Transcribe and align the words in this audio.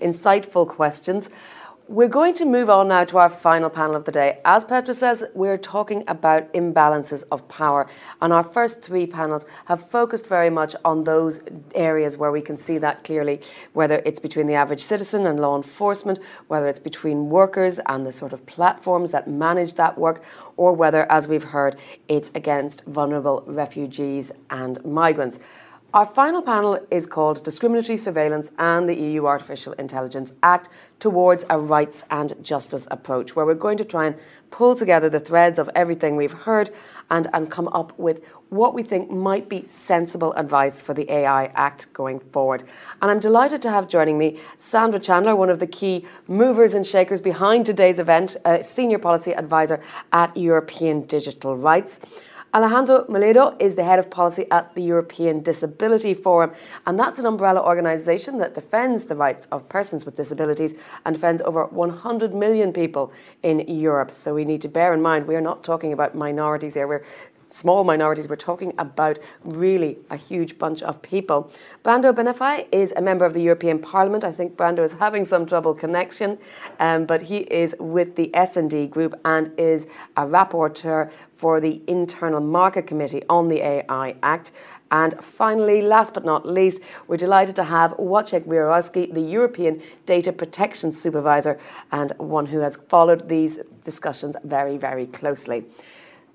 insightful 0.00 0.66
questions. 0.68 1.30
We're 1.88 2.08
going 2.08 2.34
to 2.34 2.44
move 2.44 2.68
on 2.68 2.88
now 2.88 3.04
to 3.04 3.18
our 3.18 3.28
final 3.28 3.70
panel 3.70 3.94
of 3.94 4.02
the 4.02 4.10
day. 4.10 4.40
As 4.44 4.64
Petra 4.64 4.92
says, 4.92 5.22
we're 5.34 5.56
talking 5.56 6.02
about 6.08 6.52
imbalances 6.52 7.22
of 7.30 7.46
power. 7.46 7.86
And 8.20 8.32
our 8.32 8.42
first 8.42 8.82
three 8.82 9.06
panels 9.06 9.46
have 9.66 9.88
focused 9.88 10.26
very 10.26 10.50
much 10.50 10.74
on 10.84 11.04
those 11.04 11.40
areas 11.76 12.16
where 12.16 12.32
we 12.32 12.42
can 12.42 12.56
see 12.56 12.78
that 12.78 13.04
clearly, 13.04 13.40
whether 13.74 14.02
it's 14.04 14.18
between 14.18 14.48
the 14.48 14.54
average 14.54 14.80
citizen 14.80 15.26
and 15.26 15.38
law 15.38 15.56
enforcement, 15.56 16.18
whether 16.48 16.66
it's 16.66 16.80
between 16.80 17.30
workers 17.30 17.78
and 17.86 18.04
the 18.04 18.10
sort 18.10 18.32
of 18.32 18.44
platforms 18.46 19.12
that 19.12 19.28
manage 19.28 19.74
that 19.74 19.96
work, 19.96 20.24
or 20.56 20.72
whether, 20.72 21.06
as 21.12 21.28
we've 21.28 21.44
heard, 21.44 21.76
it's 22.08 22.32
against 22.34 22.84
vulnerable 22.86 23.44
refugees 23.46 24.32
and 24.50 24.84
migrants. 24.84 25.38
Our 25.96 26.04
final 26.04 26.42
panel 26.42 26.78
is 26.90 27.06
called 27.06 27.42
Discriminatory 27.42 27.96
Surveillance 27.96 28.52
and 28.58 28.86
the 28.86 28.94
EU 28.94 29.24
Artificial 29.24 29.72
Intelligence 29.72 30.30
Act 30.42 30.68
towards 30.98 31.46
a 31.48 31.58
rights 31.58 32.04
and 32.10 32.34
justice 32.44 32.86
approach, 32.90 33.34
where 33.34 33.46
we're 33.46 33.54
going 33.54 33.78
to 33.78 33.84
try 33.86 34.04
and 34.04 34.16
pull 34.50 34.74
together 34.74 35.08
the 35.08 35.20
threads 35.20 35.58
of 35.58 35.70
everything 35.74 36.14
we've 36.14 36.34
heard 36.34 36.70
and, 37.08 37.30
and 37.32 37.50
come 37.50 37.68
up 37.68 37.98
with 37.98 38.22
what 38.50 38.74
we 38.74 38.82
think 38.82 39.10
might 39.10 39.48
be 39.48 39.64
sensible 39.64 40.34
advice 40.34 40.82
for 40.82 40.92
the 40.92 41.10
AI 41.10 41.46
Act 41.54 41.90
going 41.94 42.20
forward. 42.20 42.64
And 43.00 43.10
I'm 43.10 43.18
delighted 43.18 43.62
to 43.62 43.70
have 43.70 43.88
joining 43.88 44.18
me 44.18 44.38
Sandra 44.58 45.00
Chander, 45.00 45.34
one 45.34 45.48
of 45.48 45.60
the 45.60 45.66
key 45.66 46.04
movers 46.28 46.74
and 46.74 46.86
shakers 46.86 47.22
behind 47.22 47.64
today's 47.64 47.98
event, 47.98 48.36
a 48.44 48.62
senior 48.62 48.98
policy 48.98 49.34
advisor 49.34 49.80
at 50.12 50.36
European 50.36 51.06
Digital 51.06 51.56
Rights. 51.56 52.00
Alejandro 52.54 53.04
Moledo 53.04 53.54
is 53.60 53.74
the 53.74 53.84
head 53.84 53.98
of 53.98 54.08
policy 54.08 54.46
at 54.50 54.74
the 54.74 54.82
European 54.82 55.42
Disability 55.42 56.14
Forum, 56.14 56.52
and 56.86 56.98
that's 56.98 57.18
an 57.18 57.26
umbrella 57.26 57.62
organisation 57.62 58.38
that 58.38 58.54
defends 58.54 59.06
the 59.06 59.16
rights 59.16 59.46
of 59.52 59.68
persons 59.68 60.06
with 60.06 60.14
disabilities 60.14 60.74
and 61.04 61.14
defends 61.16 61.42
over 61.42 61.66
100 61.66 62.34
million 62.34 62.72
people 62.72 63.12
in 63.42 63.60
Europe. 63.60 64.14
So 64.14 64.32
we 64.34 64.44
need 64.44 64.62
to 64.62 64.68
bear 64.68 64.94
in 64.94 65.02
mind 65.02 65.26
we 65.26 65.34
are 65.34 65.40
not 65.40 65.64
talking 65.64 65.92
about 65.92 66.14
minorities 66.14 66.74
here. 66.74 66.86
We're 66.86 67.04
small 67.56 67.84
minorities. 67.84 68.28
We're 68.28 68.36
talking 68.36 68.74
about 68.78 69.18
really 69.44 69.98
a 70.10 70.16
huge 70.16 70.58
bunch 70.58 70.82
of 70.82 71.00
people. 71.00 71.50
Brando 71.82 72.12
Benifei 72.14 72.66
is 72.70 72.92
a 72.96 73.00
member 73.00 73.24
of 73.24 73.32
the 73.32 73.42
European 73.42 73.78
Parliament. 73.78 74.24
I 74.24 74.32
think 74.32 74.56
Brando 74.56 74.84
is 74.84 74.92
having 74.92 75.24
some 75.24 75.46
trouble 75.46 75.74
connection, 75.74 76.38
um, 76.80 77.06
but 77.06 77.22
he 77.22 77.38
is 77.38 77.74
with 77.80 78.14
the 78.16 78.34
S&D 78.36 78.88
group 78.88 79.14
and 79.24 79.50
is 79.58 79.86
a 80.16 80.26
rapporteur 80.26 81.10
for 81.34 81.60
the 81.60 81.82
Internal 81.86 82.40
Market 82.40 82.86
Committee 82.86 83.22
on 83.30 83.48
the 83.48 83.60
AI 83.60 84.14
Act. 84.22 84.52
And 84.90 85.14
finally, 85.22 85.82
last 85.82 86.14
but 86.14 86.24
not 86.24 86.46
least, 86.46 86.82
we're 87.08 87.16
delighted 87.16 87.56
to 87.56 87.64
have 87.64 87.92
Wojciech 87.92 88.44
Wiewiórowski, 88.44 89.12
the 89.12 89.20
European 89.20 89.82
Data 90.04 90.32
Protection 90.32 90.92
Supervisor, 90.92 91.58
and 91.90 92.12
one 92.18 92.46
who 92.46 92.60
has 92.60 92.76
followed 92.88 93.28
these 93.28 93.58
discussions 93.82 94.36
very, 94.44 94.76
very 94.76 95.06
closely. 95.06 95.64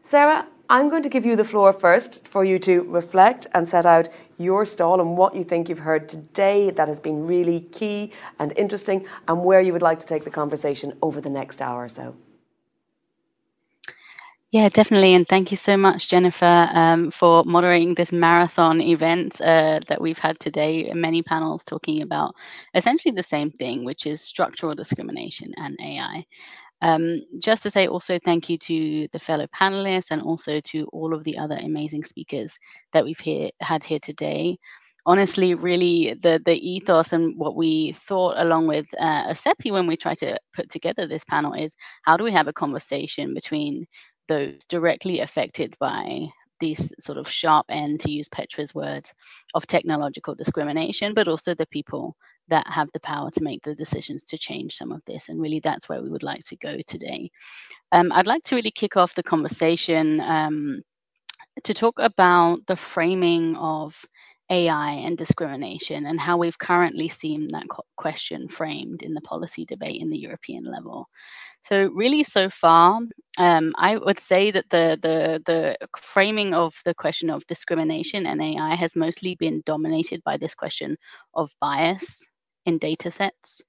Sarah, 0.02 0.48
I'm 0.72 0.88
going 0.88 1.04
to 1.04 1.10
give 1.10 1.26
you 1.26 1.36
the 1.36 1.44
floor 1.44 1.74
first 1.74 2.26
for 2.26 2.46
you 2.46 2.58
to 2.60 2.84
reflect 2.84 3.46
and 3.54 3.68
set 3.68 3.86
out 3.86 4.08
your 4.38 4.66
stall 4.66 5.02
and 5.02 5.18
what 5.18 5.36
you 5.36 5.44
think 5.44 5.68
you've 5.68 5.80
heard 5.80 6.08
today 6.08 6.70
that 6.72 6.88
has 6.88 6.98
been 6.98 7.28
really 7.28 7.60
key 7.74 8.14
and 8.40 8.54
interesting, 8.58 9.06
and 9.28 9.44
where 9.44 9.60
you 9.60 9.74
would 9.74 9.82
like 9.82 10.00
to 10.00 10.06
take 10.08 10.24
the 10.24 10.32
conversation 10.32 10.98
over 11.02 11.20
the 11.20 11.30
next 11.30 11.62
hour 11.62 11.84
or 11.84 11.90
so. 11.90 12.16
Yeah, 14.52 14.70
definitely. 14.70 15.14
And 15.14 15.28
thank 15.28 15.52
you 15.52 15.58
so 15.58 15.78
much, 15.78 16.10
Jennifer, 16.10 16.70
um, 16.74 17.12
for 17.12 17.44
moderating 17.46 17.96
this 17.96 18.14
marathon 18.14 18.82
event 18.82 19.42
uh, 19.42 19.82
that 19.90 20.02
we've 20.02 20.20
had 20.20 20.40
today. 20.40 20.92
Many 20.94 21.22
panels 21.22 21.64
talking 21.66 22.02
about 22.02 22.36
essentially 22.76 23.14
the 23.14 23.24
same 23.24 23.52
thing, 23.52 23.86
which 23.86 24.06
is 24.06 24.22
structural 24.22 24.76
discrimination 24.76 25.54
and 25.58 25.78
AI. 25.82 26.26
Um, 26.82 27.22
just 27.40 27.64
to 27.64 27.72
say 27.72 27.88
also 27.88 28.18
thank 28.24 28.50
you 28.50 28.58
to 28.58 29.08
the 29.12 29.20
fellow 29.20 29.48
panelists 29.48 30.08
and 30.10 30.22
also 30.22 30.60
to 30.62 30.86
all 30.92 31.14
of 31.14 31.24
the 31.24 31.38
other 31.38 31.58
amazing 31.58 32.04
speakers 32.04 32.58
that 32.94 33.04
we've 33.04 33.22
had 33.62 33.84
here 33.84 34.00
today. 34.00 34.58
Honestly, 35.06 35.56
really, 35.56 36.14
the 36.22 36.42
the 36.46 36.56
ethos 36.56 37.12
and 37.12 37.38
what 37.38 37.56
we 37.56 37.94
thought 37.94 38.38
along 38.38 38.68
with 38.68 38.88
uh, 39.00 39.30
OSEPI 39.30 39.72
when 39.72 39.88
we 39.88 39.98
try 39.98 40.14
to 40.16 40.38
put 40.54 40.70
together 40.70 41.08
this 41.08 41.24
panel 41.26 41.54
is 41.54 41.76
how 42.04 42.18
do 42.18 42.24
we 42.24 42.32
have 42.32 42.48
a 42.48 42.54
conversation 42.54 43.34
between 43.34 43.86
those 44.28 44.54
directly 44.70 45.20
affected 45.20 45.76
by 45.80 46.28
these 46.62 46.94
sort 47.00 47.18
of 47.18 47.28
sharp 47.30 47.66
end, 47.68 48.00
to 48.00 48.12
use 48.12 48.30
Petra's 48.30 48.74
words, 48.74 49.14
of 49.54 49.68
technological 49.68 50.34
discrimination, 50.34 51.14
but 51.14 51.28
also 51.28 51.54
the 51.54 51.66
people 51.66 52.16
that 52.48 52.66
have 52.68 52.90
the 52.94 53.00
power 53.02 53.30
to 53.32 53.44
make 53.44 53.62
the 53.64 53.76
decisions 53.76 54.24
to 54.26 54.38
change 54.38 54.78
some 54.78 54.94
of 54.94 55.02
this. 55.06 55.28
And 55.28 55.42
really, 55.42 55.60
that's 55.60 55.90
where 55.90 56.02
we 56.02 56.10
would 56.10 56.24
like 56.24 56.44
to 56.46 56.56
go 56.56 56.78
today. 56.88 57.30
Um, 57.92 58.12
I'd 58.14 58.28
like 58.28 58.44
to 58.44 58.56
really 58.56 58.72
kick 58.72 58.96
off 58.96 59.16
the 59.16 59.24
conversation 59.24 60.22
um, 60.22 60.82
to 61.64 61.74
talk 61.74 61.96
about 62.00 62.66
the 62.68 62.76
framing 62.76 63.58
of 63.58 64.06
AI 64.52 64.92
and 64.92 65.18
discrimination 65.18 66.06
and 66.08 66.20
how 66.20 66.38
we've 66.38 66.60
currently 66.60 67.10
seen 67.10 67.48
that 67.54 67.64
question 67.96 68.50
framed 68.50 69.02
in 69.02 69.14
the 69.14 69.22
policy 69.22 69.66
debate 69.66 70.02
in 70.02 70.10
the 70.10 70.20
European 70.20 70.66
level. 70.66 71.08
So 71.62 71.90
really, 71.94 72.24
so 72.24 72.50
far, 72.50 73.00
um, 73.38 73.74
I 73.78 73.98
would 73.98 74.20
say 74.20 74.52
that 74.52 74.70
the 74.70 75.00
the 75.02 75.42
the 75.46 75.78
framing 75.98 76.54
of 76.54 76.76
the 76.86 76.94
question 76.94 77.30
of 77.30 77.48
discrimination 77.48 78.28
and 78.28 78.42
AI 78.42 78.76
has 78.76 78.96
mostly 78.96 79.36
been 79.36 79.64
dominated 79.66 80.22
by 80.24 80.38
this 80.38 80.56
question 80.56 80.98
of 81.36 81.52
bias 81.62 82.20
in 82.66 82.78
data 82.78 83.12
sets. 83.12 83.62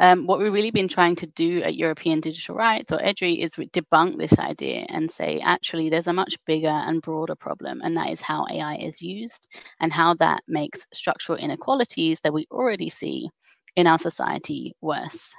Um, 0.00 0.26
what 0.26 0.38
we've 0.38 0.52
really 0.52 0.70
been 0.70 0.88
trying 0.88 1.16
to 1.16 1.26
do 1.26 1.62
at 1.62 1.76
European 1.76 2.20
Digital 2.20 2.54
Rights 2.54 2.92
or 2.92 2.98
EDRi 2.98 3.38
is 3.42 3.54
debunk 3.54 4.16
this 4.16 4.38
idea 4.38 4.86
and 4.88 5.10
say, 5.10 5.40
actually, 5.42 5.90
there's 5.90 6.06
a 6.06 6.12
much 6.12 6.36
bigger 6.46 6.68
and 6.68 7.02
broader 7.02 7.34
problem, 7.34 7.80
and 7.82 7.96
that 7.96 8.10
is 8.10 8.20
how 8.20 8.46
AI 8.50 8.76
is 8.76 9.02
used 9.02 9.48
and 9.80 9.92
how 9.92 10.14
that 10.14 10.42
makes 10.46 10.86
structural 10.92 11.38
inequalities 11.38 12.20
that 12.20 12.32
we 12.32 12.46
already 12.50 12.88
see 12.88 13.28
in 13.74 13.86
our 13.86 13.98
society 13.98 14.74
worse. 14.80 15.32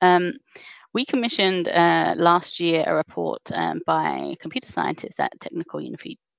Um, 0.00 0.32
we 0.94 1.04
commissioned 1.04 1.68
uh, 1.68 2.14
last 2.16 2.58
year 2.58 2.84
a 2.86 2.94
report 2.94 3.42
um, 3.52 3.82
by 3.86 4.34
computer 4.40 4.72
scientists 4.72 5.20
at 5.20 5.38
Technical 5.40 5.80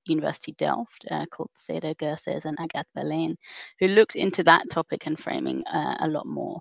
University 0.08 0.52
Delft 0.58 1.06
uh, 1.10 1.26
called 1.30 1.50
Seda 1.56 1.94
Gürses 1.96 2.44
and 2.44 2.58
Agathe 2.58 2.84
Balayn, 2.96 3.36
who 3.80 3.88
looked 3.88 4.16
into 4.16 4.42
that 4.44 4.70
topic 4.70 5.06
and 5.06 5.18
framing 5.18 5.64
uh, 5.66 5.96
a 6.00 6.08
lot 6.08 6.26
more. 6.26 6.60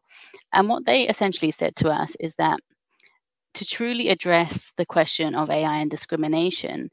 And 0.54 0.70
what 0.70 0.86
they 0.86 1.08
essentially 1.08 1.52
said 1.52 1.76
to 1.78 1.90
us 1.90 2.16
is 2.20 2.34
that 2.38 2.60
to 3.56 3.66
truly 3.66 4.10
address 4.10 4.72
the 4.78 4.86
question 4.86 5.36
of 5.36 5.50
AI 5.50 5.80
and 5.80 5.92
discrimination, 5.92 6.90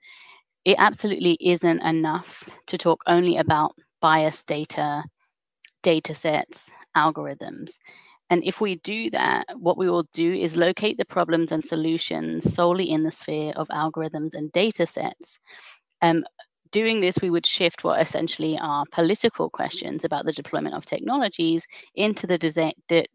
it 0.64 0.76
absolutely 0.78 1.36
isn't 1.40 1.82
enough 1.82 2.48
to 2.68 2.78
talk 2.78 3.02
only 3.06 3.36
about 3.36 3.72
bias 4.00 4.42
data, 4.44 5.04
data 5.82 6.14
sets, 6.14 6.70
algorithms. 6.96 7.72
And 8.30 8.42
if 8.44 8.60
we 8.60 8.76
do 8.76 9.10
that, 9.10 9.44
what 9.58 9.76
we 9.76 9.88
will 9.90 10.06
do 10.12 10.32
is 10.32 10.56
locate 10.56 10.96
the 10.96 11.04
problems 11.04 11.52
and 11.52 11.64
solutions 11.64 12.54
solely 12.54 12.90
in 12.90 13.02
the 13.04 13.10
sphere 13.10 13.52
of 13.56 13.68
algorithms 13.68 14.34
and 14.34 14.50
data 14.52 14.86
sets 14.86 15.38
um, 16.04 16.24
doing 16.70 17.00
this, 17.00 17.16
we 17.22 17.30
would 17.30 17.46
shift 17.46 17.82
what 17.82 18.00
essentially 18.00 18.58
are 18.60 18.84
political 18.92 19.48
questions 19.48 20.04
about 20.04 20.26
the 20.26 20.32
deployment 20.32 20.74
of 20.74 20.84
technologies 20.84 21.66
into 21.94 22.26
the, 22.26 22.36
de- 22.36 23.06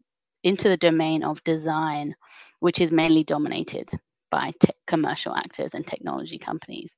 into 0.42 0.68
the 0.68 0.76
domain 0.76 1.22
of 1.22 1.44
design, 1.44 2.14
which 2.58 2.80
is 2.80 2.90
mainly 2.90 3.22
dominated 3.22 3.88
by 4.32 4.52
te- 4.60 4.72
commercial 4.88 5.36
actors 5.36 5.74
and 5.74 5.86
technology 5.86 6.36
companies. 6.36 6.96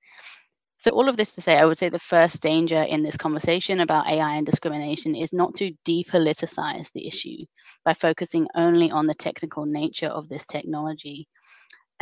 So, 0.79 0.91
all 0.93 1.09
of 1.09 1.17
this 1.17 1.35
to 1.35 1.43
say, 1.43 1.59
I 1.59 1.65
would 1.67 1.79
say 1.79 1.91
the 1.91 1.99
first 1.99 2.41
danger 2.41 2.83
in 2.83 3.03
this 3.03 3.17
conversation 3.17 3.81
about 3.81 4.09
AI 4.09 4.37
and 4.37 4.47
discrimination 4.47 5.15
is 5.15 5.33
not 5.33 5.55
to 5.57 5.73
depoliticize 5.87 6.91
the 6.93 7.07
issue 7.07 7.45
by 7.85 7.95
focusing 7.95 8.49
only 8.57 8.91
on 8.91 9.07
the 9.07 9.15
technical 9.15 9.67
nature 9.67 10.09
of 10.09 10.29
this 10.29 10.47
technology 10.47 11.29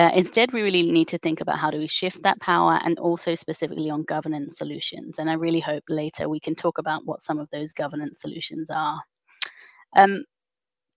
uh, 0.00 0.10
instead, 0.14 0.50
we 0.50 0.62
really 0.62 0.90
need 0.90 1.08
to 1.08 1.18
think 1.18 1.42
about 1.42 1.58
how 1.58 1.68
do 1.68 1.76
we 1.76 1.86
shift 1.86 2.22
that 2.22 2.40
power 2.40 2.80
and 2.84 2.98
also 2.98 3.34
specifically 3.34 3.90
on 3.90 4.02
governance 4.04 4.56
solutions. 4.56 5.18
And 5.18 5.28
I 5.28 5.34
really 5.34 5.60
hope 5.60 5.84
later 5.90 6.26
we 6.26 6.40
can 6.40 6.54
talk 6.54 6.78
about 6.78 7.02
what 7.04 7.22
some 7.22 7.38
of 7.38 7.50
those 7.52 7.74
governance 7.74 8.18
solutions 8.18 8.70
are. 8.70 8.98
Um, 9.94 10.24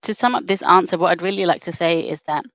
to 0.02 0.14
sum 0.14 0.34
up 0.34 0.46
this 0.46 0.62
answer, 0.62 0.96
what 0.96 1.10
I'd 1.10 1.20
really 1.20 1.44
like 1.44 1.60
to 1.62 1.72
say 1.72 2.00
is 2.00 2.22
that 2.26 2.46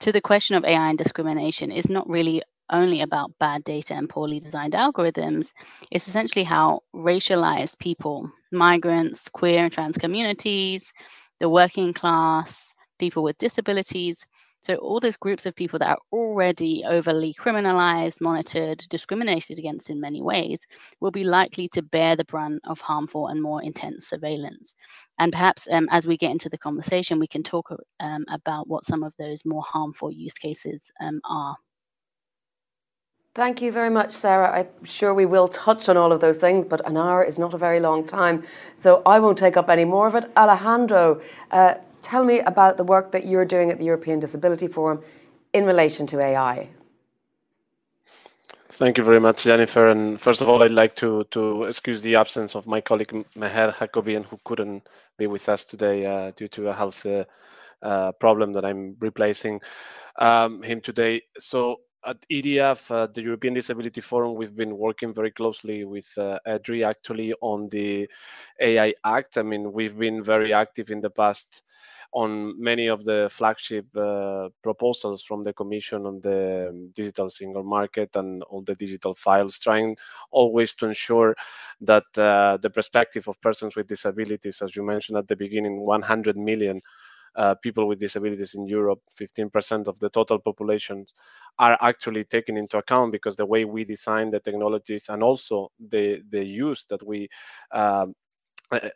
to 0.00 0.10
the 0.10 0.20
question 0.20 0.56
of 0.56 0.64
AI 0.64 0.88
and 0.88 0.98
discrimination 0.98 1.70
is 1.70 1.88
not 1.88 2.08
really 2.08 2.42
only 2.72 3.00
about 3.02 3.30
bad 3.38 3.62
data 3.62 3.94
and 3.94 4.08
poorly 4.08 4.40
designed 4.40 4.72
algorithms. 4.72 5.52
It's 5.92 6.08
essentially 6.08 6.44
how 6.44 6.80
racialized 6.92 7.78
people, 7.78 8.28
migrants, 8.50 9.28
queer 9.28 9.62
and 9.62 9.72
trans 9.72 9.96
communities, 9.96 10.92
the 11.38 11.48
working 11.48 11.92
class, 11.92 12.74
people 12.98 13.22
with 13.22 13.38
disabilities, 13.38 14.26
So 14.64 14.76
all 14.76 14.98
those 14.98 15.16
groups 15.16 15.44
of 15.44 15.54
people 15.54 15.78
that 15.80 15.90
are 15.90 15.98
already 16.10 16.84
overly 16.86 17.34
criminalized, 17.34 18.22
monitored, 18.22 18.82
discriminated 18.88 19.58
against 19.58 19.90
in 19.90 20.00
many 20.00 20.22
ways 20.22 20.66
will 21.00 21.10
be 21.10 21.22
likely 21.22 21.68
to 21.74 21.82
bear 21.82 22.16
the 22.16 22.24
brunt 22.24 22.62
of 22.64 22.80
harmful 22.80 23.28
and 23.28 23.42
more 23.42 23.62
intense 23.62 24.08
surveillance. 24.08 24.74
And 25.18 25.32
perhaps 25.32 25.68
um, 25.70 25.86
as 25.90 26.06
we 26.06 26.16
get 26.16 26.30
into 26.30 26.48
the 26.48 26.56
conversation, 26.56 27.18
we 27.18 27.26
can 27.26 27.42
talk 27.42 27.70
um, 28.00 28.24
about 28.32 28.66
what 28.66 28.86
some 28.86 29.02
of 29.02 29.12
those 29.18 29.44
more 29.44 29.62
harmful 29.62 30.10
use 30.10 30.38
cases 30.38 30.90
um, 30.98 31.20
are. 31.28 31.56
Thank 33.34 33.60
you 33.60 33.70
very 33.70 33.90
much, 33.90 34.12
Sarah. 34.12 34.50
I'm 34.60 34.84
sure 34.84 35.12
we 35.12 35.26
will 35.26 35.48
touch 35.48 35.88
on 35.88 35.96
all 35.96 36.12
of 36.12 36.20
those 36.20 36.36
things, 36.36 36.64
but 36.64 36.80
an 36.88 36.96
hour 36.96 37.22
is 37.22 37.36
not 37.38 37.52
a 37.52 37.58
very 37.58 37.80
long 37.80 38.06
time. 38.06 38.44
So 38.76 39.02
I 39.04 39.18
won't 39.18 39.36
take 39.36 39.56
up 39.58 39.68
any 39.68 39.84
more 39.84 40.06
of 40.06 40.14
it. 40.14 40.30
Alejandro, 40.36 41.20
uh, 41.50 41.74
tell 42.04 42.24
me 42.24 42.40
about 42.40 42.76
the 42.76 42.84
work 42.84 43.10
that 43.12 43.26
you're 43.26 43.44
doing 43.44 43.70
at 43.70 43.78
the 43.78 43.84
European 43.84 44.20
Disability 44.20 44.68
Forum 44.68 45.02
in 45.52 45.64
relation 45.64 46.06
to 46.08 46.20
AI. 46.20 46.68
Thank 48.68 48.98
you 48.98 49.04
very 49.04 49.20
much, 49.20 49.44
Jennifer. 49.44 49.88
And 49.88 50.20
first 50.20 50.40
of 50.42 50.48
all, 50.48 50.62
I'd 50.62 50.72
like 50.72 50.96
to, 50.96 51.24
to 51.30 51.64
excuse 51.64 52.02
the 52.02 52.16
absence 52.16 52.56
of 52.56 52.66
my 52.66 52.80
colleague 52.80 53.24
Mher 53.36 53.72
Hakobyan, 53.72 54.24
who 54.24 54.40
couldn't 54.44 54.88
be 55.16 55.28
with 55.28 55.48
us 55.48 55.64
today 55.64 56.04
uh, 56.04 56.32
due 56.32 56.48
to 56.48 56.68
a 56.68 56.72
health 56.72 57.06
uh, 57.06 57.24
uh, 57.82 58.10
problem 58.12 58.52
that 58.52 58.64
I'm 58.64 58.96
replacing 58.98 59.60
um, 60.18 60.60
him 60.62 60.80
today. 60.80 61.22
So 61.38 61.82
at 62.06 62.20
EDF, 62.30 62.90
uh, 62.90 63.06
the 63.12 63.22
European 63.22 63.54
Disability 63.54 64.00
Forum, 64.00 64.34
we've 64.34 64.56
been 64.56 64.76
working 64.76 65.14
very 65.14 65.30
closely 65.30 65.84
with 65.84 66.06
uh, 66.18 66.38
EDRi 66.46 66.84
actually 66.84 67.32
on 67.40 67.68
the 67.68 68.08
AI 68.60 68.94
Act. 69.04 69.38
I 69.38 69.42
mean, 69.42 69.72
we've 69.72 69.96
been 69.96 70.22
very 70.22 70.52
active 70.52 70.90
in 70.90 71.00
the 71.00 71.10
past 71.10 71.62
on 72.12 72.60
many 72.62 72.86
of 72.86 73.04
the 73.04 73.28
flagship 73.30 73.86
uh, 73.96 74.48
proposals 74.62 75.22
from 75.22 75.42
the 75.42 75.52
Commission 75.52 76.06
on 76.06 76.20
the 76.20 76.68
um, 76.70 76.90
digital 76.94 77.28
single 77.28 77.64
market 77.64 78.14
and 78.14 78.42
all 78.44 78.62
the 78.62 78.74
digital 78.76 79.14
files, 79.14 79.58
trying 79.58 79.96
always 80.30 80.74
to 80.76 80.86
ensure 80.86 81.34
that 81.80 82.04
uh, 82.16 82.56
the 82.62 82.70
perspective 82.70 83.26
of 83.26 83.40
persons 83.40 83.74
with 83.74 83.88
disabilities, 83.88 84.62
as 84.62 84.76
you 84.76 84.84
mentioned 84.84 85.18
at 85.18 85.26
the 85.26 85.36
beginning, 85.36 85.80
100 85.80 86.36
million 86.36 86.80
uh, 87.36 87.54
people 87.56 87.86
with 87.88 87.98
disabilities 87.98 88.54
in 88.54 88.66
Europe, 88.66 89.00
15% 89.16 89.88
of 89.88 89.98
the 90.00 90.08
total 90.10 90.38
population 90.38 91.06
are 91.58 91.78
actually 91.80 92.24
taken 92.24 92.56
into 92.56 92.78
account 92.78 93.12
because 93.12 93.36
the 93.36 93.46
way 93.46 93.64
we 93.64 93.84
design 93.84 94.30
the 94.30 94.40
technologies 94.40 95.06
and 95.08 95.22
also 95.22 95.70
the 95.88 96.22
the 96.30 96.44
use 96.44 96.84
that 96.90 97.02
we 97.06 97.28
um, 97.72 98.14
uh, 98.70 98.88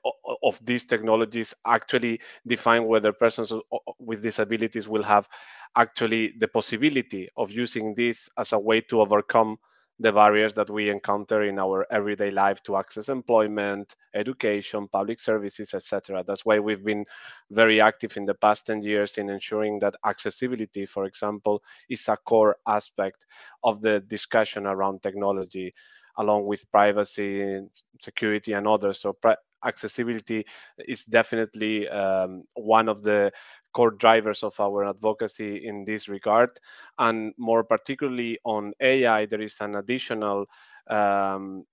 of 0.42 0.58
these 0.64 0.84
technologies 0.84 1.54
actually 1.66 2.20
define 2.46 2.86
whether 2.86 3.12
persons 3.12 3.52
with 3.98 4.22
disabilities 4.22 4.88
will 4.88 5.02
have 5.02 5.28
actually 5.76 6.32
the 6.38 6.48
possibility 6.48 7.28
of 7.36 7.50
using 7.52 7.94
this 7.94 8.28
as 8.38 8.52
a 8.52 8.58
way 8.58 8.80
to 8.80 9.00
overcome 9.00 9.56
the 10.00 10.12
barriers 10.12 10.54
that 10.54 10.70
we 10.70 10.90
encounter 10.90 11.42
in 11.42 11.58
our 11.58 11.86
everyday 11.90 12.30
life 12.30 12.62
to 12.62 12.76
access 12.76 13.08
employment, 13.08 13.96
education, 14.14 14.86
public 14.88 15.18
services, 15.20 15.74
etc. 15.74 16.22
That's 16.26 16.44
why 16.44 16.58
we've 16.60 16.84
been 16.84 17.04
very 17.50 17.80
active 17.80 18.16
in 18.16 18.24
the 18.24 18.34
past 18.34 18.66
10 18.66 18.82
years 18.82 19.18
in 19.18 19.28
ensuring 19.28 19.80
that 19.80 19.94
accessibility, 20.04 20.86
for 20.86 21.04
example, 21.04 21.62
is 21.88 22.08
a 22.08 22.16
core 22.16 22.56
aspect 22.66 23.26
of 23.64 23.82
the 23.82 24.00
discussion 24.00 24.66
around 24.66 25.02
technology, 25.02 25.74
along 26.18 26.46
with 26.46 26.70
privacy, 26.70 27.60
security, 28.00 28.52
and 28.52 28.66
others. 28.68 29.00
So 29.00 29.16
accessibility 29.64 30.44
is 30.86 31.04
definitely 31.04 31.88
um, 31.88 32.44
one 32.54 32.88
of 32.88 33.02
the 33.02 33.32
core 33.72 33.90
drivers 33.90 34.42
of 34.42 34.58
our 34.60 34.88
advocacy 34.88 35.66
in 35.66 35.84
this 35.84 36.08
regard. 36.08 36.50
And 36.98 37.32
more 37.38 37.64
particularly 37.64 38.38
on 38.44 38.72
AI, 38.80 39.26
there 39.26 39.40
is 39.40 39.56
an 39.60 39.76
additional 39.76 40.46
um, 40.88 41.64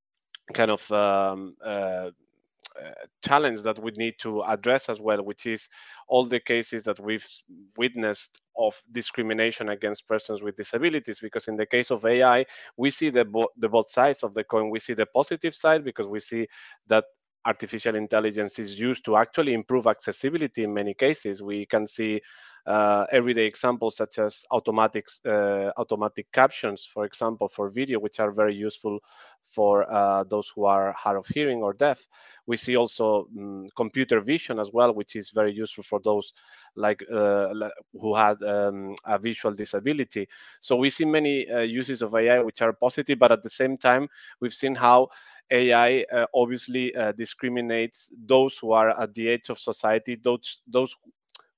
kind 0.54 0.72
of 0.72 0.92
um, 0.92 1.56
uh, 1.64 2.12
Uh, 2.84 2.92
challenge 3.24 3.62
that 3.62 3.80
we 3.82 3.92
need 3.92 4.16
to 4.20 4.44
address 4.44 4.90
as 4.90 5.00
well, 5.00 5.24
which 5.24 5.46
is 5.46 5.70
all 6.10 6.26
the 6.26 6.40
cases 6.40 6.84
that 6.84 7.00
we've 7.00 7.26
witnessed 7.78 8.42
of 8.58 8.82
discrimination 8.92 9.70
against 9.70 10.08
persons 10.08 10.42
with 10.42 10.56
disabilities. 10.58 11.20
Because 11.22 11.48
in 11.48 11.56
the 11.56 11.66
case 11.66 11.90
of 11.90 12.06
AI, 12.06 12.46
we 12.76 12.92
see 12.92 13.10
the, 13.10 13.24
bo- 13.24 13.50
the 13.58 13.70
both 13.70 13.90
sides 13.90 14.24
of 14.24 14.34
the 14.34 14.44
coin. 14.44 14.70
We 14.70 14.80
see 14.80 14.94
the 14.94 15.06
positive 15.06 15.56
side 15.56 15.86
because 15.86 16.08
we 16.08 16.20
see 16.20 16.48
that 16.88 17.06
artificial 17.46 17.96
intelligence 17.96 18.60
is 18.60 18.80
used 18.80 19.06
to 19.06 19.16
actually 19.16 19.54
improve 19.54 19.88
accessibility 19.88 20.64
in 20.64 20.74
many 20.74 20.94
cases. 20.94 21.42
We 21.44 21.66
can 21.68 21.88
see 21.88 22.22
uh, 22.66 23.06
everyday 23.12 23.46
examples 23.46 23.96
such 23.98 24.20
as 24.20 24.46
automatic 24.52 25.08
uh, 25.26 25.72
automatic 25.78 26.32
captions, 26.32 26.86
for 26.86 27.06
example, 27.06 27.48
for 27.48 27.70
video, 27.70 28.00
which 28.00 28.20
are 28.20 28.32
very 28.32 28.56
useful 28.56 29.00
for 29.44 29.90
uh, 29.92 30.24
those 30.24 30.52
who 30.54 30.66
are 30.66 30.92
hard 30.94 31.18
of 31.18 31.26
hearing 31.28 31.62
or 31.62 31.74
deaf. 31.74 32.08
We 32.48 32.58
see 32.58 32.76
also 32.76 33.28
um, 33.38 33.68
computer 33.76 34.20
vision 34.20 34.60
as 34.60 34.72
well, 34.72 34.94
which 34.94 35.16
is 35.16 35.30
very 35.30 35.54
useful 35.54 35.84
for 35.84 36.00
those 36.04 36.34
like 36.76 37.04
uh, 37.12 37.54
who 37.94 38.16
had 38.16 38.42
um, 38.44 38.96
a 39.06 39.18
visual 39.20 39.54
disability. 39.54 40.28
So 40.62 40.76
we 40.76 40.90
see 40.90 41.06
many 41.06 41.50
uh, 41.50 41.62
uses 41.62 42.02
of 42.02 42.14
AI 42.16 42.42
which 42.42 42.62
are 42.62 42.74
positive, 42.74 43.20
but 43.20 43.32
at 43.32 43.44
the 43.44 43.50
same 43.50 43.78
time, 43.78 44.08
we've 44.42 44.54
seen 44.54 44.76
how 44.76 45.10
AI 45.52 46.06
uh, 46.12 46.26
obviously 46.34 46.94
discriminates 47.18 48.12
those 48.26 48.58
who 48.58 48.72
are 48.72 49.00
at 49.00 49.14
the 49.14 49.30
edge 49.30 49.50
of 49.50 49.60
society, 49.60 50.16
those 50.22 50.62
those 50.68 50.96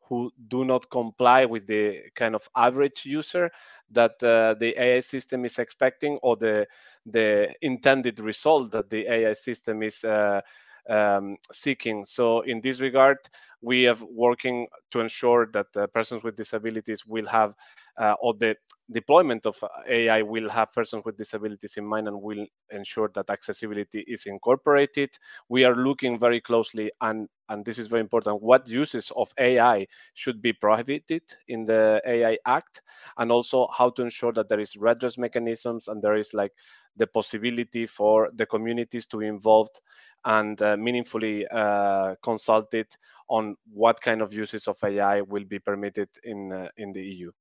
who 0.09 0.31
do 0.47 0.65
not 0.65 0.89
comply 0.89 1.45
with 1.45 1.67
the 1.67 2.03
kind 2.15 2.35
of 2.35 2.47
average 2.55 3.05
user 3.05 3.51
that 3.91 4.21
uh, 4.23 4.55
the 4.59 4.73
AI 4.81 4.99
system 5.01 5.45
is 5.45 5.59
expecting 5.59 6.17
or 6.23 6.35
the 6.37 6.67
the 7.05 7.53
intended 7.61 8.19
result 8.19 8.71
that 8.71 8.89
the 8.89 9.07
AI 9.11 9.33
system 9.33 9.83
is 9.83 10.03
uh, 10.03 10.41
um, 10.89 11.37
seeking. 11.51 12.05
So 12.05 12.41
in 12.41 12.61
this 12.61 12.79
regard, 12.79 13.17
we 13.61 13.83
have 13.83 14.01
working 14.01 14.67
to 14.91 14.99
ensure 14.99 15.47
that 15.53 15.67
uh, 15.75 15.87
persons 15.87 16.23
with 16.23 16.35
disabilities 16.35 17.05
will 17.05 17.25
have, 17.27 17.55
uh, 17.97 18.15
or 18.21 18.33
the 18.35 18.55
deployment 18.91 19.45
of 19.45 19.61
AI 19.89 20.21
will 20.21 20.49
have 20.49 20.71
persons 20.71 21.03
with 21.05 21.17
disabilities 21.17 21.75
in 21.77 21.85
mind 21.85 22.07
and 22.07 22.21
will 22.21 22.45
ensure 22.71 23.09
that 23.15 23.29
accessibility 23.29 24.05
is 24.07 24.25
incorporated. 24.25 25.09
We 25.49 25.65
are 25.65 25.75
looking 25.75 26.17
very 26.19 26.39
closely 26.41 26.91
and 27.01 27.27
and 27.49 27.63
this 27.65 27.79
is 27.79 27.87
very 27.87 28.01
important 28.01 28.41
what 28.41 28.67
uses 28.67 29.11
of 29.15 29.31
AI 29.39 29.87
should 30.13 30.41
be 30.41 30.51
prohibited 30.53 31.21
in 31.47 31.63
the 31.63 32.01
AI 32.05 32.37
Act 32.45 32.81
and 33.17 33.31
also 33.31 33.67
how 33.75 33.89
to 33.91 34.01
ensure 34.01 34.33
that 34.33 34.49
there 34.49 34.59
is 34.59 34.75
redress 34.75 35.17
mechanisms 35.17 35.87
and 35.87 36.01
there 36.01 36.15
is 36.15 36.33
like 36.33 36.51
the 36.97 37.07
possibility 37.07 37.85
for 37.85 38.29
the 38.35 38.45
communities 38.45 39.07
to 39.07 39.17
be 39.17 39.27
involved 39.27 39.79
and 40.25 40.61
uh, 40.61 40.77
meaningfully 40.77 41.47
uh, 41.47 42.15
consulted 42.21 42.87
on 43.29 43.55
what 43.71 44.01
kind 44.01 44.21
of 44.21 44.33
uses 44.33 44.67
of 44.67 44.77
AI 44.83 45.21
will 45.21 45.45
be 45.45 45.59
permitted 45.59 46.09
in 46.23 46.51
uh, 46.51 46.69
in 46.77 46.93
the 46.93 47.03
EU. 47.03 47.31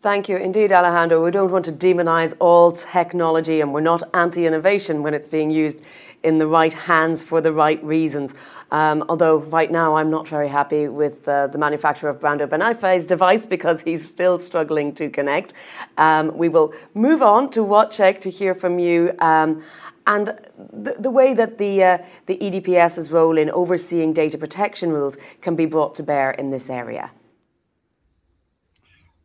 Thank 0.00 0.28
you. 0.28 0.36
Indeed, 0.36 0.70
Alejandro, 0.70 1.24
we 1.24 1.32
don't 1.32 1.50
want 1.50 1.64
to 1.64 1.72
demonize 1.72 2.32
all 2.38 2.70
technology 2.70 3.60
and 3.60 3.74
we're 3.74 3.80
not 3.80 4.04
anti 4.14 4.46
innovation 4.46 5.02
when 5.02 5.12
it's 5.12 5.26
being 5.26 5.50
used 5.50 5.82
in 6.22 6.38
the 6.38 6.46
right 6.46 6.72
hands 6.72 7.24
for 7.24 7.40
the 7.40 7.52
right 7.52 7.82
reasons. 7.82 8.36
Um, 8.70 9.04
although, 9.08 9.38
right 9.38 9.72
now, 9.72 9.96
I'm 9.96 10.08
not 10.08 10.28
very 10.28 10.46
happy 10.46 10.86
with 10.86 11.26
uh, 11.26 11.48
the 11.48 11.58
manufacturer 11.58 12.10
of 12.10 12.20
Brando 12.20 12.46
Benifei's 12.46 13.06
device 13.06 13.44
because 13.44 13.82
he's 13.82 14.06
still 14.06 14.38
struggling 14.38 14.94
to 14.94 15.10
connect. 15.10 15.54
Um, 15.96 16.36
we 16.38 16.48
will 16.48 16.74
move 16.94 17.20
on 17.20 17.50
to 17.50 17.60
Wojciech 17.60 18.20
to 18.20 18.30
hear 18.30 18.54
from 18.54 18.78
you. 18.78 19.12
Um, 19.18 19.64
and 20.08 20.34
the, 20.72 20.96
the, 20.98 21.10
way 21.10 21.34
that 21.34 21.58
the, 21.58 21.84
uh, 21.84 21.98
the 22.26 22.38
EDPS's 22.38 23.12
role 23.12 23.36
in 23.36 23.50
overseeing 23.50 24.14
data 24.14 24.38
protection 24.38 24.90
rules 24.90 25.16
can 25.42 25.54
be 25.54 25.66
brought 25.66 25.94
to 25.96 26.02
bear 26.02 26.30
in 26.32 26.50
this 26.50 26.70
area. 26.70 27.10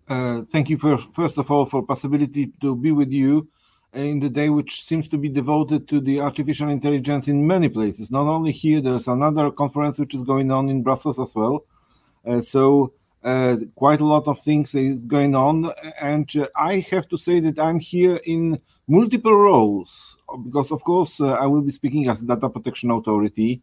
Uh, 0.10 0.42
thank 0.52 0.70
you 0.70 0.78
for 0.78 0.98
first 1.16 1.38
of 1.38 1.50
all 1.50 1.66
for 1.66 1.82
possibility 1.82 2.52
to 2.60 2.76
be 2.76 2.92
with 2.92 3.10
you 3.10 3.48
in 3.94 4.20
the 4.20 4.30
day 4.30 4.50
which 4.50 4.84
seems 4.84 5.08
to 5.08 5.18
be 5.18 5.30
devoted 5.30 5.88
to 5.88 6.02
the 6.02 6.20
artificial 6.20 6.68
intelligence 6.68 7.30
in 7.30 7.48
many 7.48 7.70
places. 7.70 8.12
Not 8.12 8.28
only 8.28 8.52
here 8.52 8.82
there's 8.82 9.08
another 9.08 9.50
conference 9.52 9.98
which 9.98 10.14
is 10.14 10.24
going 10.24 10.52
on 10.52 10.68
in 10.68 10.84
brussels 10.84 11.18
as 11.18 11.34
well. 11.34 11.64
Uh, 12.28 12.42
so 12.42 12.92
uh, 13.24 13.56
quite 13.76 14.02
a 14.02 14.06
lot 14.06 14.28
of 14.28 14.42
things 14.42 14.76
is 14.76 15.00
going 15.08 15.34
on. 15.34 15.72
And 16.02 16.30
uh, 16.36 16.48
i 16.58 16.86
have 16.92 17.08
to 17.08 17.18
say 17.18 17.40
that 17.40 17.58
i'm 17.58 17.80
here 17.80 18.18
in 18.26 18.60
multiple 18.88 19.36
roles 19.36 20.18
because 20.46 20.72
of 20.72 20.84
course 20.84 21.22
uh, 21.22 21.34
i 21.34 21.46
will 21.46 21.62
be 21.62 21.72
speaking 21.72 22.08
as 22.10 22.20
data 22.22 22.50
protection 22.50 22.92
authority 22.92 23.62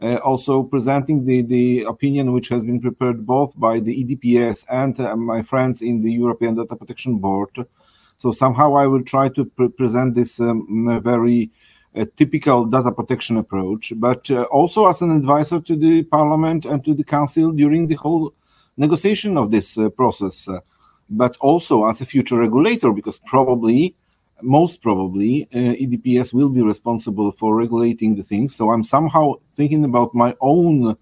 uh, 0.00 0.16
also 0.16 0.62
presenting 0.62 1.24
the, 1.24 1.42
the 1.42 1.82
opinion 1.84 2.32
which 2.32 2.48
has 2.48 2.62
been 2.64 2.80
prepared 2.80 3.24
both 3.24 3.52
by 3.56 3.78
the 3.80 4.04
EDPS 4.04 4.64
and 4.68 4.98
uh, 5.00 5.14
my 5.16 5.40
friends 5.40 5.82
in 5.82 6.02
the 6.02 6.12
European 6.12 6.56
Data 6.56 6.74
Protection 6.74 7.18
Board. 7.18 7.50
So 8.18 8.32
somehow 8.32 8.74
I 8.74 8.86
will 8.86 9.04
try 9.04 9.28
to 9.30 9.44
pre 9.44 9.68
present 9.68 10.14
this 10.14 10.40
um, 10.40 11.00
very 11.02 11.50
uh, 11.96 12.06
typical 12.16 12.64
data 12.64 12.90
protection 12.90 13.36
approach, 13.36 13.92
but 13.96 14.30
uh, 14.30 14.42
also 14.44 14.88
as 14.88 15.00
an 15.00 15.12
advisor 15.12 15.60
to 15.60 15.76
the 15.76 16.02
Parliament 16.02 16.64
and 16.64 16.84
to 16.84 16.92
the 16.92 17.04
Council 17.04 17.52
during 17.52 17.86
the 17.86 17.94
whole 17.94 18.34
negotiation 18.76 19.36
of 19.36 19.52
this 19.52 19.78
process, 19.96 20.48
but 21.08 21.36
also 21.40 21.86
as 21.86 22.00
a 22.00 22.06
future 22.06 22.36
regulator, 22.36 22.92
because 22.92 23.20
probably 23.26 23.94
most 24.42 24.82
probably 24.82 25.48
uh, 25.54 25.74
EDPS 25.82 26.32
will 26.32 26.48
be 26.48 26.62
responsible 26.62 27.32
for 27.32 27.56
regulating 27.56 28.14
the 28.14 28.22
things. 28.22 28.54
So 28.56 28.70
I'm 28.70 28.84
somehow 28.84 29.34
thinking 29.56 29.84
about 29.84 30.14
my 30.14 30.34
own 30.40 30.96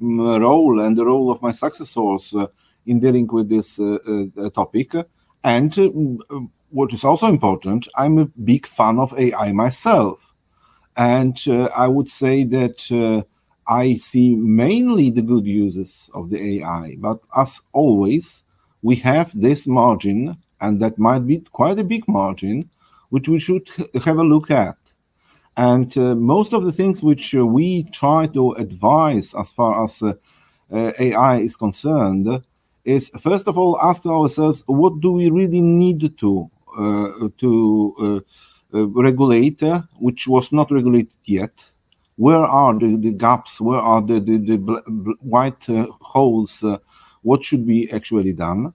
um, 0.00 0.20
role 0.20 0.80
and 0.80 0.96
the 0.96 1.04
role 1.04 1.30
of 1.30 1.42
my 1.42 1.50
successors 1.50 2.34
uh, 2.34 2.46
in 2.86 3.00
dealing 3.00 3.26
with 3.26 3.48
this 3.48 3.78
uh, 3.80 3.98
uh 4.36 4.50
topic. 4.50 4.92
And 5.42 5.78
uh, 5.78 6.40
what 6.70 6.92
is 6.92 7.04
also 7.04 7.26
important, 7.26 7.88
I'm 7.96 8.18
a 8.18 8.26
big 8.26 8.66
fan 8.66 8.98
of 8.98 9.18
AI 9.18 9.52
myself. 9.52 10.18
And 10.96 11.40
uh, 11.48 11.68
I 11.76 11.88
would 11.88 12.08
say 12.08 12.44
that 12.44 13.24
I 13.66 13.96
see 13.96 14.36
mainly 14.36 15.10
the 15.10 15.22
good 15.22 15.46
uses 15.46 16.10
of 16.12 16.30
the 16.30 16.60
AI. 16.60 16.96
But 16.98 17.20
as 17.36 17.60
always, 17.72 18.42
we 18.82 18.96
have 18.96 19.30
this 19.34 19.66
margin, 19.66 20.36
and 20.60 20.80
that 20.80 20.98
might 20.98 21.26
be 21.26 21.38
quite 21.52 21.78
a 21.78 21.84
big 21.84 22.06
margin 22.06 22.68
which 23.10 23.28
we 23.28 23.38
should 23.38 23.68
have 24.04 24.18
a 24.18 24.24
look 24.24 24.50
at. 24.50 24.76
And 25.56 25.96
uh, 25.96 26.14
most 26.14 26.52
of 26.52 26.64
the 26.64 26.72
things 26.72 27.02
which 27.02 27.34
uh, 27.34 27.46
we 27.46 27.84
try 27.92 28.26
to 28.28 28.52
advise 28.52 29.34
as 29.34 29.50
far 29.50 29.84
as 29.84 30.02
uh, 30.02 30.14
uh 30.72 30.92
AI 30.98 31.40
is 31.40 31.56
concerned 31.56 32.26
is 32.84 33.10
first 33.20 33.46
of 33.46 33.58
all 33.58 33.78
ask 33.80 34.04
ourselves 34.06 34.62
what 34.66 35.00
do 35.00 35.12
we 35.12 35.30
really 35.30 35.60
need 35.60 36.18
to 36.18 36.50
uh, 36.76 37.28
to 37.38 38.24
uh, 38.74 38.86
regulate, 38.88 39.62
which 40.00 40.26
was 40.26 40.50
not 40.50 40.70
regulated 40.72 41.12
yet. 41.24 41.52
Where 42.16 42.44
are 42.44 42.76
the, 42.76 42.96
the 42.96 43.12
gaps? 43.12 43.60
Where 43.60 43.78
are 43.78 44.02
the, 44.02 44.18
the, 44.18 44.38
the 44.38 45.14
white 45.20 45.64
holes? 46.00 46.64
what 47.22 47.42
should 47.42 47.66
be 47.66 47.90
actually 47.90 48.32
done? 48.32 48.72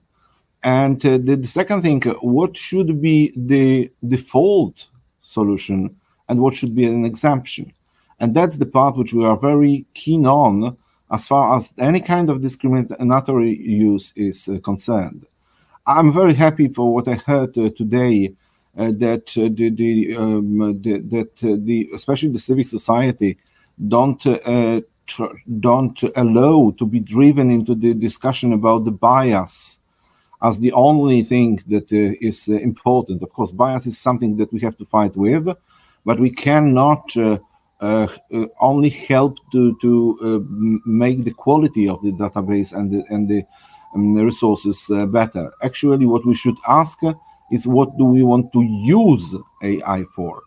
And 0.62 1.04
uh, 1.06 1.18
the, 1.18 1.36
the, 1.36 1.46
second 1.46 1.82
thing, 1.82 2.02
what 2.20 2.56
should 2.56 3.00
be 3.00 3.32
the 3.34 3.90
default 4.06 4.86
solution 5.22 5.96
and 6.28 6.40
what 6.40 6.54
should 6.54 6.74
be 6.74 6.84
an 6.84 7.04
exemption? 7.04 7.72
And 8.18 8.34
that's 8.34 8.58
the 8.58 8.66
part 8.66 8.96
which 8.96 9.14
we 9.14 9.24
are 9.24 9.38
very 9.38 9.86
keen 9.94 10.26
on 10.26 10.76
as 11.10 11.26
far 11.26 11.56
as 11.56 11.72
any 11.78 12.00
kind 12.00 12.28
of 12.28 12.42
discriminatory 12.42 13.58
use 13.58 14.12
is 14.16 14.48
uh, 14.48 14.58
concerned. 14.62 15.26
I'm 15.86 16.12
very 16.12 16.34
happy 16.34 16.68
for 16.68 16.94
what 16.94 17.08
I 17.08 17.14
heard 17.14 17.56
uh, 17.56 17.70
today 17.70 18.34
uh, 18.78 18.92
that 18.98 19.36
uh, 19.36 19.48
the, 19.52 19.70
the, 19.70 20.16
um, 20.16 20.80
the, 20.82 20.98
that 20.98 21.42
uh, 21.42 21.56
the 21.58 21.90
especially 21.94 22.28
the 22.28 22.38
civic 22.38 22.68
society 22.68 23.38
don't 23.88 24.20
tr- 24.20 25.36
don't 25.58 26.00
allow 26.14 26.72
to 26.78 26.86
be 26.86 27.00
driven 27.00 27.50
into 27.50 27.74
the 27.74 27.94
discussion 27.94 28.52
about 28.52 28.84
the 28.84 28.92
bias 28.92 29.79
as 30.42 30.58
the 30.58 30.72
only 30.72 31.22
thing 31.22 31.62
that 31.68 31.92
uh, 31.92 32.16
is 32.20 32.48
uh, 32.48 32.54
important. 32.54 33.22
Of 33.22 33.32
course, 33.32 33.52
bias 33.52 33.86
is 33.86 33.98
something 33.98 34.36
that 34.38 34.52
we 34.52 34.60
have 34.60 34.76
to 34.78 34.86
fight 34.86 35.16
with, 35.16 35.48
but 36.04 36.18
we 36.18 36.30
cannot 36.30 37.14
uh, 37.16 37.38
only 38.60 38.90
help 38.90 39.38
to 39.52 39.76
to 39.80 40.80
make 40.84 41.24
the 41.24 41.32
quality 41.32 41.88
of 41.88 42.02
the 42.02 42.12
database 42.12 42.72
and 42.72 42.90
the 42.90 43.04
and 43.10 43.28
the, 43.28 43.44
um, 43.94 44.14
resources 44.14 44.86
better. 45.08 45.50
Actually, 45.62 46.06
what 46.06 46.26
we 46.26 46.34
should 46.34 46.56
ask 46.68 46.98
is 47.50 47.66
what 47.66 47.96
do 47.96 48.04
we 48.04 48.22
want 48.22 48.52
to 48.52 48.62
use 48.62 49.34
AI 49.62 50.04
for, 50.14 50.42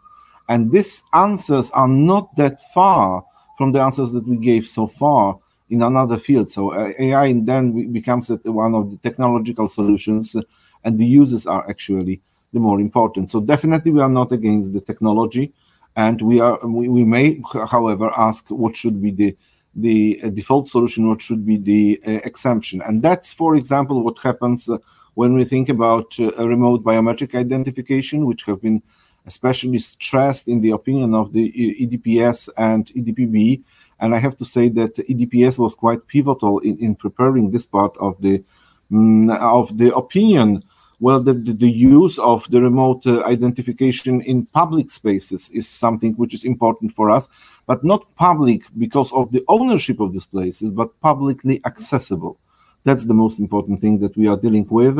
and 0.49 0.71
these 0.71 1.03
answers 1.13 1.71
are 1.71 1.87
not 1.87 2.35
that 2.35 2.59
far 2.73 3.23
from 3.57 3.71
the 3.71 3.81
answers 3.81 4.11
that 4.11 4.27
we 4.27 4.37
gave 4.37 4.67
so 4.67 4.87
far 4.87 5.37
in 5.73 5.81
another 5.81 6.19
field. 6.19 6.49
So 6.51 6.71
uh, 6.71 6.93
AI 6.99 7.33
then 7.33 7.91
becomes 7.91 8.29
one 8.43 8.75
of 8.75 8.91
the 8.91 8.97
technological 8.97 9.67
solutions, 9.67 10.35
and 10.83 10.99
the 10.99 11.05
users 11.05 11.47
are 11.47 11.67
actually 11.69 12.21
the 12.53 12.59
more 12.59 12.79
important. 12.79 13.31
So 13.31 13.39
definitely, 13.41 13.91
we 13.91 14.01
are 14.01 14.15
not 14.19 14.31
against 14.31 14.73
the 14.73 14.81
technology, 14.81 15.51
and 15.95 16.21
we 16.21 16.39
are. 16.39 16.59
We, 16.77 16.87
we 16.97 17.03
may, 17.03 17.41
however, 17.75 18.11
ask 18.15 18.41
what 18.49 18.75
should 18.75 19.01
be 19.01 19.11
the 19.11 19.35
the 19.75 20.21
uh, 20.23 20.29
default 20.29 20.69
solution, 20.69 21.09
what 21.09 21.21
should 21.21 21.43
be 21.51 21.57
the 21.57 21.83
uh, 22.05 22.11
exemption, 22.31 22.81
and 22.87 23.01
that's, 23.01 23.33
for 23.33 23.55
example, 23.55 24.03
what 24.03 24.19
happens 24.19 24.69
uh, 24.69 24.77
when 25.15 25.33
we 25.33 25.45
think 25.45 25.69
about 25.69 26.07
uh, 26.19 26.47
remote 26.47 26.83
biometric 26.83 27.33
identification, 27.33 28.27
which 28.27 28.43
have 28.43 28.61
been 28.61 28.81
especially 29.25 29.79
stressed 29.79 30.47
in 30.47 30.61
the 30.61 30.71
opinion 30.71 31.15
of 31.15 31.31
the 31.33 31.45
EDPS 31.83 32.49
and 32.57 32.87
EDPB 32.87 33.63
and 34.03 34.13
I 34.13 34.19
have 34.19 34.37
to 34.37 34.45
say 34.45 34.67
that 34.69 34.95
EDPS 34.97 35.57
was 35.57 35.75
quite 35.75 36.05
pivotal 36.07 36.59
in, 36.59 36.77
in 36.77 36.93
preparing 36.93 37.51
this 37.51 37.65
part 37.65 37.95
of 37.97 38.21
the 38.21 38.43
um, 38.91 39.29
of 39.29 39.77
the 39.77 39.95
opinion. 39.95 40.63
Well, 40.99 41.21
the, 41.21 41.33
the, 41.33 41.53
the 41.53 41.71
use 41.71 42.19
of 42.19 42.49
the 42.49 42.61
remote 42.61 43.05
uh, 43.07 43.23
identification 43.23 44.21
in 44.21 44.45
public 44.47 44.91
spaces 44.91 45.49
is 45.49 45.67
something 45.67 46.13
which 46.13 46.33
is 46.33 46.43
important 46.43 46.93
for 46.95 47.09
us, 47.09 47.27
but 47.65 47.83
not 47.83 48.13
public 48.15 48.61
because 48.77 49.11
of 49.13 49.31
the 49.31 49.43
ownership 49.47 49.99
of 49.99 50.13
these 50.13 50.25
places, 50.25 50.71
but 50.71 50.97
publicly 51.01 51.61
accessible. 51.65 52.37
That's 52.83 53.05
the 53.05 53.13
most 53.13 53.39
important 53.39 53.81
thing 53.81 53.99
that 53.99 54.15
we 54.17 54.27
are 54.27 54.37
dealing 54.37 54.67
with 54.69 54.97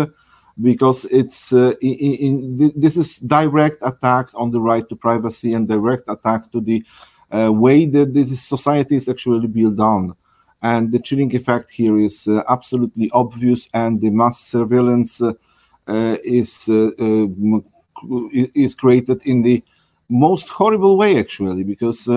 because 0.62 1.06
it's 1.06 1.52
uh, 1.52 1.74
in, 1.82 1.94
in, 2.26 2.74
this 2.76 2.96
is 2.96 3.18
direct 3.18 3.78
attack 3.82 4.28
on 4.34 4.52
the 4.52 4.62
right 4.62 4.88
to 4.90 4.96
privacy 4.96 5.54
and 5.54 5.68
direct 5.68 6.04
attack 6.08 6.52
to 6.52 6.62
the 6.62 6.84
uh, 7.34 7.52
way 7.52 7.86
that 7.86 8.14
this 8.14 8.42
society 8.44 8.96
is 8.96 9.10
actually 9.10 9.48
built 9.48 9.80
on. 9.80 10.16
And 10.62 10.92
the 10.92 11.00
chilling 11.00 11.36
effect 11.36 11.72
here 11.72 11.98
is 11.98 12.28
uh, 12.28 12.44
absolutely 12.48 13.10
obvious, 13.12 13.68
and 13.74 14.00
the 14.00 14.10
mass 14.10 14.40
surveillance 14.40 15.22
uh, 15.22 15.34
uh 15.88 16.18
is 16.24 16.70
uh, 16.70 16.92
um, 17.00 17.66
is 18.32 18.76
created 18.76 19.22
in 19.26 19.42
the 19.42 19.64
most 20.10 20.48
horrible 20.48 20.96
way, 20.96 21.18
actually, 21.18 21.64
because 21.64 22.08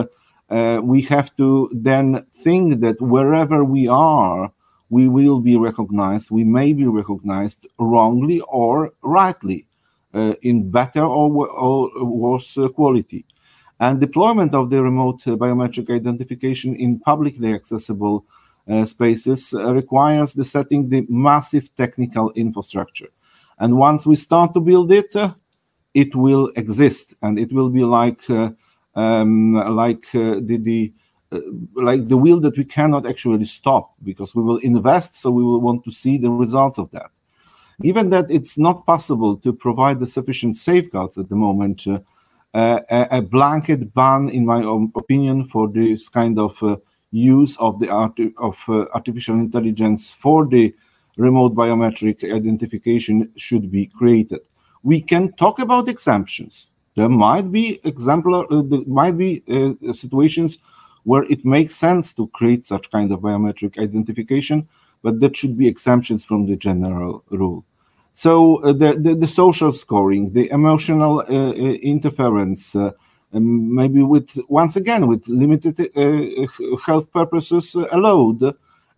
we 0.83 1.03
have 1.03 1.35
to 1.37 1.71
then 1.73 2.25
think 2.43 2.81
that 2.81 3.01
wherever 3.01 3.65
we 3.65 3.89
are, 3.89 4.53
we 4.91 5.09
will 5.09 5.41
be 5.41 5.57
recognized. 5.57 6.31
We 6.31 6.45
may 6.45 6.73
be 6.73 6.87
recognized 6.87 7.67
wrongly 7.79 8.41
or 8.43 8.93
rightly, 9.03 9.67
in 10.43 10.71
better 10.71 11.03
or, 11.03 11.49
or 11.49 12.05
worse 12.05 12.59
quality 12.75 13.25
and 13.81 14.01
deployment 14.01 14.55
of 14.55 14.71
the 14.71 14.83
remote 14.83 15.27
uh, 15.27 15.37
biometric 15.37 15.91
identification 15.95 16.75
in 16.77 16.99
publicly 16.99 17.53
accessible 17.53 18.25
uh, 18.69 18.85
spaces 18.85 19.55
uh, 19.55 19.75
requires 19.75 20.35
the 20.35 20.45
setting 20.45 20.89
the 20.89 21.07
massive 21.09 21.75
technical 21.77 22.33
infrastructure. 22.33 23.09
And 23.59 23.77
once 23.77 24.07
we 24.07 24.17
start 24.17 24.55
to 24.55 24.61
build 24.61 24.93
it, 24.93 25.15
uh, 25.15 25.35
it 25.95 26.15
will 26.15 26.53
exist, 26.57 27.15
and 27.23 27.39
it 27.39 27.53
will 27.53 27.71
be 27.71 27.85
like 27.85 28.29
uh, 28.29 28.51
um, 28.95 29.55
like 29.55 30.07
uh, 30.15 30.41
the 30.43 30.59
the 30.59 30.93
like 31.75 32.09
the 32.09 32.17
wheel 32.17 32.41
that 32.41 32.57
we 32.57 32.65
cannot 32.65 33.07
actually 33.07 33.45
stop 33.45 33.95
because 34.03 34.35
we 34.35 34.43
will 34.43 34.59
invest, 34.59 35.17
so 35.17 35.31
we 35.31 35.43
will 35.43 35.61
want 35.61 35.85
to 35.85 35.91
see 35.91 36.19
the 36.19 36.31
results 36.31 36.79
of 36.79 36.91
that. 36.91 37.11
Given 37.81 38.11
that 38.11 38.31
it's 38.31 38.57
not 38.57 38.87
possible 38.87 39.37
to 39.39 39.53
provide 39.53 40.01
the 40.01 40.07
sufficient 40.07 40.57
safeguards 40.57 41.19
at 41.19 41.29
the 41.29 41.35
moment 41.35 41.87
uh, 41.87 41.99
a, 42.57 43.23
blanket 43.23 43.93
ban, 43.95 44.29
in 44.31 44.47
my 44.47 44.63
opinion, 44.95 45.47
for 45.49 45.69
this 45.69 46.09
kind 46.09 46.39
of 46.39 46.57
uh, 46.63 46.77
use 47.11 47.57
of 47.59 47.79
the 47.81 47.89
art 47.89 48.19
of 48.39 48.57
uh, 48.69 48.87
artificial 48.95 49.35
intelligence 49.35 50.11
for 50.11 50.47
the 50.47 50.75
remote 51.17 51.55
biometric 51.55 52.25
identification 52.25 53.31
should 53.37 53.71
be 53.71 53.87
created. 53.87 54.41
We 54.83 55.01
can 55.01 55.33
talk 55.33 55.59
about 55.59 55.89
exemptions. 55.89 56.69
There 56.95 57.09
might 57.09 57.53
be 57.53 57.81
exemplar, 57.85 58.47
uh, 58.51 58.63
there 58.63 58.85
might 58.87 59.19
be 59.19 59.43
uh, 59.49 59.93
situations 59.93 60.59
where 61.05 61.25
it 61.25 61.45
makes 61.45 61.77
sense 61.77 62.13
to 62.15 62.27
create 62.29 62.65
such 62.65 62.91
kind 62.91 63.13
of 63.13 63.21
biometric 63.21 63.79
identification, 63.79 64.69
but 65.03 65.21
that 65.21 65.37
should 65.37 65.57
be 65.57 65.69
exemptions 65.69 66.25
from 66.25 66.47
the 66.47 66.57
general 66.57 67.23
rule. 67.31 67.65
So 68.17 68.63
uh, 68.63 68.73
the, 68.73 68.95
the, 68.99 69.15
the 69.15 69.27
social 69.29 69.75
scoring, 69.75 70.33
the 70.33 70.51
emotional 70.51 71.21
uh, 71.21 71.51
uh 71.51 71.53
interference, 71.53 72.75
uh, 72.75 72.93
maybe 73.31 74.03
with 74.03 74.41
once 74.49 74.75
again 74.75 75.07
with 75.07 75.29
limited 75.29 75.79
uh, 75.95 76.47
health 76.87 77.13
purposes 77.13 77.75
allowed, 77.75 78.43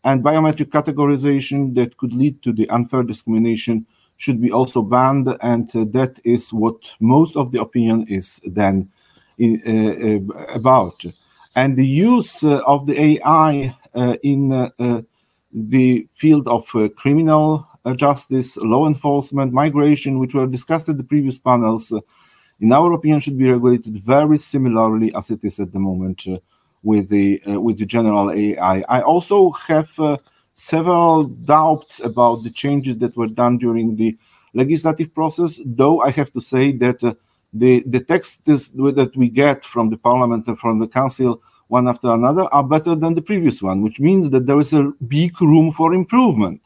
and 0.04 0.22
biometric 0.22 0.66
categorization 0.66 1.74
that 1.74 1.96
could 1.96 2.12
lead 2.12 2.40
to 2.44 2.52
the 2.52 2.70
unfair 2.70 3.02
discrimination 3.02 3.84
should 4.18 4.40
be 4.40 4.52
also 4.52 4.82
banned, 4.82 5.26
and 5.40 5.68
that 5.72 6.20
is 6.22 6.52
what 6.52 6.76
most 7.00 7.34
of 7.34 7.50
the 7.50 7.60
opinion 7.60 8.06
is 8.08 8.40
then 8.46 8.88
in, 9.36 10.30
about. 10.54 11.04
And 11.56 11.76
the 11.76 11.86
use 11.86 12.44
of 12.44 12.86
the 12.86 12.96
AI 13.02 13.74
in 14.22 14.70
the 15.52 16.06
field 16.14 16.46
of 16.46 16.68
criminal 16.94 17.66
justice, 17.94 18.56
law 18.56 18.86
enforcement, 18.86 19.52
migration, 19.52 20.18
which 20.18 20.34
were 20.34 20.46
discussed 20.46 20.88
at 20.88 20.96
the 20.96 21.04
previous 21.04 21.38
panels, 21.38 21.92
uh, 21.92 22.00
in 22.60 22.72
our 22.72 22.92
opinion, 22.92 23.20
should 23.20 23.38
be 23.38 23.50
regulated 23.50 24.02
very 24.02 24.38
similarly 24.38 25.14
as 25.14 25.30
it 25.30 25.40
is 25.42 25.60
at 25.60 25.72
the 25.72 25.78
moment 25.78 26.26
uh, 26.26 26.38
with 26.82 27.08
the 27.08 27.40
uh, 27.48 27.60
with 27.60 27.78
the 27.78 27.86
general 27.86 28.30
AI. 28.30 28.84
I 28.88 29.02
also 29.02 29.50
have 29.52 29.90
several 30.54 31.24
doubts 31.24 32.00
about 32.00 32.42
the 32.42 32.50
changes 32.50 32.98
that 32.98 33.16
were 33.16 33.28
done 33.28 33.58
during 33.58 33.94
the 33.94 34.16
legislative 34.54 35.14
process, 35.14 35.60
though 35.64 36.00
I 36.00 36.10
have 36.10 36.32
to 36.32 36.40
say 36.40 36.72
that 36.72 37.02
uh, 37.04 37.14
the, 37.52 37.84
the 37.86 38.00
texts 38.00 38.38
that 38.44 39.12
we 39.16 39.28
get 39.28 39.64
from 39.64 39.88
the 39.88 39.96
parliament 39.96 40.46
and 40.48 40.58
from 40.58 40.80
the 40.80 40.88
council 40.88 41.40
one 41.68 41.86
after 41.86 42.10
another 42.10 42.42
are 42.52 42.64
better 42.64 42.94
than 42.94 43.14
the 43.14 43.22
previous 43.22 43.62
one, 43.62 43.82
which 43.82 44.00
means 44.00 44.30
that 44.30 44.46
there 44.46 44.58
is 44.58 44.72
a 44.72 44.92
big 45.06 45.40
room 45.40 45.70
for 45.70 45.94
improvement. 45.94 46.60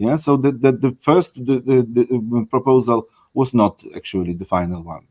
Yeah, 0.00 0.16
so 0.16 0.38
that 0.38 0.62
the, 0.62 0.72
the 0.72 0.96
first 0.98 1.34
the, 1.34 1.60
the, 1.60 1.82
the 1.82 2.46
proposal 2.48 3.08
was 3.34 3.52
not 3.52 3.82
actually 3.94 4.32
the 4.32 4.46
final 4.46 4.82
one. 4.82 5.06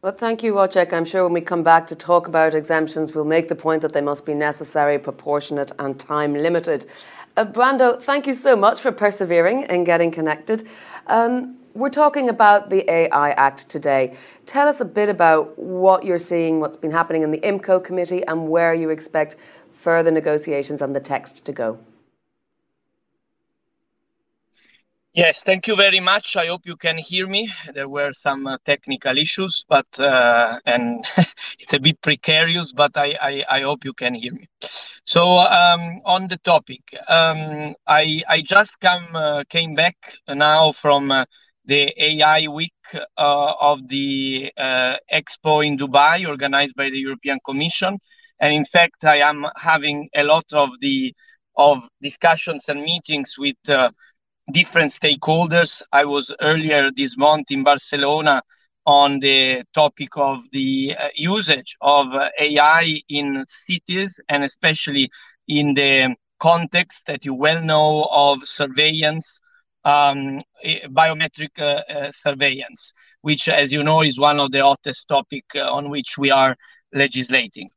Well, 0.00 0.12
thank 0.12 0.44
you, 0.44 0.54
Wojciech. 0.54 0.92
I'm 0.92 1.04
sure 1.04 1.24
when 1.24 1.32
we 1.32 1.40
come 1.40 1.64
back 1.64 1.84
to 1.88 1.96
talk 1.96 2.28
about 2.28 2.54
exemptions, 2.54 3.16
we'll 3.16 3.24
make 3.24 3.48
the 3.48 3.56
point 3.56 3.82
that 3.82 3.92
they 3.92 4.00
must 4.00 4.24
be 4.24 4.32
necessary, 4.32 4.96
proportionate, 4.96 5.72
and 5.80 5.98
time 5.98 6.34
limited. 6.34 6.86
Uh, 7.36 7.46
Brando, 7.46 8.00
thank 8.00 8.28
you 8.28 8.32
so 8.32 8.54
much 8.54 8.80
for 8.80 8.92
persevering 8.92 9.64
and 9.64 9.84
getting 9.84 10.12
connected. 10.12 10.68
Um, 11.08 11.56
we're 11.74 11.90
talking 11.90 12.28
about 12.28 12.70
the 12.70 12.88
AI 12.88 13.30
Act 13.32 13.68
today. 13.68 14.16
Tell 14.46 14.68
us 14.68 14.80
a 14.80 14.84
bit 14.84 15.08
about 15.08 15.58
what 15.58 16.04
you're 16.04 16.20
seeing, 16.20 16.60
what's 16.60 16.76
been 16.76 16.92
happening 16.92 17.22
in 17.22 17.32
the 17.32 17.40
IMCO 17.40 17.82
committee, 17.82 18.24
and 18.28 18.48
where 18.48 18.72
you 18.72 18.90
expect 18.90 19.34
further 19.72 20.12
negotiations 20.12 20.80
on 20.80 20.92
the 20.92 21.00
text 21.00 21.44
to 21.44 21.52
go. 21.52 21.76
Yes, 25.14 25.42
thank 25.42 25.66
you 25.66 25.74
very 25.74 26.00
much. 26.00 26.36
I 26.36 26.46
hope 26.46 26.62
you 26.66 26.76
can 26.76 26.96
hear 26.98 27.26
me. 27.26 27.50
There 27.74 27.88
were 27.88 28.12
some 28.12 28.46
uh, 28.46 28.58
technical 28.64 29.18
issues, 29.18 29.64
but 29.68 29.86
uh, 29.98 30.60
and 30.64 31.04
it's 31.58 31.72
a 31.74 31.80
bit 31.80 32.00
precarious, 32.02 32.72
but 32.72 32.96
I, 32.96 33.16
I, 33.20 33.44
I 33.50 33.60
hope 33.62 33.84
you 33.84 33.92
can 33.94 34.14
hear 34.14 34.32
me. 34.32 34.46
So 35.04 35.22
um, 35.38 36.00
on 36.04 36.28
the 36.28 36.36
topic, 36.38 36.82
um, 37.08 37.74
I 37.86 38.22
I 38.28 38.42
just 38.42 38.78
come 38.80 39.16
uh, 39.16 39.42
came 39.48 39.74
back 39.74 39.96
now 40.28 40.72
from 40.72 41.10
uh, 41.10 41.24
the 41.64 41.92
AI 41.98 42.46
week 42.48 42.74
uh, 42.94 43.52
of 43.60 43.88
the 43.88 44.52
uh, 44.56 44.96
Expo 45.12 45.66
in 45.66 45.76
Dubai, 45.78 46.26
organized 46.28 46.74
by 46.76 46.90
the 46.90 46.98
European 46.98 47.38
Commission, 47.44 47.98
and 48.40 48.52
in 48.52 48.64
fact 48.64 49.04
I 49.04 49.16
am 49.18 49.46
having 49.56 50.08
a 50.14 50.22
lot 50.24 50.46
of 50.52 50.70
the 50.80 51.14
of 51.56 51.78
discussions 52.00 52.68
and 52.68 52.82
meetings 52.82 53.34
with 53.38 53.56
different 54.52 54.90
stakeholders. 54.90 55.82
I 55.92 56.04
was 56.04 56.34
earlier 56.40 56.90
this 56.94 57.16
month 57.16 57.50
in 57.50 57.62
Barcelona 57.64 58.42
on 58.86 59.20
the 59.20 59.62
topic 59.74 60.10
of 60.16 60.44
the 60.52 60.94
uh, 60.98 61.08
usage 61.14 61.76
of 61.80 62.06
uh, 62.14 62.28
AI 62.38 63.00
in 63.08 63.44
cities 63.48 64.18
and 64.28 64.44
especially 64.44 65.10
in 65.46 65.74
the 65.74 66.14
context 66.40 67.02
that 67.06 67.24
you 67.24 67.34
well 67.34 67.62
know 67.62 68.08
of 68.10 68.44
surveillance, 68.46 69.40
um, 69.84 70.40
eh, 70.62 70.80
biometric 70.88 71.58
uh, 71.58 71.82
uh, 71.92 72.10
surveillance, 72.10 72.92
which, 73.22 73.48
as 73.48 73.72
you 73.72 73.82
know, 73.82 74.02
is 74.02 74.18
one 74.18 74.38
of 74.40 74.52
the 74.52 74.62
hottest 74.62 75.08
topic 75.08 75.44
uh, 75.54 75.60
on 75.60 75.90
which 75.90 76.16
we 76.18 76.30
are 76.30 76.56
legislating. 76.92 77.70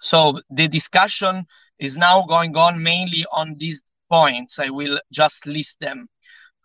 So 0.00 0.40
the 0.50 0.68
discussion 0.68 1.46
is 1.78 1.96
now 1.96 2.24
going 2.26 2.56
on 2.56 2.82
mainly 2.82 3.24
on 3.32 3.56
these 3.58 3.82
points. 4.08 4.58
I 4.58 4.70
will 4.70 5.00
just 5.12 5.46
list 5.46 5.80
them. 5.80 6.08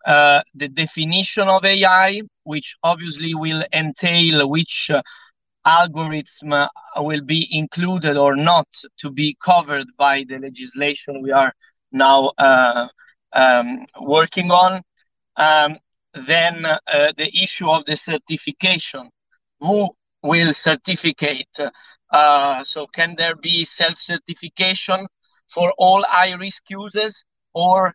Uh, 0.06 0.42
the 0.54 0.68
definition 0.68 1.48
of 1.48 1.64
AI, 1.64 2.22
which 2.44 2.74
obviously 2.82 3.34
will 3.34 3.64
entail 3.72 4.48
which 4.48 4.90
uh, 4.90 5.02
algorithm 5.64 6.52
uh, 6.52 6.66
will 6.96 7.22
be 7.22 7.46
included 7.50 8.16
or 8.16 8.34
not 8.36 8.66
to 8.98 9.10
be 9.10 9.36
covered 9.44 9.86
by 9.96 10.24
the 10.28 10.38
legislation 10.38 11.22
we 11.22 11.30
are 11.30 11.52
now 11.92 12.32
uh, 12.38 12.88
um, 13.32 13.86
working 14.00 14.50
on. 14.50 14.82
Um, 15.36 15.78
then 16.14 16.64
uh, 16.64 16.78
the 17.16 17.30
issue 17.42 17.68
of 17.70 17.84
the 17.84 17.96
certification. 17.96 19.10
Who 19.60 19.90
will 20.22 20.52
certificate? 20.52 21.56
So 22.64 22.86
can 22.92 23.14
there 23.16 23.36
be 23.36 23.64
self-certification 23.64 25.06
for 25.48 25.72
all 25.78 26.04
high-risk 26.08 26.64
users? 26.70 27.24
Or 27.54 27.94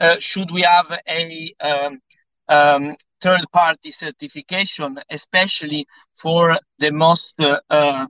uh, 0.00 0.16
should 0.18 0.50
we 0.50 0.62
have 0.62 0.92
a 1.08 1.54
um, 1.60 2.00
um, 2.48 2.96
third 3.20 3.44
party 3.52 3.90
certification, 3.90 4.98
especially 5.10 5.86
for 6.14 6.58
the 6.78 6.90
most 6.90 7.40
uh, 7.40 7.60
uh 7.70 8.06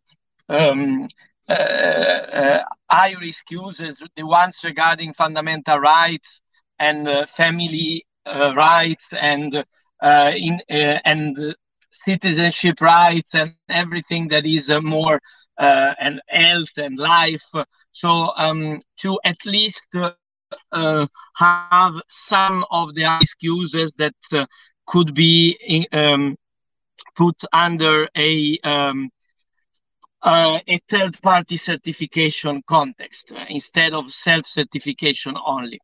um, 0.49 1.09
uh, 1.49 1.53
uh, 1.53 2.65
high 2.91 3.15
risk 3.21 3.51
users, 3.51 4.03
the 4.17 4.25
ones 4.25 4.63
regarding 4.65 5.13
fundamental 5.13 5.79
rights 5.79 6.41
and 6.79 7.09
family 7.29 8.05
rights 8.27 9.13
and 9.13 9.65
in 10.03 10.61
and 10.69 11.55
citizenship 11.91 12.81
rights 12.81 13.35
and 13.35 13.55
everything 13.69 14.29
that 14.29 14.45
is 14.45 14.71
more 14.83 15.21
and 15.59 16.21
health 16.29 16.77
and 16.77 16.99
life. 16.99 17.45
So 17.93 18.33
um, 18.37 18.79
to 18.99 19.19
at 19.25 19.39
least 19.45 19.87
uh, 19.95 20.13
have 20.73 21.95
some 22.09 22.64
of 22.71 22.95
the 22.95 23.05
excuses 23.05 23.95
that 23.97 24.14
uh, 24.33 24.47
could 24.87 25.14
be 25.14 25.57
in, 25.66 25.87
um, 25.92 26.37
put 27.14 27.42
under 27.53 28.09
a 28.16 28.59
um, 28.64 29.11
uh, 30.23 30.59
a 30.66 30.79
third 30.88 31.21
party 31.23 31.57
certification 31.57 32.62
context 32.66 33.31
uh, 33.33 33.45
instead 33.49 33.92
of 33.95 34.12
self 34.12 34.47
certification 34.47 35.37
only. 35.47 35.79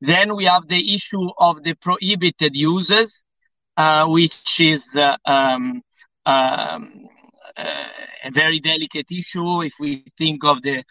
Then 0.00 0.34
we 0.36 0.44
have 0.44 0.66
the 0.68 0.94
issue 0.94 1.28
of 1.38 1.62
the 1.62 1.74
prohibited 1.74 2.56
uses, 2.56 3.24
uh, 3.76 4.06
which 4.06 4.60
is 4.60 4.84
uh, 4.96 5.16
um, 5.24 5.82
um, 6.26 7.06
a 7.56 8.30
very 8.30 8.60
delicate 8.60 9.06
issue 9.10 9.62
if 9.62 9.72
we 9.80 10.04
think 10.16 10.44
of 10.44 10.62
the 10.62 10.82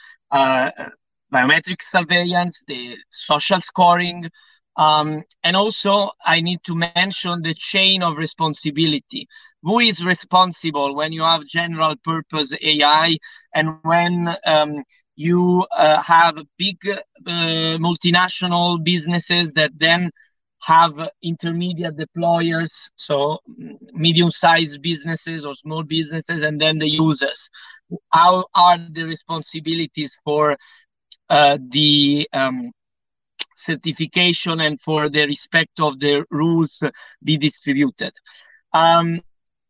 biometric 1.34 1.82
surveillance, 1.82 2.64
the 2.68 2.98
social 3.10 3.62
scoring, 3.62 4.30
um, 4.78 5.24
and 5.44 5.56
also 5.56 6.12
I 6.26 6.42
need 6.42 6.60
to 6.66 6.76
mention 6.76 7.32
the 7.34 7.44
chain 7.46 8.04
of 8.04 8.18
responsibility. 8.18 9.28
Who 9.64 9.80
is 9.80 10.04
responsible 10.04 10.96
when 10.96 11.12
you 11.12 11.24
have 11.24 11.46
general 11.46 11.96
purpose 12.04 12.54
AI 12.62 13.18
and 13.54 13.72
when 13.74 14.24
um, 14.46 14.84
you 15.16 15.66
uh, 15.76 16.02
have 16.02 16.38
big 16.58 16.78
uh, 16.88 17.00
multinational 17.88 18.84
businesses 18.84 19.54
that 19.54 19.72
then 19.78 20.12
have 20.62 20.94
intermediate 21.22 21.96
deployers, 21.98 22.90
so 22.96 23.40
medium-sized 23.94 24.82
businesses 24.82 25.46
or 25.46 25.56
small 25.56 25.84
businesses, 25.84 26.44
and 26.44 26.62
then 26.62 26.80
the 26.80 26.90
users. 26.90 27.50
How 28.12 28.46
are 28.56 28.78
the 28.78 28.96
responsibilities 29.04 30.18
for 30.24 30.58
uh, 31.30 31.58
the 31.70 32.28
um, 32.34 32.72
certification 33.56 34.60
and 34.62 34.80
for 34.82 35.10
the 35.10 35.26
respect 35.26 35.80
of 35.80 36.00
the 36.00 36.26
rules 36.30 36.84
be 37.24 37.38
distributed. 37.38 38.14
Um, 38.74 39.22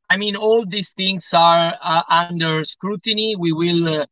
I 0.09 0.17
mean, 0.17 0.35
all 0.35 0.65
these 0.65 0.91
things 0.91 1.29
are 1.33 1.75
uh, 1.81 2.03
under 2.09 2.63
scrutiny. 2.65 3.35
We 3.35 3.51
will 3.51 3.87
uh, 4.01 4.05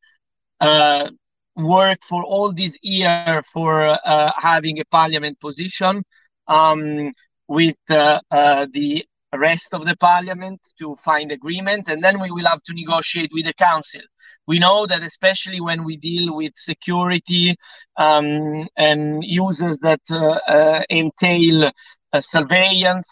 uh, 0.59 1.09
work 1.55 1.99
for 2.07 2.23
all 2.23 2.51
this 2.53 2.77
year 2.81 3.43
for 3.53 3.87
uh, 3.87 4.31
having 4.37 4.79
a 4.79 4.85
parliament 4.85 5.39
position 5.39 6.03
um, 6.47 7.13
with 7.47 7.77
uh, 7.89 8.19
uh, 8.31 8.67
the 8.71 9.05
rest 9.33 9.73
of 9.73 9.85
the 9.85 9.95
parliament 9.97 10.61
to 10.79 10.95
find 10.95 11.31
agreement, 11.31 11.87
and 11.87 12.03
then 12.03 12.21
we 12.21 12.31
will 12.31 12.45
have 12.45 12.61
to 12.63 12.73
negotiate 12.73 13.31
with 13.33 13.45
the 13.45 13.53
council 13.53 14.01
we 14.47 14.59
know 14.59 14.85
that 14.87 15.03
especially 15.03 15.59
when 15.61 15.83
we 15.83 15.97
deal 15.97 16.35
with 16.35 16.53
security 16.55 17.55
um, 17.97 18.67
and 18.77 19.23
users 19.23 19.79
that 19.79 20.01
uh, 20.11 20.39
uh, 20.47 20.83
entail 20.89 21.71
uh, 22.13 22.21
surveillance, 22.21 23.09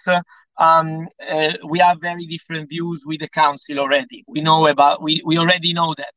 um, 0.60 1.08
uh, 1.30 1.54
we 1.68 1.80
have 1.80 2.00
very 2.02 2.26
different 2.26 2.70
views 2.70 3.04
with 3.06 3.20
the 3.20 3.30
council 3.30 3.80
already. 3.80 4.24
We 4.28 4.42
know 4.42 4.68
about 4.68 5.02
we, 5.02 5.22
we 5.26 5.38
already 5.38 5.74
know 5.74 5.94
that. 5.98 6.14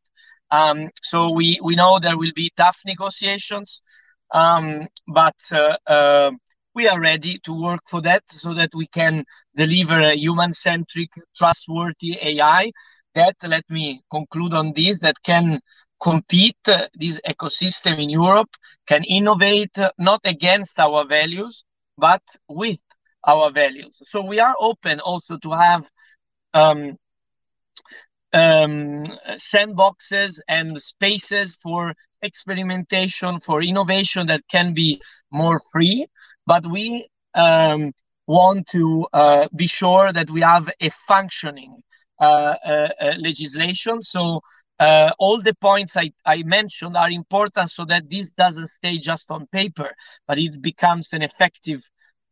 Um, 0.51 0.91
so 1.03 1.31
we, 1.31 1.59
we 1.63 1.75
know 1.75 1.99
there 1.99 2.17
will 2.19 2.33
be 2.35 2.53
tough 2.57 2.79
negotiations, 2.87 3.81
um, 4.33 4.87
but 5.09 5.37
uh, 5.53 5.77
uh, 5.87 6.31
we 6.75 6.87
are 6.89 7.01
ready 7.01 7.39
to 7.45 7.63
work 7.63 7.81
for 7.91 8.01
that 8.03 8.23
so 8.29 8.55
that 8.55 8.71
we 8.75 8.87
can 8.87 9.25
deliver 9.57 9.99
a 10.01 10.15
human-centric, 10.15 11.11
trustworthy 11.37 12.19
AI 12.21 12.71
that 13.17 13.35
let 13.43 13.65
me 13.69 14.03
conclude 14.11 14.55
on 14.55 14.73
this 14.75 15.01
that 15.01 15.17
can 15.25 15.61
compete 16.01 16.57
this 16.95 17.21
ecosystem 17.27 17.99
in 17.99 18.11
Europe, 18.11 18.51
can 18.87 19.03
innovate 19.05 19.77
not 19.99 20.21
against 20.25 20.79
our 20.79 21.05
values, 21.05 21.65
but 21.97 22.23
with 22.49 22.79
our 23.27 23.51
values. 23.51 23.97
So 24.05 24.25
we 24.25 24.39
are 24.39 24.55
open 24.61 25.01
also 25.01 25.39
to 25.39 25.51
have 25.53 25.91
um, 26.53 26.97
um, 28.33 29.05
sandboxes 29.53 30.39
and 30.49 30.81
spaces 30.81 31.55
for 31.55 31.95
experimentation, 32.23 33.41
for 33.41 33.63
innovation 33.63 34.27
that 34.27 34.43
can 34.51 34.75
be 34.75 35.01
more 35.31 35.61
free. 35.73 36.07
But 36.47 36.67
we 36.67 37.09
um, 37.35 37.93
want 38.27 38.67
to 38.69 39.07
uh, 39.13 39.49
be 39.57 39.67
sure 39.67 40.13
that 40.13 40.31
we 40.31 40.43
have 40.43 40.71
a 40.81 40.91
functioning 41.09 41.83
legislation. 42.21 44.03
So 44.03 44.41
uh, 44.79 45.13
all 45.19 45.41
the 45.41 45.55
points 45.55 45.97
I, 45.97 46.13
I 46.25 46.43
mentioned 46.43 46.97
are 46.97 47.11
important 47.11 47.71
so 47.71 47.85
that 47.87 48.11
this 48.11 48.31
doesn't 48.33 48.69
stay 48.69 48.99
just 48.99 49.31
on 49.31 49.47
paper, 49.47 49.91
but 50.27 50.39
it 50.39 50.61
becomes 50.61 51.09
an 51.13 51.23
effective 51.23 51.83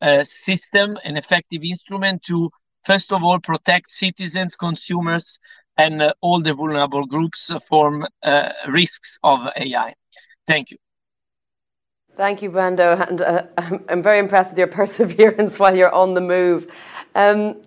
uh, 0.03 0.25
system, 0.25 0.99
an 1.05 1.17
effective 1.17 1.63
instrument 1.63 2.23
to, 2.25 2.51
first 2.85 3.13
of 3.13 3.23
all, 3.23 3.41
protect 3.41 3.91
citizens, 3.91 4.57
consumers, 4.57 5.39
and 5.79 6.03
uh, 6.03 6.13
all 6.21 6.43
the 6.43 6.53
vulnerable 6.53 7.07
groups 7.07 7.51
from 7.69 8.07
uh, 8.23 8.51
risks 8.69 9.19
of 9.23 9.49
AI. 9.57 9.95
Thank 10.47 10.71
you. 10.71 10.77
Thank 12.17 12.43
you, 12.43 12.51
Brando. 12.51 13.09
And 13.09 13.23
uh, 13.23 13.47
I'm 13.89 14.03
very 14.03 14.19
impressed 14.19 14.53
with 14.53 14.59
your 14.59 14.67
perseverance 14.81 15.59
while 15.59 15.75
you're 15.75 15.95
on 15.95 16.15
the 16.15 16.21
move. 16.21 16.71
Um, 17.15 17.63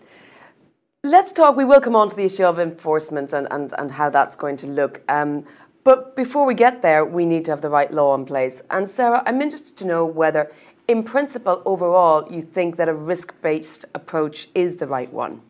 let's 1.08 1.32
talk, 1.32 1.56
we 1.56 1.66
will 1.66 1.82
come 1.82 1.96
on 1.96 2.10
to 2.10 2.16
the 2.16 2.26
issue 2.26 2.46
of 2.46 2.60
enforcement 2.60 3.34
and, 3.34 3.48
and, 3.52 3.74
and 3.78 3.92
how 3.92 4.10
that's 4.10 4.36
going 4.36 4.58
to 4.58 4.68
look. 4.68 5.02
Um, 5.10 5.46
but 5.84 6.16
before 6.16 6.46
we 6.46 6.54
get 6.54 6.82
there, 6.82 7.06
we 7.06 7.26
need 7.26 7.46
to 7.46 7.52
have 7.52 7.62
the 7.62 7.70
right 7.70 7.92
law 7.92 8.16
in 8.16 8.26
place. 8.26 8.62
And 8.70 8.90
Sarah, 8.90 9.24
I'm 9.26 9.42
interested 9.42 9.78
to 9.78 9.86
know 9.86 10.06
whether, 10.06 10.52
in 10.88 11.04
principle, 11.04 11.62
overall, 11.66 12.32
you 12.32 12.42
think 12.42 12.76
that 12.78 12.90
a 12.90 12.94
risk 12.94 13.34
based 13.42 13.86
approach 13.96 14.50
is 14.56 14.78
the 14.78 14.88
right 14.88 15.12
one. 15.12 15.42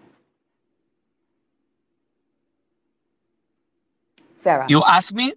Sarah. 4.37 4.67
You 4.69 4.83
ask 4.85 5.13
me? 5.13 5.33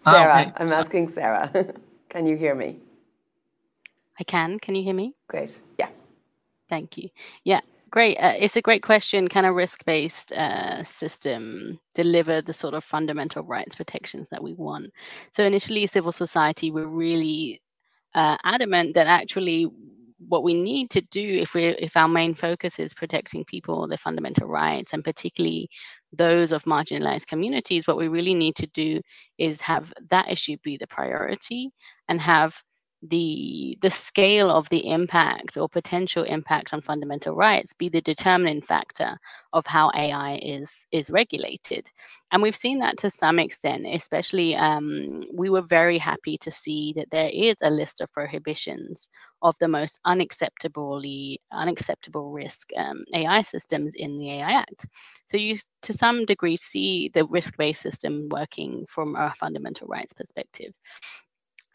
Sarah, 0.00 0.46
okay. 0.46 0.52
I'm 0.56 0.72
asking 0.72 1.08
Sarah. 1.08 1.50
can 2.08 2.26
you 2.26 2.36
hear 2.36 2.54
me? 2.54 2.78
I 4.18 4.24
can. 4.24 4.58
Can 4.60 4.74
you 4.74 4.82
hear 4.82 4.94
me? 4.94 5.14
Great. 5.28 5.60
Yeah. 5.78 5.88
Thank 6.70 6.98
you. 6.98 7.10
Yeah, 7.44 7.60
great. 7.94 8.16
Uh, 8.18 8.34
it's 8.36 8.56
a 8.56 8.60
great 8.60 8.82
question. 8.82 9.28
Can 9.28 9.44
a 9.44 9.52
risk 9.52 9.84
based 9.84 10.32
uh, 10.32 10.82
system 10.82 11.78
deliver 11.94 12.42
the 12.42 12.52
sort 12.52 12.74
of 12.74 12.82
fundamental 12.82 13.44
rights 13.44 13.76
protections 13.76 14.26
that 14.32 14.42
we 14.42 14.52
want? 14.54 14.90
So, 15.32 15.44
initially, 15.44 15.86
civil 15.86 16.10
society 16.10 16.72
were 16.72 16.88
really 16.90 17.62
uh, 18.16 18.36
adamant 18.44 18.94
that 18.96 19.06
actually 19.06 19.68
what 20.28 20.42
we 20.42 20.54
need 20.54 20.90
to 20.90 21.02
do 21.12 21.38
if 21.42 21.54
we 21.54 21.66
if 21.66 21.96
our 21.96 22.08
main 22.08 22.34
focus 22.34 22.78
is 22.80 22.94
protecting 22.94 23.44
people 23.44 23.86
their 23.86 23.98
fundamental 23.98 24.48
rights 24.48 24.92
and 24.92 25.04
particularly 25.04 25.68
those 26.12 26.50
of 26.52 26.62
marginalized 26.64 27.26
communities 27.26 27.86
what 27.86 27.98
we 27.98 28.08
really 28.08 28.32
need 28.34 28.56
to 28.56 28.66
do 28.68 29.00
is 29.38 29.60
have 29.60 29.92
that 30.10 30.30
issue 30.30 30.56
be 30.62 30.78
the 30.78 30.86
priority 30.86 31.70
and 32.08 32.20
have 32.20 32.54
the 33.10 33.78
the 33.82 33.90
scale 33.90 34.50
of 34.50 34.68
the 34.70 34.88
impact 34.90 35.56
or 35.58 35.68
potential 35.68 36.24
impact 36.24 36.74
on 36.74 36.82
fundamental 36.82 37.34
rights 37.36 37.72
be 37.74 37.88
the 37.88 38.00
determining 38.02 38.62
factor 38.62 39.18
of 39.54 39.66
how 39.66 39.90
AI 39.96 40.38
is 40.42 40.86
is 40.92 41.10
regulated, 41.10 41.88
and 42.32 42.42
we've 42.42 42.56
seen 42.56 42.80
that 42.80 42.98
to 42.98 43.10
some 43.10 43.38
extent. 43.38 43.86
Especially, 43.88 44.56
um, 44.56 45.24
we 45.34 45.50
were 45.50 45.62
very 45.62 45.98
happy 45.98 46.38
to 46.38 46.50
see 46.50 46.94
that 46.96 47.10
there 47.12 47.30
is 47.32 47.56
a 47.62 47.70
list 47.70 48.00
of 48.02 48.12
prohibitions 48.12 49.08
of 49.42 49.56
the 49.60 49.68
most 49.68 50.00
unacceptably 50.06 51.38
unacceptable 51.52 52.32
risk 52.32 52.70
um, 52.76 53.04
AI 53.14 53.42
systems 53.42 53.94
in 53.96 54.18
the 54.18 54.32
AI 54.32 54.52
Act. 54.52 54.86
So 55.26 55.36
you, 55.36 55.56
to 55.82 55.92
some 55.92 56.26
degree, 56.26 56.56
see 56.56 57.10
the 57.14 57.26
risk-based 57.26 57.82
system 57.82 58.28
working 58.30 58.86
from 58.88 59.16
a 59.16 59.32
fundamental 59.38 59.86
rights 59.88 60.12
perspective. 60.12 60.72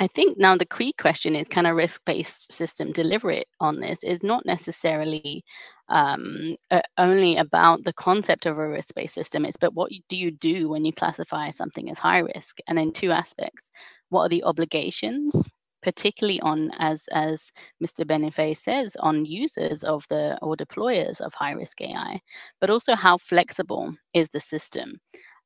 I 0.01 0.07
think 0.07 0.37
now 0.37 0.55
the 0.57 0.65
key 0.65 0.93
question 0.93 1.35
is 1.35 1.49
can 1.49 1.65
a 1.65 1.75
risk 1.75 2.03
based 2.05 2.51
system 2.53 2.93
deliver 2.93 3.31
it 3.31 3.47
on 3.59 3.79
this? 3.81 4.03
Is 4.03 4.23
not 4.23 4.45
necessarily 4.45 5.43
um, 5.89 6.55
uh, 6.71 6.81
only 6.97 7.37
about 7.37 7.83
the 7.83 7.93
concept 7.93 8.45
of 8.45 8.57
a 8.57 8.67
risk 8.69 8.93
based 8.95 9.15
system, 9.15 9.45
it's 9.45 9.57
but 9.57 9.73
what 9.73 9.91
do 10.09 10.15
you 10.17 10.31
do 10.31 10.69
when 10.69 10.85
you 10.85 10.93
classify 10.93 11.49
something 11.49 11.89
as 11.89 11.99
high 11.99 12.19
risk? 12.19 12.59
And 12.67 12.79
in 12.79 12.93
two 12.93 13.11
aspects 13.11 13.69
what 14.09 14.23
are 14.23 14.29
the 14.29 14.43
obligations? 14.43 15.51
particularly 15.81 16.41
on 16.41 16.71
as 16.79 17.05
as 17.13 17.51
mr 17.81 18.05
benifei 18.05 18.55
says 18.55 18.97
on 18.99 19.25
users 19.25 19.81
of 19.85 20.05
the 20.09 20.37
or 20.41 20.55
deployers 20.57 21.21
of 21.21 21.33
high 21.33 21.51
risk 21.53 21.79
ai 21.81 22.19
but 22.59 22.69
also 22.69 22.95
how 22.95 23.17
flexible 23.17 23.93
is 24.13 24.27
the 24.29 24.41
system 24.41 24.99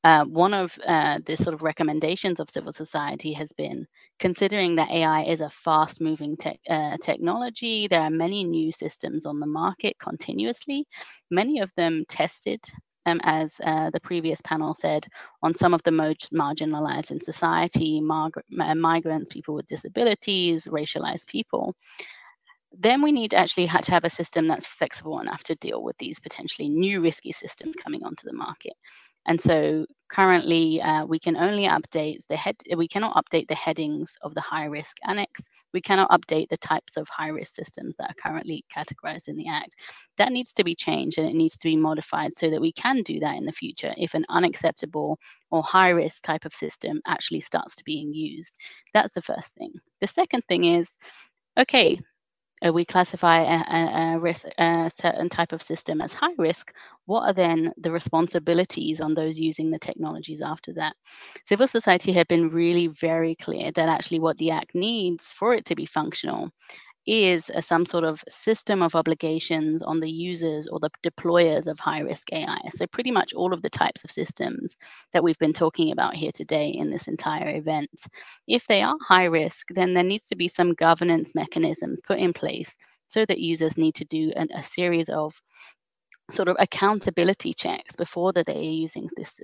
uh, 0.03 0.25
one 0.25 0.53
of 0.53 0.77
uh, 0.87 1.19
the 1.25 1.37
sort 1.37 1.53
of 1.53 1.63
recommendations 1.63 2.39
of 2.39 2.49
civil 2.49 2.73
society 2.73 3.33
has 3.33 3.51
been 3.53 3.87
considering 4.19 4.75
that 4.75 4.91
AI 4.91 5.23
is 5.23 5.41
a 5.41 5.49
fast 5.49 6.01
moving 6.01 6.37
te- 6.37 6.59
uh, 6.69 6.97
technology. 7.01 7.87
There 7.87 8.01
are 8.01 8.09
many 8.09 8.43
new 8.43 8.71
systems 8.71 9.25
on 9.25 9.39
the 9.39 9.47
market 9.47 9.97
continuously, 9.99 10.87
many 11.31 11.59
of 11.61 11.71
them 11.77 12.05
tested. 12.09 12.61
Um, 13.05 13.19
as 13.23 13.59
uh, 13.65 13.89
the 13.91 13.99
previous 13.99 14.41
panel 14.43 14.75
said, 14.75 15.05
on 15.43 15.55
some 15.55 15.73
of 15.73 15.83
the 15.83 15.91
most 15.91 16.31
marginalized 16.33 17.11
in 17.11 17.19
society, 17.21 17.99
migrants, 17.99 19.29
people 19.31 19.55
with 19.55 19.67
disabilities, 19.67 20.65
racialized 20.67 21.27
people 21.27 21.75
then 22.77 23.01
we 23.01 23.11
need 23.11 23.33
actually 23.33 23.67
to 23.67 23.91
have 23.91 24.03
a 24.03 24.09
system 24.09 24.47
that's 24.47 24.65
flexible 24.65 25.19
enough 25.19 25.43
to 25.43 25.55
deal 25.55 25.83
with 25.83 25.97
these 25.97 26.19
potentially 26.19 26.69
new 26.69 27.01
risky 27.01 27.31
systems 27.31 27.75
coming 27.75 28.03
onto 28.03 28.27
the 28.27 28.33
market. 28.33 28.73
And 29.25 29.39
so 29.39 29.85
currently 30.09 30.79
uh, 30.81 31.05
we 31.05 31.17
can 31.17 31.35
only 31.35 31.63
update 31.63 32.19
the 32.29 32.37
head, 32.37 32.55
we 32.75 32.87
cannot 32.87 33.15
update 33.15 33.47
the 33.47 33.55
headings 33.55 34.15
of 34.21 34.35
the 34.35 34.41
high 34.41 34.65
risk 34.65 34.97
annex. 35.07 35.49
We 35.73 35.81
cannot 35.81 36.11
update 36.11 36.49
the 36.49 36.57
types 36.57 36.97
of 36.97 37.07
high 37.09 37.29
risk 37.29 37.55
systems 37.55 37.95
that 37.97 38.11
are 38.11 38.21
currently 38.21 38.63
categorized 38.75 39.27
in 39.27 39.37
the 39.37 39.47
Act. 39.47 39.75
That 40.17 40.31
needs 40.31 40.53
to 40.53 40.63
be 40.63 40.75
changed 40.75 41.17
and 41.17 41.27
it 41.27 41.35
needs 41.35 41.57
to 41.57 41.67
be 41.67 41.75
modified 41.75 42.35
so 42.35 42.49
that 42.49 42.61
we 42.61 42.73
can 42.73 43.01
do 43.01 43.19
that 43.21 43.35
in 43.37 43.45
the 43.45 43.51
future 43.51 43.93
if 43.97 44.13
an 44.13 44.25
unacceptable 44.29 45.17
or 45.51 45.63
high 45.63 45.89
risk 45.89 46.21
type 46.23 46.45
of 46.45 46.53
system 46.53 47.01
actually 47.07 47.41
starts 47.41 47.75
to 47.77 47.83
being 47.83 48.13
used. 48.13 48.53
That's 48.93 49.13
the 49.13 49.21
first 49.21 49.53
thing. 49.55 49.73
The 50.01 50.07
second 50.07 50.43
thing 50.47 50.65
is, 50.65 50.97
okay, 51.57 51.99
uh, 52.65 52.71
we 52.71 52.85
classify 52.85 53.41
a, 53.41 53.63
a, 53.69 54.15
a, 54.15 54.19
risk, 54.19 54.45
a 54.57 54.91
certain 54.99 55.29
type 55.29 55.51
of 55.51 55.61
system 55.61 56.01
as 56.01 56.13
high 56.13 56.33
risk, 56.37 56.73
what 57.05 57.23
are 57.23 57.33
then 57.33 57.73
the 57.77 57.91
responsibilities 57.91 59.01
on 59.01 59.13
those 59.13 59.37
using 59.37 59.69
the 59.69 59.79
technologies 59.79 60.41
after 60.41 60.73
that? 60.73 60.95
Civil 61.45 61.67
society 61.67 62.13
have 62.13 62.27
been 62.27 62.49
really 62.49 62.87
very 62.87 63.35
clear 63.35 63.71
that 63.71 63.89
actually 63.89 64.19
what 64.19 64.37
the 64.37 64.51
Act 64.51 64.75
needs 64.75 65.31
for 65.31 65.53
it 65.53 65.65
to 65.65 65.75
be 65.75 65.85
functional 65.85 66.49
is 67.05 67.49
a, 67.53 67.61
some 67.61 67.85
sort 67.85 68.03
of 68.03 68.23
system 68.29 68.81
of 68.81 68.95
obligations 68.95 69.81
on 69.83 69.99
the 69.99 70.09
users 70.09 70.67
or 70.67 70.79
the 70.79 70.89
deployers 71.03 71.67
of 71.67 71.79
high 71.79 71.99
risk 71.99 72.31
AI. 72.31 72.59
So, 72.75 72.87
pretty 72.87 73.11
much 73.11 73.33
all 73.33 73.53
of 73.53 73.61
the 73.61 73.69
types 73.69 74.03
of 74.03 74.11
systems 74.11 74.77
that 75.13 75.23
we've 75.23 75.39
been 75.39 75.53
talking 75.53 75.91
about 75.91 76.15
here 76.15 76.31
today 76.33 76.69
in 76.69 76.89
this 76.89 77.07
entire 77.07 77.55
event. 77.55 78.07
If 78.47 78.67
they 78.67 78.81
are 78.81 78.95
high 79.07 79.25
risk, 79.25 79.67
then 79.71 79.93
there 79.93 80.03
needs 80.03 80.27
to 80.27 80.35
be 80.35 80.47
some 80.47 80.73
governance 80.73 81.35
mechanisms 81.35 82.01
put 82.05 82.19
in 82.19 82.33
place 82.33 82.75
so 83.07 83.25
that 83.25 83.39
users 83.39 83.77
need 83.77 83.95
to 83.95 84.05
do 84.05 84.31
an, 84.35 84.49
a 84.55 84.63
series 84.63 85.09
of 85.09 85.33
sort 86.31 86.47
of 86.47 86.55
accountability 86.59 87.53
checks 87.53 87.95
before 87.95 88.31
that 88.33 88.45
they 88.45 88.55
are 88.55 88.61
using 88.61 89.09
this, 89.15 89.39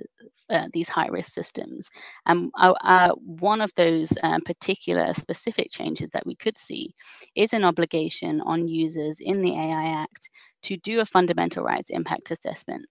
uh, 0.48 0.66
these 0.72 0.88
high 0.88 1.08
risk 1.08 1.32
systems. 1.32 1.88
And 2.26 2.50
uh, 2.58 2.72
uh, 2.82 3.12
one 3.16 3.60
of 3.60 3.70
those 3.76 4.12
uh, 4.22 4.38
particular 4.44 5.12
specific 5.14 5.70
changes 5.70 6.08
that 6.12 6.26
we 6.26 6.36
could 6.36 6.56
see 6.56 6.94
is 7.36 7.52
an 7.52 7.64
obligation 7.64 8.40
on 8.42 8.66
users 8.66 9.18
in 9.20 9.42
the 9.42 9.52
AI 9.52 10.02
Act 10.02 10.30
to 10.62 10.76
do 10.78 11.00
a 11.00 11.06
fundamental 11.06 11.64
rights 11.64 11.90
impact 11.90 12.30
assessment. 12.30 12.86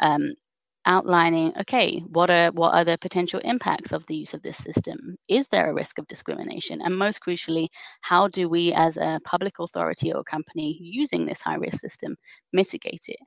Um, 0.00 0.34
outlining 0.86 1.52
okay 1.58 2.00
what 2.08 2.30
are 2.30 2.50
what 2.52 2.74
are 2.74 2.84
the 2.84 2.98
potential 2.98 3.40
impacts 3.44 3.92
of 3.92 4.06
the 4.06 4.16
use 4.16 4.34
of 4.34 4.42
this 4.42 4.58
system? 4.58 5.16
Is 5.28 5.46
there 5.48 5.70
a 5.70 5.74
risk 5.74 5.98
of 5.98 6.06
discrimination? 6.08 6.80
And 6.82 6.96
most 6.98 7.20
crucially 7.26 7.68
how 8.02 8.28
do 8.28 8.48
we 8.48 8.72
as 8.72 8.96
a 8.96 9.20
public 9.24 9.58
authority 9.58 10.12
or 10.12 10.24
company 10.24 10.78
using 10.80 11.26
this 11.26 11.40
high 11.40 11.56
risk 11.56 11.80
system 11.80 12.16
mitigate 12.52 13.04
it? 13.08 13.20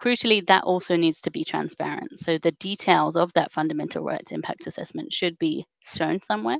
Crucially, 0.00 0.46
that 0.46 0.64
also 0.64 0.96
needs 0.96 1.20
to 1.22 1.30
be 1.30 1.44
transparent. 1.44 2.18
So 2.18 2.38
the 2.38 2.52
details 2.52 3.16
of 3.16 3.32
that 3.32 3.52
fundamental 3.52 4.04
rights 4.04 4.30
impact 4.30 4.66
assessment 4.66 5.12
should 5.12 5.38
be 5.38 5.64
shown 5.84 6.20
somewhere, 6.20 6.58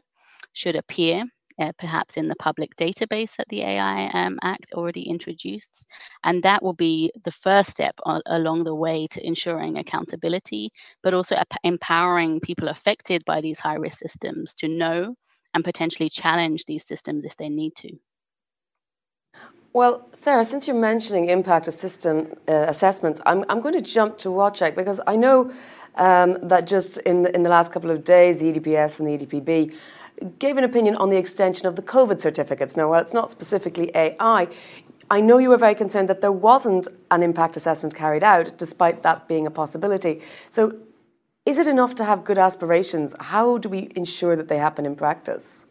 should 0.54 0.76
appear 0.76 1.24
uh, 1.58 1.72
perhaps 1.78 2.16
in 2.16 2.28
the 2.28 2.36
public 2.36 2.74
database 2.76 3.36
that 3.36 3.48
the 3.48 3.62
AI 3.62 4.06
um, 4.08 4.38
Act 4.42 4.72
already 4.74 5.02
introduced. 5.02 5.86
And 6.24 6.42
that 6.42 6.62
will 6.62 6.74
be 6.74 7.10
the 7.24 7.32
first 7.32 7.70
step 7.70 7.94
on, 8.04 8.22
along 8.26 8.64
the 8.64 8.74
way 8.74 9.06
to 9.12 9.26
ensuring 9.26 9.78
accountability, 9.78 10.70
but 11.02 11.14
also 11.14 11.36
empowering 11.64 12.40
people 12.40 12.68
affected 12.68 13.24
by 13.24 13.40
these 13.40 13.58
high 13.58 13.74
risk 13.74 13.98
systems 13.98 14.54
to 14.54 14.68
know 14.68 15.14
and 15.54 15.64
potentially 15.64 16.10
challenge 16.10 16.64
these 16.66 16.86
systems 16.86 17.24
if 17.24 17.36
they 17.36 17.48
need 17.48 17.74
to. 17.76 17.90
Well, 19.72 20.08
Sarah, 20.14 20.42
since 20.42 20.66
you're 20.66 20.74
mentioning 20.74 21.26
impact 21.26 21.68
assistant, 21.68 22.38
uh, 22.48 22.64
assessments, 22.68 23.20
I'm, 23.26 23.44
I'm 23.50 23.60
going 23.60 23.74
to 23.74 23.82
jump 23.82 24.16
to 24.18 24.28
Wojciech 24.28 24.74
because 24.74 25.00
I 25.06 25.16
know 25.16 25.52
um, 25.96 26.38
that 26.48 26.66
just 26.66 26.96
in 26.98 27.24
the, 27.24 27.34
in 27.34 27.42
the 27.42 27.50
last 27.50 27.72
couple 27.72 27.90
of 27.90 28.02
days, 28.02 28.38
the 28.38 28.52
EDPS 28.52 29.00
and 29.00 29.06
the 29.06 29.26
EDPB 29.26 29.76
gave 30.38 30.56
an 30.56 30.64
opinion 30.64 30.96
on 30.96 31.10
the 31.10 31.16
extension 31.16 31.66
of 31.66 31.76
the 31.76 31.82
COVID 31.82 32.20
certificates. 32.20 32.76
Now, 32.76 32.90
while 32.90 33.00
it's 33.00 33.14
not 33.14 33.30
specifically 33.30 33.90
AI, 33.94 34.48
I 35.10 35.20
know 35.20 35.38
you 35.38 35.50
were 35.50 35.56
very 35.56 35.74
concerned 35.74 36.08
that 36.08 36.20
there 36.20 36.32
wasn't 36.32 36.88
an 37.10 37.22
impact 37.22 37.56
assessment 37.56 37.94
carried 37.94 38.24
out, 38.24 38.56
despite 38.58 39.02
that 39.02 39.28
being 39.28 39.46
a 39.46 39.50
possibility. 39.50 40.20
So, 40.50 40.76
is 41.44 41.58
it 41.58 41.68
enough 41.68 41.94
to 41.96 42.04
have 42.04 42.24
good 42.24 42.38
aspirations? 42.38 43.14
How 43.20 43.58
do 43.58 43.68
we 43.68 43.92
ensure 43.94 44.34
that 44.34 44.48
they 44.48 44.58
happen 44.58 44.84
in 44.84 44.96
practice? 44.96 45.64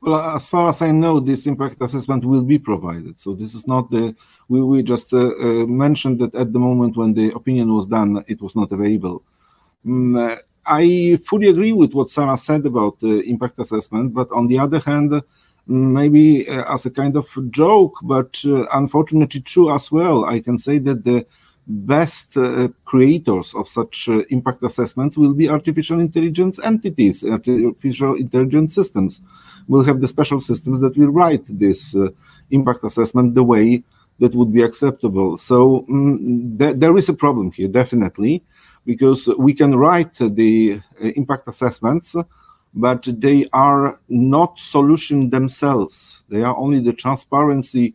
Well, 0.00 0.34
as 0.34 0.48
far 0.48 0.70
as 0.70 0.80
I 0.80 0.90
know, 0.92 1.20
this 1.20 1.46
impact 1.46 1.76
assessment 1.80 2.24
will 2.24 2.42
be 2.42 2.58
provided. 2.58 3.18
So 3.18 3.34
this 3.34 3.54
is 3.54 3.68
not 3.68 3.90
the 3.90 4.16
we 4.48 4.62
we 4.62 4.82
just 4.82 5.12
uh, 5.12 5.18
uh, 5.18 5.66
mentioned 5.66 6.18
that 6.20 6.34
at 6.34 6.52
the 6.52 6.58
moment 6.58 6.96
when 6.96 7.12
the 7.12 7.30
opinion 7.32 7.74
was 7.74 7.86
done, 7.86 8.24
it 8.26 8.40
was 8.40 8.56
not 8.56 8.72
available. 8.72 9.22
Um, 9.84 10.16
uh, 10.16 10.36
I 10.66 11.18
fully 11.24 11.48
agree 11.48 11.72
with 11.72 11.94
what 11.94 12.10
Sarah 12.10 12.38
said 12.38 12.66
about 12.66 13.00
the 13.00 13.20
impact 13.22 13.58
assessment, 13.58 14.14
but 14.14 14.30
on 14.30 14.46
the 14.46 14.58
other 14.58 14.78
hand, 14.80 15.22
maybe 15.66 16.48
uh, 16.48 16.72
as 16.72 16.86
a 16.86 16.90
kind 16.90 17.16
of 17.16 17.26
joke, 17.50 17.94
but 18.02 18.40
uh, 18.44 18.66
unfortunately 18.74 19.40
true 19.40 19.74
as 19.74 19.90
well, 19.90 20.24
I 20.24 20.40
can 20.40 20.58
say 20.58 20.78
that 20.78 21.04
the 21.04 21.26
best 21.66 22.36
uh, 22.36 22.68
creators 22.84 23.54
of 23.54 23.68
such 23.68 24.08
uh, 24.08 24.22
impact 24.30 24.62
assessments 24.64 25.16
will 25.16 25.34
be 25.34 25.48
artificial 25.48 26.00
intelligence 26.00 26.58
entities, 26.62 27.24
artificial 27.24 28.16
intelligence 28.16 28.74
systems. 28.74 29.20
Will 29.68 29.84
have 29.84 30.00
the 30.00 30.08
special 30.08 30.40
systems 30.40 30.80
that 30.80 30.96
will 30.96 31.10
write 31.10 31.44
this 31.46 31.94
uh, 31.94 32.08
impact 32.50 32.82
assessment 32.82 33.34
the 33.34 33.44
way 33.44 33.84
that 34.18 34.34
would 34.34 34.52
be 34.52 34.62
acceptable. 34.62 35.38
So 35.38 35.86
mm, 35.88 36.58
th 36.58 36.76
there 36.76 36.96
is 36.96 37.08
a 37.08 37.14
problem 37.14 37.52
here, 37.52 37.68
definitely, 37.68 38.42
because 38.84 39.28
we 39.38 39.54
can 39.54 39.74
write 39.74 40.14
the 40.14 40.80
uh, 41.02 41.06
impact 41.16 41.48
assessments, 41.48 42.16
but 42.74 43.06
they 43.20 43.46
are 43.52 44.00
not 44.08 44.58
solution 44.58 45.30
themselves. 45.30 46.22
They 46.28 46.42
are 46.42 46.56
only 46.56 46.80
the 46.80 46.92
transparency 46.92 47.94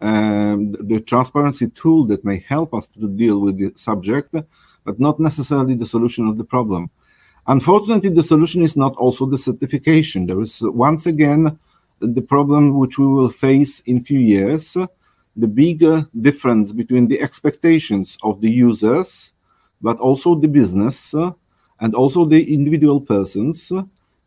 um, 0.00 0.72
the 0.72 1.00
transparency 1.00 1.68
tool 1.68 2.04
that 2.06 2.24
may 2.24 2.44
help 2.46 2.74
us 2.74 2.86
to 2.88 3.08
deal 3.08 3.38
with 3.38 3.58
the 3.58 3.72
subject, 3.74 4.34
but 4.84 5.00
not 5.00 5.18
necessarily 5.18 5.74
the 5.74 5.86
solution 5.86 6.28
of 6.28 6.36
the 6.36 6.44
problem. 6.44 6.90
Unfortunately, 7.46 8.10
the 8.10 8.22
solution 8.22 8.62
is 8.62 8.76
not 8.76 8.94
also 8.96 9.26
the 9.26 9.38
certification. 9.38 10.26
There 10.26 10.40
is 10.40 10.60
once 10.62 11.06
again 11.06 11.58
the 12.00 12.22
problem 12.22 12.78
which 12.78 12.98
we 12.98 13.06
will 13.06 13.30
face 13.30 13.80
in 13.80 14.02
few 14.02 14.18
years, 14.18 14.76
the 15.36 15.48
bigger 15.48 16.06
difference 16.20 16.72
between 16.72 17.08
the 17.08 17.20
expectations 17.20 18.18
of 18.22 18.40
the 18.40 18.50
users, 18.50 19.32
but 19.84 19.98
also 19.98 20.34
the 20.34 20.48
business 20.48 21.14
and 21.82 21.94
also 21.94 22.24
the 22.24 22.42
individual 22.58 23.00
persons 23.00 23.58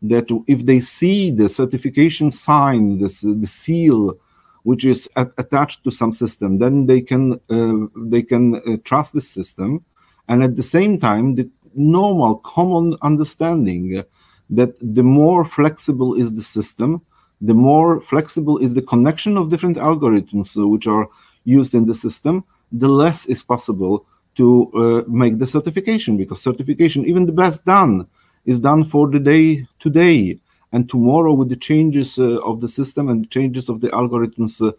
that 0.00 0.26
if 0.46 0.64
they 0.64 0.80
see 0.80 1.32
the 1.32 1.48
certification 1.48 2.30
sign, 2.30 2.98
this, 3.00 3.20
the 3.20 3.46
seal 3.46 4.16
which 4.62 4.84
is 4.84 5.08
at, 5.16 5.30
attached 5.38 5.82
to 5.82 5.90
some 5.90 6.12
system, 6.12 6.58
then 6.58 6.86
they 6.86 7.00
can 7.00 7.24
uh, 7.56 7.86
they 8.14 8.22
can 8.22 8.44
uh, 8.56 8.76
trust 8.84 9.12
the 9.14 9.20
system, 9.20 9.84
and 10.28 10.42
at 10.42 10.56
the 10.56 10.62
same 10.62 10.98
time, 10.98 11.34
the 11.34 11.48
normal 11.74 12.36
common 12.36 12.96
understanding 13.02 14.04
that 14.50 14.72
the 14.80 15.02
more 15.02 15.44
flexible 15.44 16.14
is 16.14 16.34
the 16.34 16.42
system, 16.42 17.00
the 17.40 17.54
more 17.54 18.00
flexible 18.00 18.58
is 18.58 18.74
the 18.74 18.88
connection 18.92 19.36
of 19.36 19.50
different 19.50 19.76
algorithms 19.76 20.48
uh, 20.56 20.66
which 20.66 20.86
are 20.86 21.08
used 21.44 21.74
in 21.74 21.86
the 21.86 21.94
system, 21.94 22.44
the 22.70 22.88
less 22.88 23.26
is 23.26 23.42
possible 23.42 24.06
to 24.38 24.70
uh, 24.72 25.10
make 25.10 25.38
the 25.38 25.46
certification 25.46 26.16
because 26.16 26.40
certification, 26.40 27.04
even 27.04 27.26
the 27.26 27.32
best 27.32 27.64
done, 27.64 28.06
is 28.46 28.60
done 28.60 28.84
for 28.84 29.10
the 29.10 29.18
day 29.18 29.66
today 29.78 30.38
and 30.72 30.88
tomorrow, 30.88 31.32
with 31.32 31.48
the 31.48 31.56
changes 31.56 32.18
uh, 32.18 32.38
of 32.42 32.60
the 32.60 32.68
system 32.68 33.08
and 33.08 33.30
changes 33.30 33.68
of 33.68 33.80
the 33.80 33.88
algorithms 33.88 34.66
uh, 34.66 34.72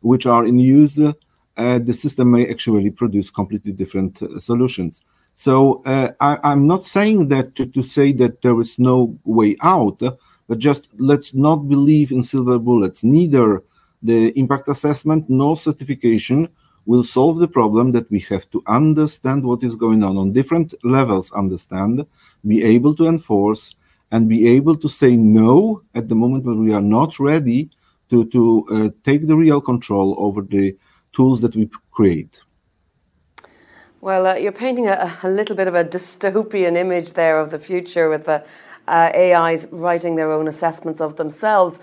which 0.00 0.26
are 0.26 0.44
in 0.44 0.58
use, 0.58 0.98
uh, 0.98 1.78
the 1.78 1.94
system 1.94 2.32
may 2.32 2.48
actually 2.50 2.90
produce 2.90 3.30
completely 3.30 3.72
different 3.72 4.22
solutions. 4.42 5.02
So 5.34 5.82
I, 5.84 6.38
am 6.42 6.66
not 6.66 6.84
saying 6.84 7.28
that 7.28 7.54
to, 7.56 7.66
to, 7.66 7.82
say 7.82 8.12
that 8.12 8.42
there 8.42 8.58
is 8.60 8.78
no 8.78 9.18
way 9.24 9.56
out, 9.62 10.00
but 10.48 10.58
just 10.58 10.88
let's 10.98 11.34
not 11.34 11.68
believe 11.68 12.10
in 12.10 12.22
silver 12.22 12.58
bullets. 12.58 13.04
Neither 13.04 13.62
the 14.02 14.28
impact 14.38 14.68
assessment 14.68 15.28
nor 15.28 15.56
certification 15.56 16.48
will 16.86 17.04
solve 17.04 17.38
the 17.38 17.48
problem 17.48 17.92
that 17.92 18.10
we 18.10 18.20
have 18.20 18.48
to 18.50 18.62
understand 18.66 19.44
what 19.44 19.62
is 19.62 19.76
going 19.76 20.02
on 20.02 20.16
on 20.16 20.32
different 20.32 20.72
levels, 20.84 21.32
understand, 21.32 22.06
be 22.46 22.64
able 22.64 22.94
to 22.94 23.06
enforce, 23.06 23.74
and 24.12 24.28
be 24.28 24.48
able 24.48 24.76
to 24.76 24.88
say 24.88 25.16
no 25.16 25.82
at 25.94 26.08
the 26.08 26.14
moment 26.14 26.44
when 26.44 26.64
we 26.64 26.72
are 26.72 26.80
not 26.80 27.18
ready 27.18 27.68
to, 28.08 28.24
to 28.26 28.66
uh, 28.70 28.88
take 29.04 29.26
the 29.26 29.36
real 29.36 29.60
control 29.60 30.14
over 30.18 30.42
the 30.42 30.76
tools 31.12 31.40
that 31.40 31.56
we 31.56 31.68
create. 31.90 32.38
Well, 34.00 34.26
uh, 34.26 34.34
you're 34.36 34.52
painting 34.52 34.86
a, 34.86 35.12
a, 35.24 35.28
little 35.28 35.56
bit 35.56 35.66
of 35.66 35.74
a 35.74 35.84
dystopian 35.84 36.76
image 36.76 37.14
there 37.14 37.40
of 37.40 37.50
the 37.50 37.58
future 37.58 38.08
with 38.08 38.26
the 38.26 38.46
uh, 38.86 39.10
AIs 39.16 39.66
writing 39.72 40.14
their 40.14 40.30
own 40.30 40.46
assessments 40.46 41.00
of 41.00 41.16
themselves. 41.16 41.80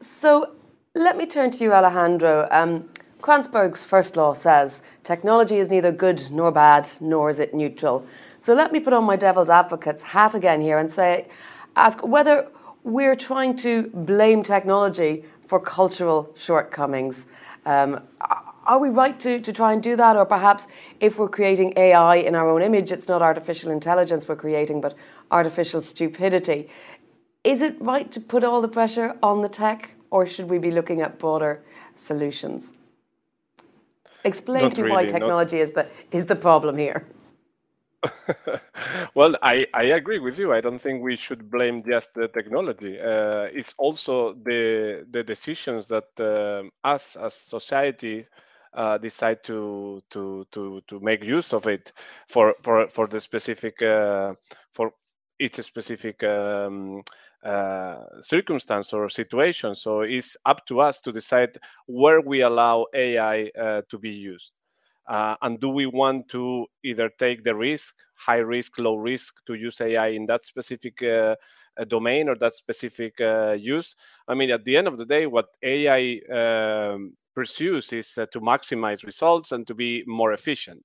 So 0.00 0.52
let 0.94 1.16
me 1.16 1.24
turn 1.24 1.50
to 1.52 1.64
you, 1.64 1.72
Alejandro. 1.72 2.46
Um, 2.50 2.90
Kranzberg's 3.22 3.86
first 3.86 4.16
law 4.16 4.34
says 4.34 4.82
technology 5.04 5.58
is 5.58 5.70
neither 5.70 5.92
good 5.92 6.28
nor 6.32 6.50
bad, 6.50 6.88
nor 7.00 7.30
is 7.30 7.38
it 7.38 7.54
neutral. 7.54 8.04
So 8.40 8.52
let 8.52 8.72
me 8.72 8.80
put 8.80 8.92
on 8.92 9.04
my 9.04 9.14
devil's 9.14 9.48
advocate's 9.48 10.02
hat 10.02 10.34
again 10.34 10.60
here 10.60 10.78
and 10.78 10.90
say 10.90 11.28
ask 11.76 12.04
whether 12.04 12.48
we're 12.82 13.14
trying 13.14 13.54
to 13.58 13.84
blame 13.94 14.42
technology 14.42 15.24
for 15.46 15.60
cultural 15.60 16.34
shortcomings. 16.36 17.26
Um, 17.64 18.02
are 18.66 18.78
we 18.80 18.88
right 18.88 19.18
to, 19.20 19.40
to 19.40 19.52
try 19.52 19.72
and 19.72 19.80
do 19.80 19.94
that? 19.94 20.16
Or 20.16 20.26
perhaps 20.26 20.66
if 20.98 21.16
we're 21.16 21.28
creating 21.28 21.74
AI 21.76 22.16
in 22.16 22.34
our 22.34 22.48
own 22.48 22.60
image, 22.60 22.90
it's 22.90 23.06
not 23.06 23.22
artificial 23.22 23.70
intelligence 23.70 24.26
we're 24.26 24.34
creating, 24.34 24.80
but 24.80 24.94
artificial 25.30 25.80
stupidity. 25.80 26.68
Is 27.44 27.62
it 27.62 27.76
right 27.80 28.10
to 28.10 28.20
put 28.20 28.42
all 28.42 28.60
the 28.60 28.68
pressure 28.68 29.16
on 29.22 29.42
the 29.42 29.48
tech, 29.48 29.90
or 30.10 30.26
should 30.26 30.48
we 30.48 30.58
be 30.58 30.72
looking 30.72 31.00
at 31.00 31.20
broader 31.20 31.62
solutions? 31.94 32.72
Explain 34.24 34.62
not 34.64 34.72
to 34.72 34.82
me 34.82 34.82
really, 34.84 34.96
why 34.96 35.06
technology 35.06 35.58
not... 35.58 35.62
is, 35.62 35.72
the, 35.72 35.88
is 36.12 36.26
the 36.26 36.36
problem 36.36 36.76
here. 36.76 37.06
well, 39.14 39.36
I, 39.42 39.66
I 39.74 39.84
agree 39.84 40.18
with 40.18 40.38
you. 40.38 40.52
I 40.52 40.60
don't 40.60 40.78
think 40.78 41.02
we 41.02 41.16
should 41.16 41.50
blame 41.50 41.82
just 41.84 42.14
the 42.14 42.28
technology. 42.28 42.98
Uh, 42.98 43.48
it's 43.52 43.74
also 43.78 44.34
the 44.34 45.06
the 45.10 45.22
decisions 45.22 45.86
that 45.88 46.08
um, 46.18 46.70
us 46.84 47.16
as 47.16 47.34
society 47.34 48.24
uh, 48.74 48.98
decide 48.98 49.42
to 49.44 50.02
to 50.10 50.46
to 50.52 50.82
to 50.88 51.00
make 51.00 51.22
use 51.22 51.52
of 51.52 51.66
it 51.66 51.92
for 52.28 52.54
for 52.62 52.88
for 52.88 53.06
the 53.06 53.20
specific 53.20 53.80
uh, 53.82 54.34
for 54.72 54.92
each 55.38 55.56
specific 55.56 56.22
um, 56.24 57.02
uh, 57.44 58.04
circumstance 58.20 58.92
or 58.92 59.08
situation. 59.08 59.74
So 59.74 60.02
it's 60.02 60.36
up 60.46 60.64
to 60.66 60.80
us 60.80 61.00
to 61.02 61.12
decide 61.12 61.56
where 61.86 62.20
we 62.20 62.42
allow 62.42 62.86
AI 62.94 63.50
uh, 63.58 63.82
to 63.90 63.98
be 63.98 64.10
used. 64.10 64.52
Uh, 65.06 65.34
and 65.42 65.60
do 65.60 65.68
we 65.68 65.86
want 65.86 66.28
to 66.28 66.66
either 66.84 67.10
take 67.18 67.42
the 67.42 67.54
risk, 67.54 67.94
high 68.14 68.38
risk, 68.38 68.78
low 68.78 68.94
risk, 68.96 69.44
to 69.46 69.54
use 69.54 69.80
AI 69.80 70.08
in 70.08 70.26
that 70.26 70.44
specific 70.44 71.02
uh, 71.02 71.34
uh, 71.76 71.84
domain 71.84 72.28
or 72.28 72.36
that 72.36 72.54
specific 72.54 73.20
uh, 73.20 73.56
use? 73.58 73.96
I 74.28 74.34
mean, 74.34 74.50
at 74.50 74.64
the 74.64 74.76
end 74.76 74.86
of 74.86 74.98
the 74.98 75.04
day, 75.06 75.26
what 75.26 75.46
AI 75.62 76.20
um, 76.32 77.16
pursues 77.34 77.92
is 77.92 78.12
to 78.14 78.40
maximize 78.40 79.04
results 79.04 79.50
and 79.52 79.66
to 79.66 79.74
be 79.74 80.04
more 80.06 80.32
efficient. 80.32 80.84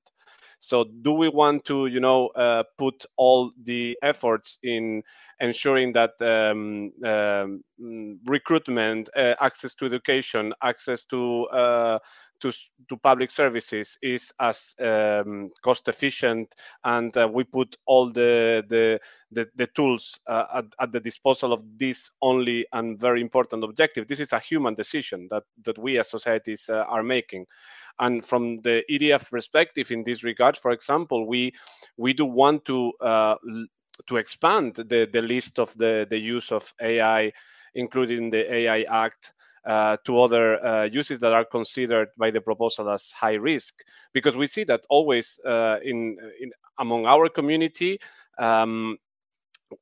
So, 0.59 0.85
do 1.01 1.11
we 1.11 1.29
want 1.29 1.65
to, 1.65 1.85
you 1.87 1.99
know, 1.99 2.27
uh, 2.29 2.63
put 2.77 3.05
all 3.15 3.51
the 3.63 3.97
efforts 4.01 4.57
in 4.63 5.03
ensuring 5.39 5.93
that 5.93 6.11
um, 6.21 6.91
um, 7.07 8.19
recruitment, 8.25 9.09
access 9.15 9.73
to 9.75 9.85
education, 9.85 10.53
access 10.63 11.05
to 11.05 11.47
to, 12.41 12.51
to 12.89 12.97
public 12.97 13.31
services 13.31 13.97
is 14.01 14.33
as 14.39 14.75
um, 14.79 15.49
cost 15.61 15.87
efficient 15.87 16.53
and 16.83 17.15
uh, 17.17 17.27
we 17.31 17.43
put 17.43 17.75
all 17.85 18.07
the 18.07 18.63
the, 18.67 18.99
the, 19.31 19.47
the 19.55 19.67
tools 19.67 20.19
uh, 20.27 20.45
at, 20.55 20.65
at, 20.79 20.91
the 20.91 20.99
disposal 20.99 21.53
of 21.53 21.63
this 21.77 22.11
only 22.21 22.65
and 22.73 22.99
very 22.99 23.21
important 23.21 23.63
objective. 23.63 24.07
This 24.07 24.19
is 24.19 24.33
a 24.33 24.39
human 24.39 24.75
decision 24.75 25.27
that 25.31 25.43
that 25.65 25.77
we 25.77 25.99
as 25.99 26.09
societies 26.09 26.69
uh, 26.69 26.85
are 26.87 27.03
making. 27.03 27.45
And 27.99 28.23
from 28.23 28.61
the 28.61 28.83
edf 28.91 29.29
perspective 29.29 29.91
in 29.91 30.03
this 30.03 30.23
regard 30.23 30.57
for 30.57 30.71
example 30.71 31.27
we 31.27 31.53
we 31.97 32.13
do 32.13 32.25
want 32.25 32.65
to 32.65 32.93
uh, 33.01 33.35
to 34.07 34.17
expand 34.17 34.75
the, 34.75 35.09
the 35.11 35.21
list 35.21 35.59
of 35.59 35.73
the, 35.77 36.05
the 36.09 36.19
use 36.19 36.51
of 36.51 36.71
ai 36.81 37.31
including 37.73 38.29
the 38.29 38.53
ai 38.53 38.83
act 38.83 39.33
uh, 39.67 39.97
to 40.05 40.19
other 40.19 40.65
uh, 40.65 40.83
uses 40.85 41.19
that 41.19 41.33
are 41.33 41.45
considered 41.45 42.07
by 42.17 42.31
the 42.31 42.41
proposal 42.41 42.89
as 42.89 43.11
high 43.11 43.33
risk, 43.33 43.75
because 44.13 44.35
we 44.35 44.47
see 44.47 44.63
that 44.63 44.81
always 44.89 45.39
uh, 45.45 45.77
in, 45.83 46.17
in 46.39 46.51
among 46.79 47.05
our 47.05 47.29
community. 47.29 47.99
Um, 48.39 48.97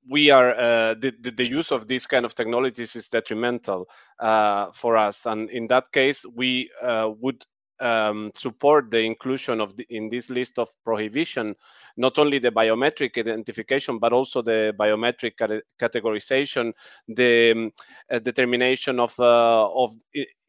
we 0.09 0.31
are 0.31 0.55
uh, 0.55 0.95
the, 0.95 1.13
the, 1.21 1.31
the, 1.31 1.47
use 1.47 1.71
of 1.71 1.87
these 1.87 2.07
kind 2.07 2.25
of 2.25 2.33
technologies 2.33 2.95
is 2.95 3.07
detrimental 3.07 3.87
uh, 4.19 4.71
for 4.73 4.97
us 4.97 5.27
and 5.27 5.49
in 5.51 5.67
that 5.67 5.91
case 5.91 6.25
we 6.33 6.69
uh, 6.81 7.11
would 7.19 7.45
um, 7.79 8.31
support 8.35 8.89
the 8.91 8.99
inclusion 8.99 9.59
of 9.59 9.75
the, 9.77 9.85
in 9.89 10.09
this 10.09 10.29
list 10.29 10.57
of 10.59 10.69
prohibition 10.83 11.55
not 11.97 12.17
only 12.17 12.39
the 12.39 12.51
biometric 12.51 13.17
identification 13.17 13.99
but 13.99 14.13
also 14.13 14.41
the 14.41 14.73
biometric 14.79 15.33
categorization 15.79 16.71
the 17.07 17.51
um, 17.51 17.71
uh, 18.11 18.19
determination 18.19 18.99
of 18.99 19.17
uh, 19.19 19.67
of 19.73 19.93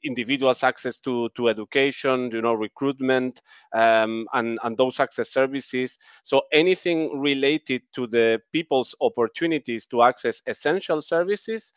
individuals 0.04 0.62
access 0.62 1.00
to 1.00 1.28
to 1.30 1.48
education 1.48 2.30
you 2.32 2.40
know 2.40 2.54
recruitment 2.54 3.42
um, 3.74 4.26
and 4.32 4.58
and 4.62 4.76
those 4.76 5.00
access 5.00 5.30
services. 5.32 5.98
So 6.22 6.42
anything 6.52 7.20
related 7.20 7.82
to 7.94 8.06
the 8.06 8.40
people's 8.52 8.94
opportunities 9.00 9.86
to 9.86 10.02
access 10.02 10.42
essential 10.46 11.02
services 11.02 11.72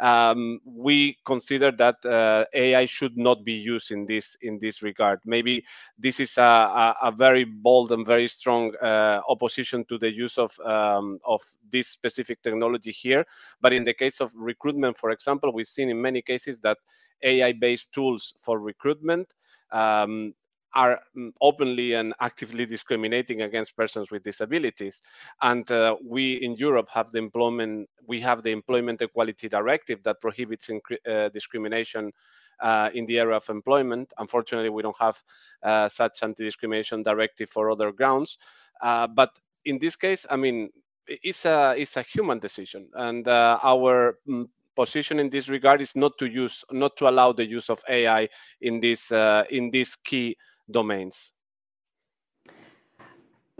um, 0.00 0.60
we 0.64 1.18
consider 1.24 1.70
that 1.72 2.04
uh, 2.04 2.44
AI 2.52 2.86
should 2.86 3.16
not 3.16 3.44
be 3.44 3.52
used 3.52 3.90
in 3.90 4.06
this 4.06 4.36
in 4.42 4.58
this 4.58 4.82
regard. 4.82 5.20
Maybe 5.24 5.64
this 5.98 6.20
is 6.20 6.36
a, 6.38 6.42
a, 6.42 6.96
a 7.02 7.12
very 7.12 7.44
bold 7.44 7.92
and 7.92 8.06
very 8.06 8.28
strong 8.28 8.74
uh, 8.82 9.20
opposition 9.28 9.84
to 9.86 9.98
the 9.98 10.12
use 10.12 10.38
of 10.38 10.58
um, 10.60 11.18
of 11.24 11.42
this 11.70 11.88
specific 11.88 12.42
technology 12.42 12.90
here. 12.90 13.24
But 13.60 13.72
in 13.72 13.84
the 13.84 13.94
case 13.94 14.20
of 14.20 14.32
recruitment, 14.34 14.98
for 14.98 15.10
example, 15.10 15.52
we've 15.52 15.66
seen 15.66 15.90
in 15.90 16.00
many 16.00 16.22
cases 16.22 16.58
that 16.60 16.78
AI-based 17.22 17.92
tools 17.92 18.34
for 18.42 18.58
recruitment 18.58 19.34
um, 19.70 20.34
are 20.74 21.00
mm, 21.16 21.30
openly 21.40 21.94
and 21.94 22.14
actively 22.20 22.66
discriminating 22.66 23.42
against 23.42 23.76
persons 23.76 24.10
with 24.10 24.22
disabilities. 24.22 25.00
And 25.42 25.70
uh, 25.70 25.96
we 26.04 26.34
in 26.34 26.56
Europe 26.56 26.88
have 26.92 27.10
the 27.10 27.18
employment, 27.18 27.88
we 28.06 28.20
have 28.20 28.42
the 28.42 28.50
Employment 28.50 29.00
Equality 29.02 29.48
Directive 29.48 30.02
that 30.02 30.20
prohibits 30.20 30.70
uh, 30.70 31.28
discrimination 31.30 32.12
uh, 32.60 32.90
in 32.94 33.06
the 33.06 33.18
area 33.18 33.36
of 33.36 33.48
employment. 33.48 34.12
Unfortunately, 34.18 34.70
we 34.70 34.82
don't 34.82 34.96
have 35.00 35.22
uh, 35.62 35.88
such 35.88 36.22
anti-discrimination 36.22 37.02
directive 37.02 37.50
for 37.50 37.70
other 37.70 37.92
grounds. 37.92 38.38
Uh, 38.80 39.06
but 39.06 39.30
in 39.64 39.78
this 39.78 39.96
case, 39.96 40.26
I 40.30 40.36
mean, 40.36 40.70
it's 41.06 41.44
a 41.44 41.74
it's 41.76 41.96
a 41.96 42.02
human 42.02 42.38
decision, 42.38 42.88
and 42.94 43.28
uh, 43.28 43.58
our 43.62 44.18
mm, 44.26 44.48
position 44.74 45.20
in 45.20 45.28
this 45.28 45.48
regard 45.48 45.82
is 45.82 45.94
not 45.94 46.16
to 46.18 46.26
use, 46.26 46.64
not 46.70 46.96
to 46.96 47.08
allow 47.08 47.32
the 47.32 47.44
use 47.44 47.68
of 47.68 47.82
AI 47.88 48.28
in 48.62 48.80
this 48.80 49.12
in 49.50 49.70
this 49.70 49.96
key 49.96 50.36
domains. 50.70 51.32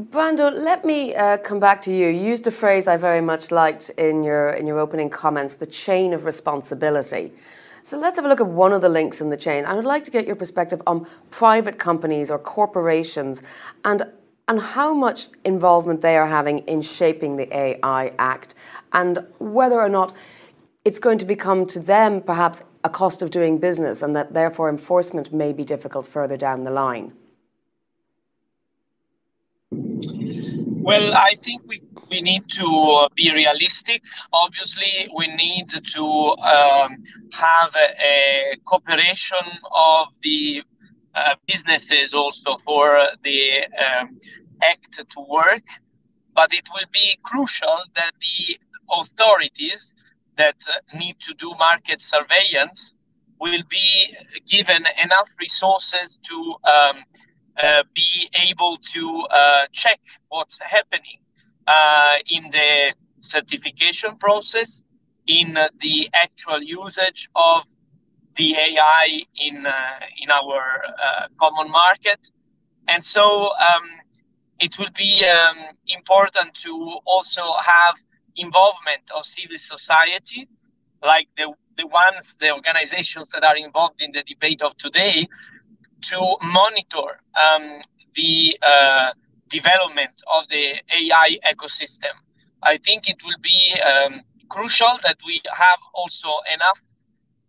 Brando, 0.01 0.53
let 0.53 0.85
me 0.85 1.15
uh, 1.15 1.37
come 1.39 1.61
back 1.61 1.81
to 1.83 1.93
you. 1.93 2.09
You 2.09 2.21
used 2.21 2.47
a 2.49 2.51
phrase 2.51 2.89
I 2.89 2.97
very 2.97 3.21
much 3.21 3.53
liked 3.53 3.91
in 3.91 4.25
your 4.25 4.49
in 4.51 4.67
your 4.67 4.81
opening 4.81 5.09
comments: 5.09 5.55
the 5.55 5.67
chain 5.67 6.13
of 6.13 6.25
responsibility. 6.25 7.33
So 7.85 7.99
let's 7.99 8.17
have 8.17 8.25
a 8.25 8.29
look 8.29 8.41
at 8.41 8.47
one 8.47 8.73
of 8.73 8.81
the 8.81 8.89
links 8.89 9.21
in 9.21 9.31
the 9.31 9.37
chain. 9.37 9.65
I 9.65 9.75
would 9.75 9.85
like 9.85 10.05
to 10.05 10.11
get 10.11 10.27
your 10.27 10.37
perspective 10.37 10.83
on 10.87 11.07
private 11.31 11.79
companies 11.79 12.31
or 12.31 12.39
corporations 12.39 13.43
and 13.85 14.03
and 14.49 14.61
how 14.61 14.93
much 14.93 15.29
involvement 15.45 16.01
they 16.01 16.17
are 16.17 16.27
having 16.27 16.59
in 16.61 16.83
shaping 16.83 17.37
the 17.37 17.57
AI 17.57 18.11
Act 18.19 18.55
and 18.93 19.25
whether 19.39 19.81
or 19.81 19.89
not 19.89 20.15
it's 20.85 20.99
going 20.99 21.19
to 21.19 21.25
become 21.25 21.67
to 21.67 21.81
them 21.81 22.21
perhaps 22.21 22.63
a 22.85 22.91
cost 22.91 23.23
of 23.23 23.31
doing 23.31 23.59
business 23.59 24.03
and 24.03 24.15
that 24.15 24.35
therefore 24.35 24.69
enforcement 24.69 25.33
may 25.33 25.53
be 25.53 25.65
difficult 25.65 26.07
further 26.07 26.37
down 26.37 26.65
the 26.65 26.71
line? 26.71 27.13
Well, 29.71 31.15
I 31.15 31.35
think 31.43 31.63
we, 31.67 31.81
we 32.11 32.21
need 32.21 32.45
to 32.51 33.09
be 33.15 33.33
realistic. 33.33 34.03
Obviously, 34.35 35.09
we 35.17 35.29
need 35.29 35.71
to 35.71 36.05
um, 36.05 37.03
have 37.33 37.75
a, 37.75 37.89
a, 38.03 38.57
cooperation 38.67 39.47
of 39.75 40.09
the 40.23 40.63
uh, 41.15 41.37
businesses 41.49 42.13
also 42.13 42.59
for 42.59 43.09
the 43.23 43.65
um, 43.85 44.21
act 44.63 44.93
to 44.93 45.21
work. 45.27 45.65
But 46.35 46.53
it 46.53 46.69
will 46.75 46.89
be 46.93 47.19
crucial 47.23 47.79
that 47.95 48.13
the 48.21 48.59
authorities 48.91 49.94
that 50.37 50.57
uh, 50.69 50.97
need 50.99 51.17
to 51.21 51.35
do 51.35 51.53
market 51.59 52.01
surveillance 52.01 52.95
will 53.41 53.63
be 53.69 54.15
given 54.49 54.85
enough 55.03 55.29
resources 55.41 56.19
to 56.29 56.55
um, 56.65 56.97
uh, 57.63 57.83
be 57.95 58.29
able 58.49 58.77
to 58.79 59.27
uh, 59.31 59.67
check 59.73 60.01
what's 60.29 60.59
happening 60.61 61.19
uh, 61.67 62.17
in 62.29 62.51
the 62.51 62.95
certification 63.21 64.17
process, 64.17 64.83
in 65.27 65.57
the 65.81 66.11
actual 66.13 66.63
usage 66.63 67.29
of 67.35 67.65
the 68.37 68.55
AI 68.55 69.23
in 69.37 69.65
uh, 69.65 69.73
in 70.21 70.31
our 70.31 70.83
uh, 70.87 71.27
common 71.39 71.71
market, 71.71 72.31
and 72.89 73.03
so 73.03 73.51
um, 73.53 73.89
it 74.59 74.79
will 74.79 74.91
be 74.97 75.25
um, 75.25 75.59
important 75.87 76.51
to 76.63 76.73
also 77.07 77.43
have 77.65 77.95
involvement 78.37 79.11
of 79.15 79.25
civil 79.25 79.59
society, 79.59 80.49
like 81.03 81.29
the, 81.37 81.53
the 81.77 81.87
ones, 81.87 82.37
the 82.41 82.53
organizations 82.53 83.29
that 83.31 83.45
are 83.45 83.57
involved 83.57 84.01
in 84.03 84.13
the 84.13 84.23
debate 84.23 84.63
of 84.63 84.77
today, 84.77 85.27
to 86.03 86.37
monitor 86.43 87.21
um, 87.41 87.81
the 88.15 88.59
uh, 88.63 89.13
development 89.49 90.23
of 90.33 90.49
the 90.49 90.75
AI 90.93 91.39
ecosystem. 91.53 92.15
I 92.63 92.79
think 92.79 93.09
it 93.09 93.23
will 93.25 93.41
be 93.43 93.81
um, 93.81 94.23
crucial 94.49 94.99
that 95.03 95.19
we 95.27 95.41
have 95.53 95.79
also 95.95 96.29
enough 96.53 96.81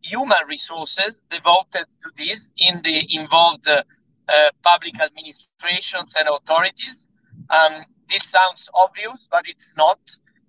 human 0.02 0.48
resources 0.48 1.20
devoted 1.30 1.86
to 2.04 2.10
this 2.16 2.52
in 2.58 2.82
the 2.84 3.16
involved 3.16 3.68
uh, 3.68 3.84
uh, 4.28 4.50
public 4.64 5.00
administrations 5.02 6.14
and 6.18 6.28
authorities. 6.28 7.08
Um, 7.50 7.84
this 8.10 8.24
sounds 8.24 8.70
obvious, 8.74 9.28
but 9.32 9.46
it's 9.48 9.74
not 9.78 10.00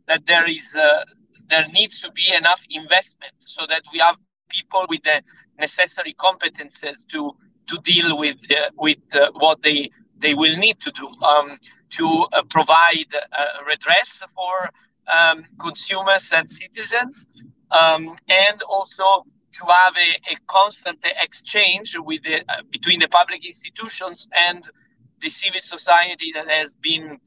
that 0.08 0.26
there 0.26 0.48
is 0.48 0.74
uh, 0.74 1.04
there 1.48 1.66
needs 1.68 2.00
to 2.00 2.10
be 2.12 2.32
enough 2.36 2.62
investment 2.70 3.34
so 3.38 3.66
that 3.68 3.82
we 3.92 3.98
have 3.98 4.16
people 4.48 4.84
with 4.88 5.02
the 5.02 5.22
necessary 5.58 6.14
competences 6.18 7.06
to 7.08 7.32
to 7.68 7.78
deal 7.82 8.16
with 8.16 8.38
uh, 8.50 8.70
with 8.76 8.98
uh, 9.14 9.30
what 9.34 9.62
they 9.62 9.90
they 10.18 10.34
will 10.34 10.56
need 10.56 10.80
to 10.80 10.90
do 10.92 11.06
um, 11.24 11.58
to 11.90 12.06
uh, 12.32 12.42
provide 12.50 13.06
uh, 13.14 13.44
redress 13.66 14.22
for 14.34 14.70
um, 15.14 15.44
consumers 15.60 16.32
and 16.32 16.50
citizens 16.50 17.26
um, 17.70 18.16
and 18.28 18.62
also 18.62 19.24
to 19.52 19.64
have 19.66 19.94
a, 19.96 20.32
a 20.32 20.36
constant 20.46 20.98
exchange 21.22 21.96
with 21.98 22.22
the, 22.24 22.40
uh, 22.48 22.62
between 22.70 22.98
the 22.98 23.08
public 23.08 23.44
institutions 23.46 24.28
and 24.48 24.68
the 25.20 25.30
civil 25.30 25.60
society 25.60 26.30
that 26.34 26.48
has 26.48 26.76
been 26.76 27.18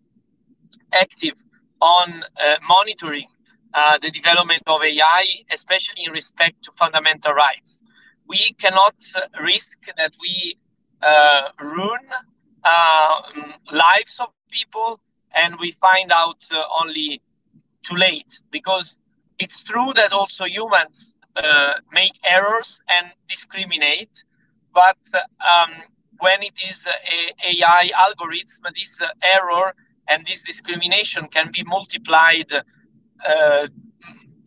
active 0.94 1.34
on 1.82 2.24
uh, 2.44 2.56
monitoring 2.68 3.28
uh, 3.74 3.98
the 4.02 4.12
development 4.12 4.64
of 4.68 4.84
AI, 4.84 5.26
especially 5.52 6.04
in 6.06 6.12
respect 6.12 6.64
to 6.64 6.72
fundamental 6.72 7.34
rights. 7.34 7.82
We 8.28 8.54
cannot 8.60 8.96
risk 9.42 9.78
that 9.98 10.14
we 10.22 10.58
uh, 11.02 11.50
ruin 11.62 12.00
lives 13.72 14.20
of 14.20 14.30
people 14.40 15.00
and 15.22 15.46
we 15.60 15.72
find 15.72 16.12
out 16.12 16.34
only 16.82 17.22
too 17.84 17.96
late 17.96 18.42
because 18.52 18.98
it's 19.40 19.64
true 19.64 19.92
that 19.96 20.12
also 20.12 20.46
humans 20.46 21.14
uh, 21.36 21.74
make 21.92 22.14
errors 22.24 22.82
and 22.90 23.12
discriminate, 23.28 24.24
but 24.74 24.98
um, 25.14 25.72
when 26.20 26.42
it 26.44 26.60
is 26.70 26.86
a 26.86 27.50
AI 27.50 27.90
algorithm, 27.98 28.74
this 28.76 29.00
uh, 29.02 29.08
error 29.24 29.74
and 30.10 30.26
this 30.26 30.42
discrimination 30.42 31.28
can 31.28 31.52
be 31.52 31.64
multiplied 31.64 32.52
uh, 33.28 33.68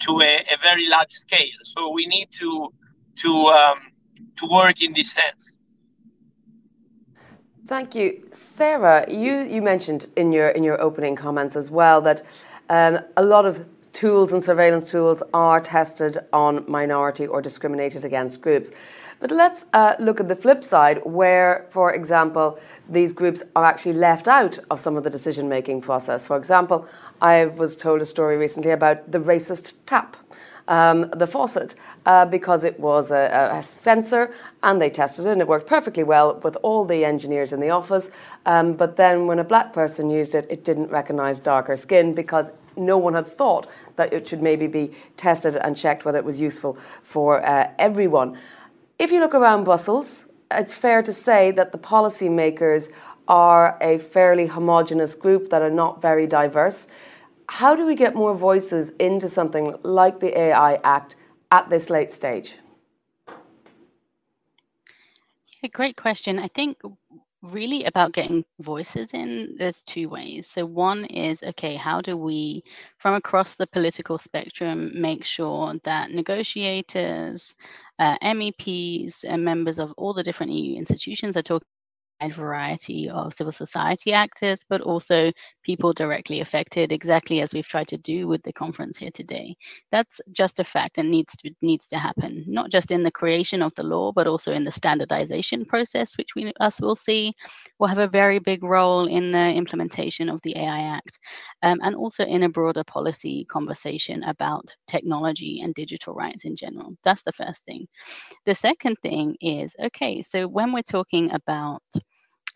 to 0.00 0.20
a, 0.20 0.44
a, 0.52 0.56
very 0.60 0.88
large 0.88 1.12
scale. 1.12 1.58
So 1.62 1.92
we 1.92 2.06
need 2.06 2.28
to 2.40 2.72
to 3.16 3.30
um, 3.30 3.78
to 4.36 4.46
work 4.46 4.82
in 4.82 4.92
this 4.92 5.12
sense. 5.12 5.58
Thank 7.66 7.94
you, 7.94 8.26
Sarah. 8.32 9.10
You 9.10 9.42
you 9.42 9.62
mentioned 9.62 10.06
in 10.16 10.32
your 10.32 10.48
in 10.48 10.62
your 10.64 10.80
opening 10.80 11.16
comments 11.16 11.56
as 11.56 11.70
well 11.70 12.00
that 12.02 12.22
um, 12.68 12.98
a 13.16 13.22
lot 13.22 13.46
of 13.46 13.64
tools 13.92 14.32
and 14.32 14.42
surveillance 14.42 14.90
tools 14.90 15.22
are 15.34 15.60
tested 15.60 16.18
on 16.32 16.64
minority 16.66 17.26
or 17.26 17.42
discriminated 17.42 18.04
against 18.04 18.40
groups. 18.40 18.70
But 19.22 19.30
let's 19.30 19.66
uh, 19.72 19.94
look 20.00 20.18
at 20.18 20.26
the 20.26 20.34
flip 20.34 20.64
side, 20.64 21.00
where, 21.04 21.66
for 21.70 21.92
example, 21.92 22.58
these 22.88 23.12
groups 23.12 23.40
are 23.54 23.64
actually 23.64 23.92
left 23.92 24.26
out 24.26 24.58
of 24.68 24.80
some 24.80 24.96
of 24.96 25.04
the 25.04 25.10
decision 25.10 25.48
making 25.48 25.80
process. 25.80 26.26
For 26.26 26.36
example, 26.36 26.88
I 27.20 27.44
was 27.44 27.76
told 27.76 28.02
a 28.02 28.04
story 28.04 28.36
recently 28.36 28.72
about 28.72 29.12
the 29.12 29.20
racist 29.20 29.74
tap. 29.86 30.16
um, 30.68 31.10
the 31.16 31.26
faucet 31.26 31.74
uh, 32.06 32.24
because 32.24 32.64
it 32.64 32.78
was 32.78 33.10
a, 33.10 33.50
a, 33.52 33.62
sensor 33.62 34.32
and 34.62 34.80
they 34.80 34.88
tested 34.90 35.26
it 35.26 35.30
and 35.30 35.40
it 35.40 35.48
worked 35.48 35.66
perfectly 35.66 36.04
well 36.04 36.38
with 36.44 36.56
all 36.62 36.84
the 36.84 37.04
engineers 37.04 37.52
in 37.52 37.58
the 37.58 37.70
office. 37.70 38.10
Um, 38.46 38.74
but 38.74 38.96
then 38.96 39.26
when 39.26 39.40
a 39.40 39.44
black 39.44 39.72
person 39.72 40.08
used 40.08 40.34
it, 40.36 40.46
it 40.48 40.62
didn't 40.62 40.88
recognize 40.90 41.40
darker 41.40 41.76
skin 41.76 42.14
because 42.14 42.52
no 42.76 42.96
one 42.96 43.14
had 43.14 43.26
thought 43.26 43.66
that 43.96 44.12
it 44.12 44.28
should 44.28 44.42
maybe 44.42 44.66
be 44.66 44.92
tested 45.16 45.56
and 45.56 45.76
checked 45.76 46.04
whether 46.04 46.18
it 46.18 46.24
was 46.24 46.40
useful 46.40 46.78
for 47.02 47.44
uh, 47.44 47.70
everyone. 47.78 48.38
If 49.02 49.10
you 49.10 49.18
look 49.18 49.34
around 49.34 49.64
Brussels, 49.64 50.26
it's 50.52 50.72
fair 50.72 51.02
to 51.02 51.12
say 51.12 51.50
that 51.50 51.72
the 51.72 51.78
policymakers 51.78 52.88
are 53.26 53.76
a 53.80 53.98
fairly 53.98 54.46
homogenous 54.46 55.16
group 55.16 55.48
that 55.48 55.60
are 55.60 55.72
not 55.72 56.00
very 56.00 56.28
diverse. 56.28 56.86
How 57.48 57.74
do 57.74 57.84
we 57.84 57.96
get 57.96 58.14
more 58.14 58.32
voices 58.32 58.90
into 59.00 59.28
something 59.28 59.74
like 59.82 60.20
the 60.20 60.38
AI 60.38 60.78
Act 60.84 61.16
at 61.50 61.68
this 61.68 61.90
late 61.90 62.12
stage? 62.12 62.58
Yeah, 65.60 65.70
great 65.72 65.96
question. 65.96 66.38
I 66.38 66.46
think 66.46 66.76
really 67.42 67.84
about 67.84 68.12
getting 68.12 68.44
voices 68.60 69.10
in 69.12 69.56
there's 69.58 69.82
two 69.82 70.08
ways 70.08 70.46
so 70.46 70.64
one 70.64 71.04
is 71.06 71.42
okay 71.42 71.74
how 71.74 72.00
do 72.00 72.16
we 72.16 72.62
from 72.98 73.14
across 73.14 73.56
the 73.56 73.66
political 73.66 74.16
spectrum 74.16 74.92
make 74.94 75.24
sure 75.24 75.74
that 75.82 76.12
negotiators 76.12 77.52
uh, 78.02 78.18
meps 78.34 79.24
and 79.24 79.44
members 79.44 79.78
of 79.78 79.92
all 79.96 80.12
the 80.12 80.22
different 80.22 80.52
eu 80.52 80.76
institutions 80.76 81.36
are 81.36 81.42
talking 81.42 81.68
wide 82.22 82.34
variety 82.34 83.08
of 83.08 83.34
civil 83.34 83.52
society 83.52 84.12
actors, 84.12 84.64
but 84.68 84.80
also 84.80 85.32
people 85.62 85.92
directly 85.92 86.40
affected, 86.40 86.92
exactly 86.92 87.40
as 87.40 87.52
we've 87.52 87.66
tried 87.66 87.88
to 87.88 87.98
do 87.98 88.28
with 88.28 88.42
the 88.42 88.52
conference 88.52 88.98
here 88.98 89.10
today. 89.12 89.54
That's 89.90 90.20
just 90.32 90.58
a 90.58 90.64
fact 90.64 90.98
and 90.98 91.10
needs 91.10 91.34
to 91.36 91.50
needs 91.62 91.86
to 91.88 91.98
happen, 91.98 92.44
not 92.46 92.70
just 92.70 92.90
in 92.90 93.02
the 93.02 93.10
creation 93.10 93.62
of 93.62 93.74
the 93.74 93.82
law, 93.82 94.12
but 94.12 94.26
also 94.26 94.52
in 94.52 94.64
the 94.64 94.70
standardization 94.70 95.64
process, 95.64 96.16
which 96.16 96.34
we 96.36 96.52
us 96.60 96.80
will 96.80 96.96
see 96.96 97.32
will 97.78 97.88
have 97.88 97.98
a 97.98 98.08
very 98.08 98.38
big 98.38 98.62
role 98.62 99.06
in 99.06 99.32
the 99.32 99.52
implementation 99.52 100.28
of 100.28 100.40
the 100.42 100.56
AI 100.56 100.80
Act, 100.80 101.18
um, 101.62 101.78
and 101.82 101.94
also 101.96 102.24
in 102.24 102.42
a 102.44 102.48
broader 102.48 102.84
policy 102.84 103.44
conversation 103.50 104.22
about 104.24 104.74
technology 104.88 105.60
and 105.62 105.74
digital 105.74 106.14
rights 106.14 106.44
in 106.44 106.56
general. 106.56 106.94
That's 107.04 107.22
the 107.22 107.32
first 107.32 107.64
thing. 107.64 107.86
The 108.46 108.54
second 108.54 108.96
thing 109.02 109.36
is 109.40 109.74
okay, 109.84 110.22
so 110.22 110.46
when 110.48 110.72
we're 110.72 110.82
talking 110.82 111.32
about 111.32 111.82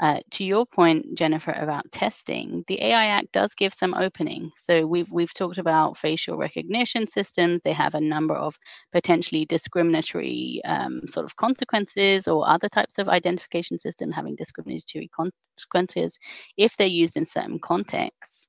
uh, 0.00 0.20
to 0.32 0.44
your 0.44 0.66
point, 0.66 1.14
Jennifer, 1.16 1.52
about 1.52 1.90
testing, 1.92 2.64
the 2.68 2.82
AI 2.82 3.06
Act 3.06 3.32
does 3.32 3.54
give 3.54 3.72
some 3.74 3.94
opening. 3.94 4.50
So 4.56 4.86
we've 4.86 5.10
we've 5.10 5.32
talked 5.32 5.58
about 5.58 5.96
facial 5.96 6.36
recognition 6.36 7.08
systems. 7.08 7.62
They 7.64 7.72
have 7.72 7.94
a 7.94 8.00
number 8.00 8.34
of 8.34 8.58
potentially 8.92 9.46
discriminatory 9.46 10.60
um, 10.66 11.02
sort 11.08 11.24
of 11.24 11.36
consequences, 11.36 12.28
or 12.28 12.48
other 12.48 12.68
types 12.68 12.98
of 12.98 13.08
identification 13.08 13.78
system 13.78 14.12
having 14.12 14.36
discriminatory 14.36 15.10
consequences 15.16 16.18
if 16.58 16.76
they're 16.76 16.86
used 16.88 17.16
in 17.16 17.24
certain 17.24 17.58
contexts. 17.58 18.48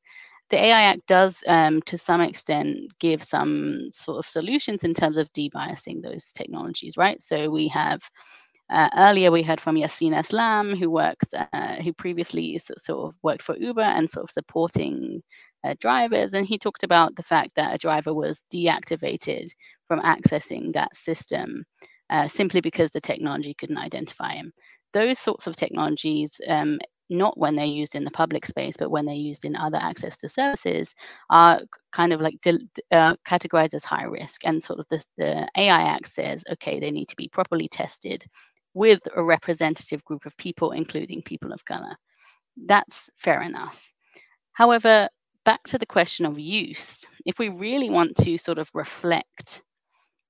The 0.49 0.57
AI 0.57 0.81
Act 0.83 1.07
does, 1.07 1.43
um, 1.47 1.81
to 1.83 1.97
some 1.97 2.21
extent, 2.21 2.91
give 2.99 3.23
some 3.23 3.89
sort 3.93 4.19
of 4.19 4.29
solutions 4.29 4.83
in 4.83 4.93
terms 4.93 5.17
of 5.17 5.31
debiasing 5.33 6.01
those 6.03 6.31
technologies, 6.33 6.97
right? 6.97 7.21
So 7.21 7.49
we 7.49 7.67
have 7.69 8.01
uh, 8.69 8.89
earlier, 8.97 9.31
we 9.31 9.43
heard 9.43 9.61
from 9.61 9.75
Yaseen 9.75 10.11
Aslam, 10.11 10.77
who 10.77 10.89
works, 10.89 11.33
uh, 11.33 11.75
who 11.75 11.93
previously 11.93 12.57
sort 12.57 13.07
of 13.07 13.15
worked 13.23 13.41
for 13.41 13.55
Uber 13.57 13.81
and 13.81 14.09
sort 14.09 14.25
of 14.25 14.31
supporting 14.31 15.23
uh, 15.63 15.73
drivers, 15.79 16.33
and 16.33 16.45
he 16.45 16.57
talked 16.57 16.83
about 16.83 17.15
the 17.15 17.23
fact 17.23 17.51
that 17.55 17.73
a 17.73 17.77
driver 17.77 18.13
was 18.13 18.43
deactivated 18.53 19.49
from 19.87 20.01
accessing 20.01 20.73
that 20.73 20.93
system 20.95 21.63
uh, 22.09 22.27
simply 22.27 22.59
because 22.59 22.91
the 22.91 23.01
technology 23.01 23.53
couldn't 23.53 23.77
identify 23.77 24.33
him. 24.33 24.51
Those 24.93 25.17
sorts 25.17 25.47
of 25.47 25.55
technologies, 25.55 26.39
um, 26.47 26.79
not 27.09 27.37
when 27.37 27.55
they're 27.55 27.65
used 27.65 27.95
in 27.95 28.03
the 28.03 28.11
public 28.11 28.45
space, 28.45 28.75
but 28.77 28.91
when 28.91 29.05
they're 29.05 29.15
used 29.15 29.45
in 29.45 29.55
other 29.55 29.77
access 29.77 30.17
to 30.17 30.29
services, 30.29 30.93
are 31.29 31.61
kind 31.93 32.11
of 32.11 32.19
like 32.19 32.35
uh, 32.45 33.15
categorized 33.25 33.73
as 33.73 33.85
high 33.85 34.03
risk. 34.03 34.41
And 34.43 34.61
sort 34.61 34.79
of 34.79 34.85
the, 34.89 35.01
the 35.17 35.47
AI 35.55 35.81
Act 35.83 36.11
says, 36.11 36.43
okay, 36.51 36.81
they 36.81 36.91
need 36.91 37.07
to 37.07 37.15
be 37.15 37.29
properly 37.29 37.69
tested 37.69 38.25
with 38.77 38.99
a 39.15 39.23
representative 39.23 40.03
group 40.05 40.25
of 40.27 40.37
people, 40.37 40.71
including 40.71 41.23
people 41.23 41.51
of 41.51 41.65
color. 41.65 41.95
That's 42.67 43.09
fair 43.17 43.41
enough. 43.41 43.83
However, 44.53 45.09
back 45.45 45.63
to 45.63 45.79
the 45.79 45.85
question 45.85 46.25
of 46.25 46.37
use, 46.37 47.03
if 47.25 47.39
we 47.39 47.49
really 47.49 47.89
want 47.89 48.15
to 48.17 48.37
sort 48.37 48.59
of 48.59 48.69
reflect 48.75 49.63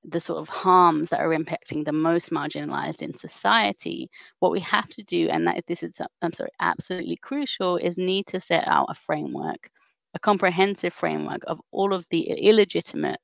the 0.06 0.22
sort 0.22 0.40
of 0.40 0.48
harms 0.48 1.10
that 1.10 1.20
are 1.20 1.38
impacting 1.38 1.84
the 1.84 1.92
most 1.92 2.32
marginalized 2.32 3.02
in 3.02 3.18
society, 3.18 4.10
what 4.40 4.54
we 4.54 4.62
have 4.62 4.88
to 4.90 5.04
do, 5.04 5.28
and 5.30 5.46
that 5.46 5.62
this 5.68 5.84
is, 5.84 5.92
I'm 6.22 6.32
sorry, 6.32 6.52
absolutely 6.62 7.18
crucial, 7.18 7.76
is 7.76 7.98
need 7.98 8.28
to 8.28 8.40
set 8.40 8.66
out 8.68 8.88
a 8.90 8.96
framework, 8.96 9.70
a 10.14 10.20
comprehensive 10.20 10.94
framework 10.94 11.42
of 11.48 11.60
all 11.72 11.94
of 11.94 12.06
the 12.12 12.22
illegitimate 12.22 13.20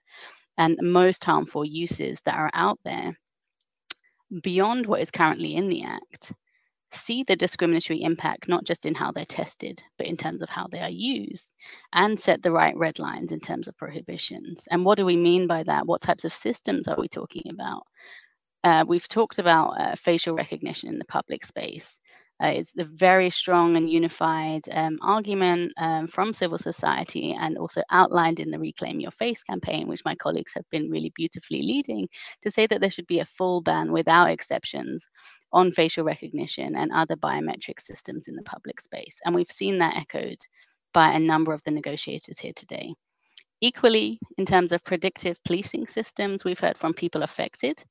and 0.58 0.78
most 0.82 1.24
harmful 1.24 1.64
uses 1.64 2.20
that 2.26 2.36
are 2.36 2.52
out 2.54 2.80
there 2.84 3.16
beyond 4.42 4.86
what 4.86 5.02
is 5.02 5.12
currently 5.12 5.56
in 5.56 5.70
the 5.70 5.84
Act, 5.84 6.34
see 6.92 7.24
the 7.24 7.36
discriminatory 7.36 8.02
impact 8.04 8.48
not 8.48 8.64
just 8.66 8.86
in 8.86 8.96
how 8.96 9.12
they're 9.12 9.26
tested, 9.26 9.84
but 9.98 10.08
in 10.08 10.18
terms 10.18 10.42
of 10.42 10.50
how 10.50 10.68
they 10.68 10.80
are 10.80 10.90
used, 10.90 11.54
and 11.94 12.20
set 12.20 12.42
the 12.42 12.52
right 12.52 12.76
red 12.78 13.00
lines 13.00 13.32
in 13.32 13.40
terms 13.40 13.68
of 13.68 13.78
prohibitions. 13.78 14.68
And 14.70 14.86
what 14.86 14.98
do 14.98 15.06
we 15.06 15.18
mean 15.18 15.48
by 15.48 15.64
that? 15.64 15.88
What 15.88 16.02
types 16.02 16.26
of 16.26 16.34
systems 16.34 16.88
are 16.88 16.98
we 17.00 17.08
talking 17.08 17.44
about? 17.50 17.84
Uh, 18.64 18.86
we've 18.88 19.08
talked 19.08 19.40
about 19.40 19.72
uh, 19.72 19.96
facial 19.96 20.36
recognition 20.36 20.90
in 20.90 20.98
the 20.98 21.06
public 21.06 21.46
space. 21.46 22.00
Uh, 22.42 22.48
it's 22.48 22.74
a 22.78 22.84
very 22.84 23.30
strong 23.30 23.78
and 23.78 23.90
unified 23.90 24.62
um, 24.72 24.98
argument 25.02 25.72
um, 25.78 26.08
from 26.08 26.34
civil 26.34 26.58
society 26.58 27.36
and 27.40 27.58
also 27.58 27.82
outlined 27.92 28.40
in 28.40 28.50
the 28.50 28.60
Reclaim 28.60 29.00
Your 29.00 29.12
Face 29.12 29.44
campaign, 29.44 29.88
which 29.88 30.04
my 30.04 30.16
colleagues 30.16 30.52
have 30.56 30.66
been 30.72 30.90
really 30.90 31.12
beautifully 31.16 31.62
leading, 31.62 32.08
to 32.42 32.52
say 32.52 32.66
that 32.68 32.82
there 32.82 32.90
should 32.90 33.08
be 33.08 33.20
a 33.20 33.26
full 33.26 33.62
ban 33.62 33.92
without 33.92 34.30
exceptions 34.30 35.08
on 35.52 35.72
facial 35.72 36.04
recognition 36.04 36.76
and 36.76 36.92
other 36.92 37.16
biometric 37.16 37.80
systems 37.80 38.28
in 38.28 38.36
the 38.36 38.44
public 38.44 38.82
space. 38.82 39.20
And 39.26 39.36
we've 39.36 39.52
seen 39.52 39.78
that 39.78 39.96
echoed 39.96 40.40
by 40.94 41.14
a 41.14 41.20
number 41.20 41.54
of 41.54 41.62
the 41.64 41.72
negotiators 41.72 42.40
here 42.40 42.54
today. 42.56 42.94
Equally, 43.62 44.20
in 44.38 44.46
terms 44.46 44.72
of 44.74 44.84
predictive 44.84 45.42
policing 45.46 45.88
systems, 45.88 46.44
we've 46.44 46.60
heard 46.60 46.78
from 46.78 46.94
people 46.94 47.24
affected 47.24 47.82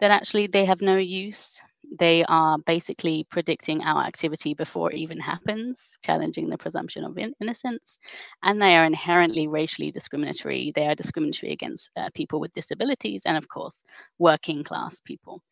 that 0.00 0.10
actually 0.10 0.46
they 0.46 0.66
have 0.66 0.82
no 0.82 0.98
use 0.98 1.58
they 1.98 2.24
are 2.24 2.58
basically 2.58 3.26
predicting 3.30 3.82
our 3.82 4.02
activity 4.04 4.54
before 4.54 4.92
it 4.92 4.98
even 4.98 5.18
happens, 5.18 5.98
challenging 6.02 6.48
the 6.48 6.58
presumption 6.58 7.04
of 7.04 7.18
in- 7.18 7.34
innocence. 7.40 7.98
And 8.42 8.60
they 8.60 8.76
are 8.76 8.84
inherently 8.84 9.48
racially 9.48 9.90
discriminatory. 9.90 10.72
They 10.74 10.86
are 10.86 10.94
discriminatory 10.94 11.52
against 11.52 11.90
uh, 11.96 12.08
people 12.14 12.40
with 12.40 12.52
disabilities 12.54 13.22
and, 13.26 13.36
of 13.36 13.48
course, 13.48 13.82
working 14.18 14.64
class 14.64 15.00
people. 15.00 15.42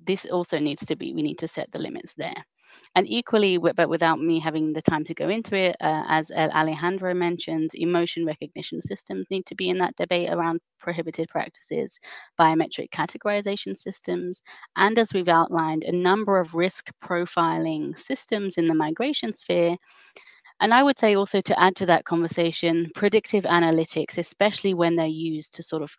This 0.00 0.24
also 0.26 0.58
needs 0.58 0.86
to 0.86 0.96
be, 0.96 1.12
we 1.12 1.22
need 1.22 1.38
to 1.38 1.48
set 1.48 1.70
the 1.72 1.78
limits 1.82 2.14
there. 2.16 2.44
And 2.94 3.06
equally, 3.08 3.58
but 3.58 3.88
without 3.88 4.20
me 4.20 4.40
having 4.40 4.72
the 4.72 4.82
time 4.82 5.04
to 5.04 5.14
go 5.14 5.28
into 5.28 5.56
it, 5.56 5.76
uh, 5.80 6.04
as 6.08 6.30
Alejandro 6.30 7.14
mentioned, 7.14 7.70
emotion 7.74 8.26
recognition 8.26 8.80
systems 8.80 9.26
need 9.30 9.46
to 9.46 9.54
be 9.54 9.68
in 9.70 9.78
that 9.78 9.96
debate 9.96 10.30
around 10.30 10.60
prohibited 10.78 11.28
practices, 11.28 11.98
biometric 12.38 12.90
categorization 12.90 13.76
systems, 13.76 14.42
and 14.76 14.98
as 14.98 15.14
we've 15.14 15.28
outlined, 15.28 15.84
a 15.84 15.92
number 15.92 16.40
of 16.40 16.54
risk 16.54 16.90
profiling 17.02 17.96
systems 17.96 18.56
in 18.56 18.66
the 18.66 18.74
migration 18.74 19.34
sphere. 19.34 19.76
And 20.60 20.74
I 20.74 20.82
would 20.82 20.98
say 20.98 21.14
also 21.14 21.40
to 21.40 21.60
add 21.60 21.76
to 21.76 21.86
that 21.86 22.04
conversation, 22.04 22.90
predictive 22.94 23.44
analytics, 23.44 24.18
especially 24.18 24.74
when 24.74 24.96
they're 24.96 25.06
used 25.06 25.54
to 25.54 25.62
sort 25.62 25.82
of 25.82 25.90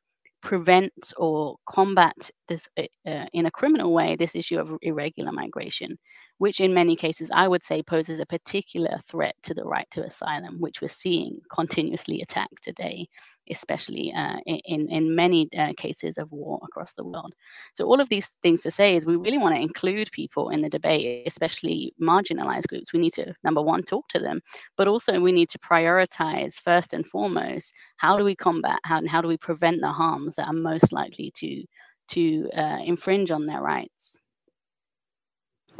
prevent 0.41 1.13
or 1.17 1.55
combat 1.67 2.29
this 2.47 2.67
uh, 2.77 3.25
in 3.33 3.45
a 3.45 3.51
criminal 3.51 3.93
way 3.93 4.15
this 4.15 4.35
issue 4.35 4.59
of 4.59 4.75
irregular 4.81 5.31
migration 5.31 5.97
which 6.41 6.59
in 6.59 6.73
many 6.73 6.95
cases 6.95 7.29
I 7.31 7.47
would 7.47 7.61
say 7.61 7.83
poses 7.83 8.19
a 8.19 8.25
particular 8.25 8.99
threat 9.07 9.35
to 9.43 9.53
the 9.53 9.63
right 9.63 9.85
to 9.91 10.03
asylum, 10.03 10.59
which 10.59 10.81
we're 10.81 10.87
seeing 10.87 11.39
continuously 11.53 12.19
attacked 12.23 12.63
today, 12.63 13.07
especially 13.51 14.11
uh, 14.11 14.37
in, 14.47 14.89
in 14.89 15.15
many 15.15 15.47
uh, 15.55 15.73
cases 15.77 16.17
of 16.17 16.31
war 16.31 16.59
across 16.63 16.93
the 16.93 17.03
world. 17.03 17.35
So, 17.75 17.85
all 17.85 18.01
of 18.01 18.09
these 18.09 18.39
things 18.41 18.61
to 18.61 18.71
say 18.71 18.95
is 18.95 19.05
we 19.05 19.17
really 19.17 19.37
want 19.37 19.53
to 19.53 19.61
include 19.61 20.11
people 20.11 20.49
in 20.49 20.63
the 20.63 20.69
debate, 20.69 21.27
especially 21.27 21.93
marginalized 22.01 22.65
groups. 22.69 22.91
We 22.91 23.01
need 23.01 23.13
to, 23.13 23.35
number 23.43 23.61
one, 23.61 23.83
talk 23.83 24.07
to 24.07 24.19
them, 24.19 24.41
but 24.77 24.87
also 24.87 25.19
we 25.19 25.31
need 25.31 25.49
to 25.49 25.59
prioritize 25.59 26.55
first 26.55 26.93
and 26.93 27.05
foremost 27.05 27.71
how 27.97 28.17
do 28.17 28.23
we 28.23 28.35
combat 28.35 28.79
how, 28.83 28.97
and 28.97 29.07
how 29.07 29.21
do 29.21 29.27
we 29.27 29.37
prevent 29.37 29.79
the 29.79 29.91
harms 29.91 30.33
that 30.37 30.47
are 30.47 30.53
most 30.53 30.91
likely 30.91 31.31
to, 31.35 31.63
to 32.07 32.49
uh, 32.57 32.79
infringe 32.83 33.29
on 33.29 33.45
their 33.45 33.61
rights. 33.61 34.17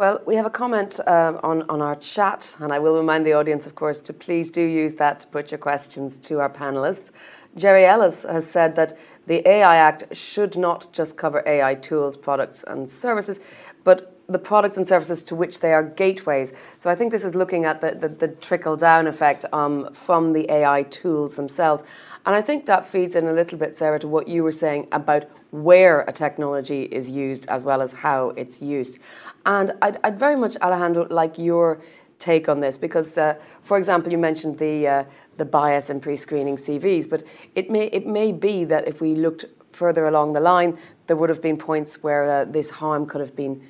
Well, 0.02 0.20
we 0.26 0.34
have 0.34 0.48
a 0.48 0.50
comment 0.50 1.00
um, 1.06 1.40
on, 1.44 1.62
on 1.70 1.80
our 1.80 1.94
chat, 1.94 2.56
and 2.60 2.74
I 2.74 2.80
will 2.80 2.98
remind 2.98 3.24
the 3.24 3.34
audience, 3.34 3.68
of 3.68 3.76
course, 3.76 4.00
to 4.00 4.14
please 4.14 4.50
do 4.50 4.64
use 4.64 4.96
that 4.96 5.20
to 5.20 5.28
put 5.28 5.52
your 5.52 5.60
questions 5.60 6.18
to 6.18 6.40
our 6.40 6.50
panelists. 6.50 7.12
Jerry 7.56 7.86
Ellis 7.86 8.24
has 8.24 8.50
said 8.50 8.76
that 8.78 8.98
the 9.28 9.48
AI 9.48 9.76
Act 9.76 10.18
should 10.18 10.58
not 10.58 10.92
just 10.92 11.18
cover 11.18 11.44
AI 11.46 11.76
tools, 11.76 12.18
products, 12.18 12.66
and 12.68 12.90
services, 12.90 13.42
but 13.84 14.18
the 14.28 14.40
products 14.40 14.78
and 14.78 14.88
services 14.88 15.22
to 15.24 15.36
which 15.36 15.60
they 15.60 15.72
are 15.72 15.84
gateways. 15.84 16.54
So 16.80 16.90
I 16.90 16.96
think 16.96 17.12
this 17.12 17.24
is 17.24 17.36
looking 17.36 17.66
at 17.66 17.82
the, 17.82 17.92
the, 17.92 18.10
the 18.10 18.28
trickle 18.30 18.78
down 18.78 19.06
effect 19.06 19.46
um, 19.54 19.94
from 19.94 20.34
the 20.34 20.50
AI 20.50 20.84
tools 20.84 21.36
themselves. 21.36 21.84
And 22.26 22.36
I 22.36 22.42
think 22.42 22.66
that 22.68 22.86
feeds 22.86 23.16
in 23.16 23.28
a 23.28 23.34
little 23.34 23.58
bit, 23.58 23.76
Sarah, 23.76 24.00
to 24.00 24.08
what 24.08 24.28
you 24.28 24.44
were 24.44 24.52
saying 24.52 24.88
about 24.92 25.26
where 25.52 26.02
a 26.02 26.14
technology 26.14 26.84
is 26.84 27.10
used 27.10 27.46
as 27.48 27.64
well 27.64 27.82
as 27.82 27.92
how 27.92 28.30
it's 28.32 28.62
used. 28.62 29.00
And 29.46 29.72
I'd, 29.82 29.98
I'd 30.04 30.20
very 30.20 30.36
much, 30.36 30.56
Alejandro, 30.58 31.08
like 31.10 31.38
your 31.38 31.82
take 32.20 32.48
on 32.48 32.60
this 32.60 32.78
because, 32.78 33.18
uh, 33.18 33.34
for 33.64 33.78
example, 33.78 34.12
you 34.12 34.18
mentioned 34.18 34.58
the 34.60 34.88
uh, 34.88 35.04
the 35.38 35.46
bias 35.46 35.90
in 35.90 36.00
pre-screening 36.00 36.56
CVs, 36.56 37.10
but 37.10 37.24
it 37.56 37.70
may 37.70 37.86
it 37.88 38.06
may 38.06 38.32
be 38.32 38.64
that 38.66 38.88
if 38.88 39.02
we 39.02 39.16
looked 39.16 39.46
further 39.72 40.08
along 40.08 40.34
the 40.34 40.40
line, 40.40 40.78
there 41.08 41.16
would 41.16 41.30
have 41.30 41.42
been 41.42 41.58
points 41.58 42.04
where 42.04 42.24
uh, 42.30 42.46
this 42.46 42.70
harm 42.70 43.06
could 43.06 43.22
have 43.22 43.36
been 43.36 43.62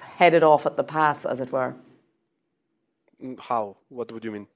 headed 0.00 0.42
off 0.42 0.64
at 0.64 0.76
the 0.76 0.84
pass, 0.84 1.24
as 1.24 1.40
it 1.40 1.50
were. 1.52 1.74
Mm, 3.22 3.38
how? 3.40 3.76
What 3.88 4.12
would 4.12 4.24
you 4.24 4.30
mean? 4.30 4.46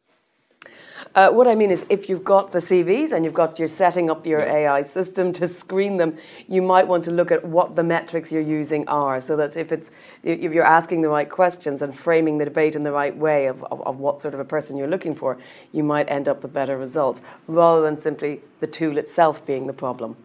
Uh, 1.15 1.31
what 1.31 1.47
I 1.49 1.55
mean 1.55 1.71
is, 1.71 1.85
if 1.89 2.09
you've 2.09 2.25
got 2.25 2.53
the 2.53 2.59
CVs 2.59 3.13
and 3.13 3.25
you've 3.25 3.35
got 3.35 3.59
you're 3.59 3.69
setting 3.69 4.11
up 4.11 4.27
your 4.27 4.41
AI 4.41 4.83
system 4.83 5.33
to 5.35 5.47
screen 5.47 5.97
them, 5.97 6.17
you 6.49 6.63
might 6.63 6.87
want 6.87 7.05
to 7.05 7.11
look 7.11 7.31
at 7.31 7.45
what 7.45 7.77
the 7.77 7.83
metrics 7.83 8.31
you're 8.31 8.43
using 8.43 8.87
are, 8.89 9.21
so 9.21 9.37
that 9.37 9.57
if 9.57 9.73
it's 9.73 9.91
if 10.23 10.53
you're 10.53 10.65
asking 10.65 11.03
the 11.03 11.09
right 11.09 11.29
questions 11.29 11.83
and 11.83 11.95
framing 11.95 12.39
the 12.39 12.45
debate 12.45 12.77
in 12.77 12.85
the 12.85 12.93
right 12.93 13.17
way 13.17 13.47
of, 13.47 13.63
of, 13.65 13.81
of 13.87 13.99
what 13.99 14.21
sort 14.21 14.35
of 14.35 14.41
a 14.41 14.45
person 14.45 14.77
you're 14.77 14.89
looking 14.89 15.15
for, 15.15 15.39
you 15.73 15.83
might 15.83 16.11
end 16.11 16.29
up 16.29 16.43
with 16.43 16.53
better 16.53 16.77
results 16.77 17.23
rather 17.47 17.83
than 17.83 17.97
simply 17.97 18.41
the 18.61 18.67
tool 18.67 18.99
itself 18.99 19.45
being 19.47 19.67
the 19.67 19.73
problem. 19.73 20.17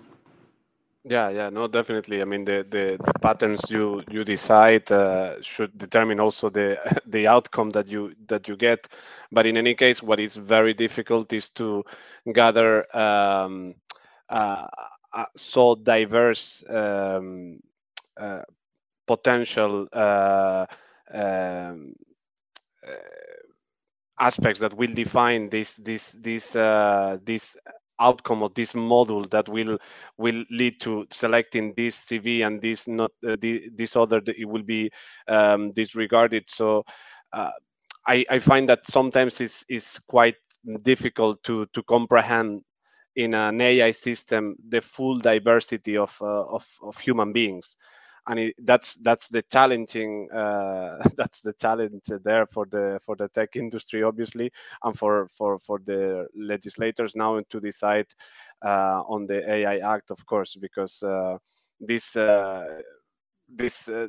Yeah, 1.04 1.30
yeah, 1.30 1.50
no, 1.50 1.68
definitely. 1.68 2.22
I 2.22 2.26
mean, 2.26 2.46
the 2.46 2.66
the, 2.70 2.98
the 3.04 3.14
patterns 3.22 3.72
you 3.72 4.04
you 4.12 4.24
decide 4.24 4.92
uh, 4.92 5.42
should 5.42 5.76
determine 5.78 6.20
also 6.20 6.50
the 6.50 6.78
the 7.08 7.28
outcome 7.28 7.72
that 7.72 7.88
you 7.88 8.14
that 8.28 8.48
you 8.48 8.56
get. 8.56 8.88
But 9.32 9.48
in 9.48 9.58
any 9.58 9.74
case, 9.74 10.04
what 10.04 10.20
is 10.20 10.36
very 10.38 10.74
difficult 10.74 11.34
is 11.34 11.50
to 11.52 11.84
gather 12.32 12.86
um, 12.96 13.76
uh, 14.30 14.68
so 15.36 15.76
diverse 15.76 16.64
um, 16.70 17.60
uh, 18.18 18.42
potential 19.08 19.88
uh, 19.94 20.66
um, 21.14 21.94
uh, 22.88 22.92
aspects 24.20 24.60
that 24.60 24.74
will 24.76 24.94
define 24.94 25.50
this 25.50 25.76
this 25.76 26.12
this 26.20 26.56
uh, 26.56 27.18
this 27.24 27.56
outcome 28.02 28.44
of 28.44 28.54
this 28.54 28.74
module 28.74 29.30
that 29.30 29.48
will 29.48 29.78
will 30.18 30.44
lead 30.50 30.82
to 30.82 31.06
selecting 31.12 31.74
this 31.78 32.06
CV 32.06 32.46
and 32.46 32.62
this 32.62 32.88
not 32.88 33.12
uh, 33.28 33.38
the, 33.40 33.70
this 33.76 33.96
other 33.96 34.22
it 34.26 34.48
will 34.48 34.64
be 34.64 34.90
um, 35.28 35.72
disregarded. 35.72 36.50
So 36.50 36.84
uh, 37.34 37.52
I, 38.08 38.26
I 38.30 38.40
find 38.40 38.68
that 38.70 38.88
sometimes 38.88 39.40
it's, 39.40 39.64
it's 39.70 40.00
quite 40.00 40.36
difficult 40.82 41.44
to 41.44 41.66
to 41.74 41.84
comprehend 41.84 42.62
in 43.16 43.34
an 43.34 43.62
AI 43.62 43.92
system 43.92 44.56
the 44.70 44.82
full 44.82 45.16
diversity 45.18 45.98
of 45.98 46.18
uh, 46.22 46.46
of, 46.46 46.66
of 46.84 46.98
human 46.98 47.34
beings 47.34 47.78
and 48.28 48.40
it, 48.40 48.56
that's 48.66 48.96
that's 48.96 49.28
the 49.30 49.42
challenging 49.44 50.30
uh, 50.32 50.98
that's 51.16 51.42
the 51.42 51.54
challenge 51.54 52.04
there 52.24 52.46
for 52.46 52.66
the 52.66 53.00
for 53.04 53.16
the 53.16 53.28
tech 53.30 53.56
industry 53.56 54.04
obviously 54.04 54.52
and 54.84 54.98
for 54.98 55.28
for 55.28 55.60
for 55.60 55.80
the 55.86 56.28
legislators 56.36 57.16
now 57.16 57.40
to 57.50 57.60
decide 57.60 58.08
uh, 58.64 59.02
on 59.08 59.26
the 59.28 59.50
AI 59.50 59.78
Act 59.96 60.12
of 60.12 60.26
course 60.26 60.56
because 60.56 61.02
uh, 61.04 61.38
this 61.80 62.16
uh, 62.16 62.82
this 63.50 63.88
uh, 63.88 64.08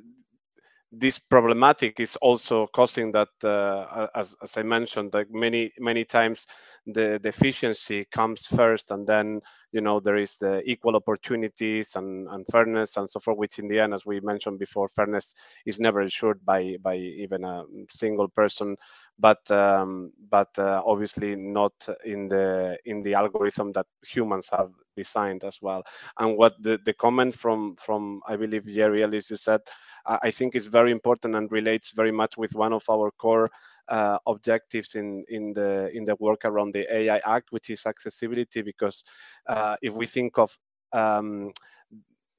this 0.93 1.19
problematic 1.19 2.01
is 2.01 2.17
also 2.17 2.67
causing 2.67 3.13
that, 3.13 3.31
uh, 3.43 4.09
as, 4.15 4.37
as 4.43 4.59
I 4.59 4.63
mentioned, 4.63 5.15
like 5.15 5.29
many 5.31 5.73
many 5.79 6.05
times, 6.05 6.47
the, 6.85 7.19
the 7.23 7.31
efficiency 7.31 8.07
comes 8.13 8.47
first, 8.47 8.91
and 8.91 9.07
then 9.07 9.41
you 9.73 9.81
know 9.81 10.01
there 10.01 10.19
is 10.19 10.37
the 10.37 10.63
equal 10.71 10.95
opportunities 10.95 11.97
and, 11.97 12.29
and 12.29 12.47
fairness 12.53 12.99
and 12.99 13.09
so 13.09 13.21
forth. 13.21 13.39
Which 13.39 13.59
in 13.59 13.69
the 13.69 13.81
end, 13.81 13.95
as 13.95 14.05
we 14.05 14.21
mentioned 14.21 14.59
before, 14.59 14.89
fairness 14.89 15.35
is 15.65 15.81
never 15.81 16.03
assured 16.03 16.45
by 16.45 16.77
by 16.83 16.97
even 16.97 17.45
a 17.45 17.65
single 17.91 18.29
person, 18.29 18.77
but 19.19 19.51
um, 19.51 20.13
but 20.31 20.51
uh, 20.59 20.83
obviously 20.85 21.37
not 21.37 21.73
in 22.05 22.29
the 22.29 22.79
in 22.85 23.03
the 23.03 23.15
algorithm 23.15 23.73
that 23.73 23.87
humans 24.07 24.51
have 24.53 24.71
designed 24.95 25.43
as 25.45 25.59
well. 25.63 25.83
And 26.19 26.37
what 26.37 26.63
the, 26.63 26.79
the 26.85 26.93
comment 26.93 27.35
from 27.35 27.77
from 27.77 28.21
I 28.29 28.37
believe 28.37 28.67
Jerry 28.67 29.03
Ellis 29.03 29.29
said 29.35 29.63
I 30.07 30.31
think 30.31 30.55
is 30.55 30.67
very 30.67 30.91
important 30.91 31.35
and 31.35 31.51
relates 31.51 31.93
very 31.93 32.13
much 32.13 32.37
with 32.37 32.55
one 32.55 32.73
of 32.73 32.85
our 32.91 33.11
core 33.11 33.51
uh, 33.89 34.19
objectives 34.27 34.95
in 34.95 35.25
in 35.29 35.53
the 35.53 35.91
in 35.95 36.05
the 36.05 36.17
work 36.17 36.45
around 36.45 36.73
the 36.73 36.87
AI 36.93 37.21
Act, 37.25 37.53
which 37.53 37.71
is 37.71 37.87
accessibility. 37.87 38.63
Because 38.63 39.05
uh, 39.47 39.77
if 39.83 39.95
we 39.95 40.07
think 40.07 40.39
of 40.39 40.57
um, 40.93 41.53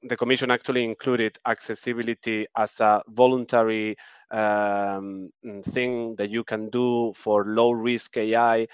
the 0.02 0.16
Commission 0.16 0.50
actually 0.50 0.84
included 0.84 1.38
accessibility 1.46 2.46
as 2.56 2.78
a 2.80 3.02
voluntary 3.08 3.96
um, 4.30 5.30
thing 5.62 6.14
that 6.16 6.30
you 6.30 6.44
can 6.44 6.68
do 6.68 7.12
for 7.14 7.44
low 7.46 7.70
risk 7.70 8.16
AI 8.16 8.66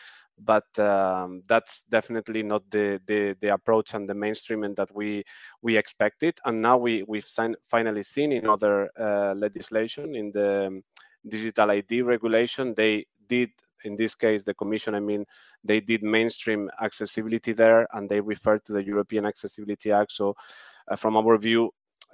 but 0.44 0.78
um, 0.78 1.42
that's 1.46 1.82
definitely 1.90 2.42
not 2.42 2.62
the, 2.70 3.00
the, 3.06 3.36
the 3.40 3.52
approach 3.52 3.94
and 3.94 4.08
the 4.08 4.14
mainstreaming 4.14 4.74
that 4.76 4.94
we 4.94 5.22
we 5.62 5.76
expected. 5.76 6.38
And 6.44 6.62
now 6.62 6.76
we 6.76 7.02
we've 7.06 7.24
sign, 7.24 7.54
finally 7.68 8.02
seen 8.02 8.32
in 8.32 8.46
other 8.46 8.90
uh, 8.98 9.34
legislation 9.34 10.14
in 10.14 10.32
the 10.32 10.66
um, 10.66 10.82
digital 11.28 11.70
ID 11.70 12.02
regulation 12.02 12.74
they 12.74 13.06
did 13.28 13.50
in 13.84 13.96
this 13.96 14.14
case 14.14 14.44
the 14.44 14.54
commission 14.54 14.94
i 14.94 15.00
mean 15.00 15.24
they 15.64 15.80
did 15.80 16.02
mainstream 16.02 16.70
accessibility 16.80 17.52
there 17.52 17.86
and 17.92 18.08
they 18.08 18.20
referred 18.20 18.64
to 18.64 18.72
the 18.72 18.84
european 18.84 19.26
accessibility 19.26 19.92
act 19.92 20.12
so 20.12 20.34
uh, 20.88 20.96
from 20.96 21.16
our 21.16 21.36
view 21.38 21.70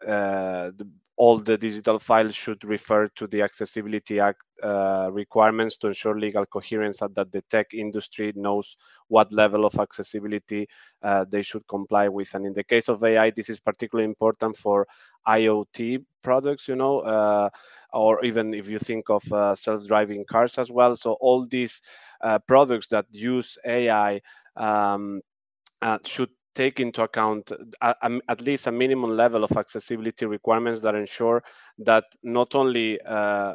uh, 0.06 0.70
the, 0.76 0.88
all 1.16 1.38
the 1.38 1.56
digital 1.56 1.98
files 1.98 2.34
should 2.34 2.62
refer 2.64 3.08
to 3.08 3.26
the 3.26 3.40
Accessibility 3.42 4.20
Act 4.20 4.42
uh, 4.62 5.08
requirements 5.12 5.78
to 5.78 5.88
ensure 5.88 6.18
legal 6.18 6.44
coherence 6.46 7.00
and 7.02 7.14
that 7.14 7.32
the 7.32 7.42
tech 7.42 7.72
industry 7.72 8.32
knows 8.36 8.76
what 9.08 9.32
level 9.32 9.64
of 9.64 9.74
accessibility 9.78 10.68
uh, 11.02 11.24
they 11.30 11.42
should 11.42 11.66
comply 11.68 12.08
with. 12.08 12.34
And 12.34 12.46
in 12.46 12.52
the 12.52 12.64
case 12.64 12.88
of 12.88 13.02
AI, 13.02 13.30
this 13.30 13.48
is 13.48 13.58
particularly 13.60 14.04
important 14.04 14.56
for 14.56 14.86
IoT 15.26 16.04
products, 16.22 16.68
you 16.68 16.76
know, 16.76 17.00
uh, 17.00 17.48
or 17.92 18.22
even 18.24 18.52
if 18.52 18.68
you 18.68 18.78
think 18.78 19.08
of 19.08 19.30
uh, 19.32 19.54
self-driving 19.54 20.24
cars 20.26 20.58
as 20.58 20.70
well. 20.70 20.94
So 20.96 21.12
all 21.20 21.46
these 21.46 21.80
uh, 22.20 22.38
products 22.40 22.88
that 22.88 23.06
use 23.10 23.56
AI 23.66 24.20
um, 24.56 25.20
uh, 25.82 25.98
should 26.04 26.30
take 26.56 26.80
into 26.80 27.02
account 27.02 27.52
a, 27.82 27.94
a, 28.02 28.20
at 28.30 28.42
least 28.42 28.66
a 28.68 28.72
minimum 28.72 29.12
level 29.16 29.44
of 29.44 29.52
accessibility 29.56 30.26
requirements 30.26 30.82
that 30.82 30.96
ensure 30.96 31.42
that 31.78 32.04
not 32.24 32.56
only 32.56 33.00
uh, 33.06 33.54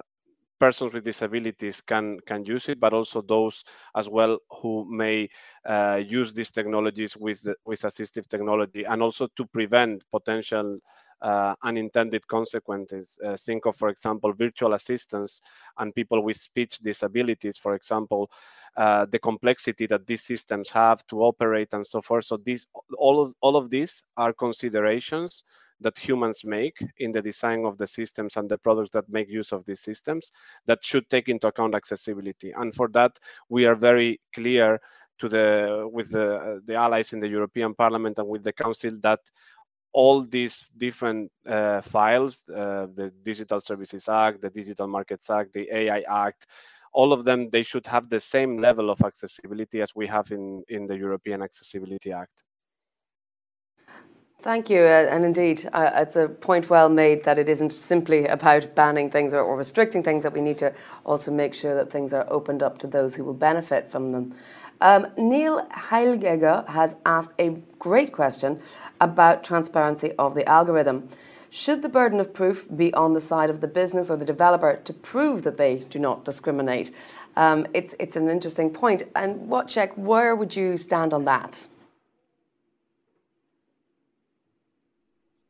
persons 0.59 0.93
with 0.93 1.03
disabilities 1.03 1.81
can 1.81 2.19
can 2.27 2.45
use 2.45 2.69
it, 2.69 2.79
but 2.79 2.93
also 2.93 3.21
those 3.21 3.63
as 3.95 4.07
well 4.09 4.37
who 4.61 4.85
may 4.89 5.27
uh, 5.65 6.01
use 6.05 6.33
these 6.33 6.51
technologies 6.51 7.17
with 7.17 7.41
with 7.65 7.81
assistive 7.81 8.27
technology, 8.27 8.83
and 8.85 9.01
also 9.01 9.27
to 9.37 9.45
prevent 9.47 10.03
potential 10.11 10.79
uh, 11.21 11.55
unintended 11.63 12.27
consequences. 12.27 13.17
Uh, 13.23 13.35
think 13.37 13.65
of, 13.65 13.75
for 13.75 13.89
example, 13.89 14.33
virtual 14.33 14.73
assistants 14.73 15.41
and 15.77 15.93
people 15.93 16.23
with 16.23 16.37
speech 16.37 16.79
disabilities, 16.79 17.57
for 17.57 17.75
example, 17.75 18.29
uh, 18.77 19.05
the 19.11 19.19
complexity 19.19 19.85
that 19.87 20.07
these 20.07 20.23
systems 20.23 20.69
have 20.69 21.05
to 21.07 21.21
operate 21.21 21.73
and 21.73 21.85
so 21.85 22.01
forth. 22.01 22.25
So 22.25 22.37
these, 22.37 22.67
all 22.97 23.21
of, 23.21 23.33
all 23.41 23.55
of 23.55 23.69
these 23.69 24.03
are 24.17 24.33
considerations 24.33 25.43
that 25.81 25.97
humans 25.97 26.43
make 26.45 26.77
in 26.99 27.11
the 27.11 27.21
design 27.21 27.65
of 27.65 27.77
the 27.77 27.87
systems 27.87 28.37
and 28.37 28.47
the 28.47 28.57
products 28.57 28.91
that 28.91 29.09
make 29.09 29.29
use 29.29 29.51
of 29.51 29.65
these 29.65 29.81
systems 29.81 30.31
that 30.67 30.83
should 30.83 31.09
take 31.09 31.27
into 31.27 31.47
account 31.47 31.75
accessibility. 31.75 32.51
And 32.55 32.73
for 32.73 32.87
that, 32.89 33.17
we 33.49 33.65
are 33.65 33.75
very 33.75 34.21
clear 34.33 34.79
to 35.19 35.29
the 35.29 35.87
with 35.91 36.11
the, 36.11 36.61
the 36.65 36.75
allies 36.75 37.13
in 37.13 37.19
the 37.19 37.27
European 37.27 37.73
Parliament 37.75 38.17
and 38.19 38.27
with 38.27 38.43
the 38.43 38.53
Council 38.53 38.91
that 39.01 39.19
all 39.93 40.21
these 40.21 40.65
different 40.77 41.31
uh, 41.45 41.81
files, 41.81 42.43
uh, 42.49 42.87
the 42.95 43.11
Digital 43.23 43.59
Services 43.59 44.07
Act, 44.07 44.41
the 44.41 44.49
Digital 44.49 44.87
Markets 44.87 45.29
Act, 45.29 45.53
the 45.53 45.67
AI 45.73 46.03
Act, 46.09 46.47
all 46.93 47.13
of 47.13 47.23
them, 47.23 47.49
they 47.49 47.63
should 47.63 47.87
have 47.87 48.09
the 48.09 48.19
same 48.19 48.57
level 48.57 48.89
of 48.89 49.01
accessibility 49.01 49.81
as 49.81 49.95
we 49.95 50.07
have 50.07 50.31
in, 50.31 50.63
in 50.69 50.85
the 50.87 50.97
European 50.97 51.41
Accessibility 51.41 52.11
Act. 52.11 52.43
Thank 54.41 54.71
you. 54.71 54.79
Uh, 54.79 55.07
and 55.11 55.23
indeed, 55.23 55.69
uh, 55.71 55.91
it's 55.93 56.15
a 56.15 56.27
point 56.27 56.67
well 56.67 56.89
made 56.89 57.23
that 57.25 57.37
it 57.37 57.47
isn't 57.47 57.71
simply 57.71 58.25
about 58.25 58.73
banning 58.73 59.11
things 59.11 59.35
or, 59.35 59.41
or, 59.41 59.55
restricting 59.55 60.01
things, 60.01 60.23
that 60.23 60.33
we 60.33 60.41
need 60.41 60.57
to 60.57 60.73
also 61.05 61.31
make 61.31 61.53
sure 61.53 61.75
that 61.75 61.91
things 61.91 62.11
are 62.11 62.25
opened 62.27 62.63
up 62.63 62.79
to 62.79 62.87
those 62.87 63.15
who 63.15 63.23
will 63.23 63.35
benefit 63.35 63.87
from 63.91 64.11
them. 64.11 64.33
Um, 64.81 65.07
Neil 65.15 65.65
Heilgegger 65.67 66.67
has 66.67 66.95
asked 67.05 67.33
a 67.39 67.61
great 67.77 68.11
question 68.11 68.59
about 68.99 69.43
transparency 69.43 70.11
of 70.17 70.33
the 70.33 70.47
algorithm. 70.49 71.07
Should 71.51 71.81
the 71.81 71.89
burden 71.89 72.19
of 72.19 72.33
proof 72.33 72.65
be 72.75 72.93
on 72.93 73.13
the 73.13 73.21
side 73.21 73.49
of 73.49 73.61
the 73.61 73.67
business 73.67 74.09
or 74.09 74.17
the 74.17 74.25
developer 74.25 74.79
to 74.83 74.93
prove 74.93 75.43
that 75.43 75.57
they 75.57 75.75
do 75.89 75.99
not 75.99 76.25
discriminate? 76.25 76.91
Um, 77.35 77.67
it's, 77.73 77.93
it's 77.99 78.15
an 78.15 78.29
interesting 78.29 78.71
point. 78.71 79.03
And 79.15 79.49
Wojciech, 79.49 79.97
where 79.97 80.35
would 80.35 80.55
you 80.55 80.77
stand 80.77 81.13
on 81.13 81.25
that? 81.25 81.67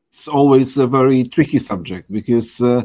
It's 0.09 0.27
always 0.27 0.75
a 0.77 0.87
very 0.87 1.23
tricky 1.23 1.59
subject 1.59 2.11
because 2.11 2.59
uh, 2.59 2.83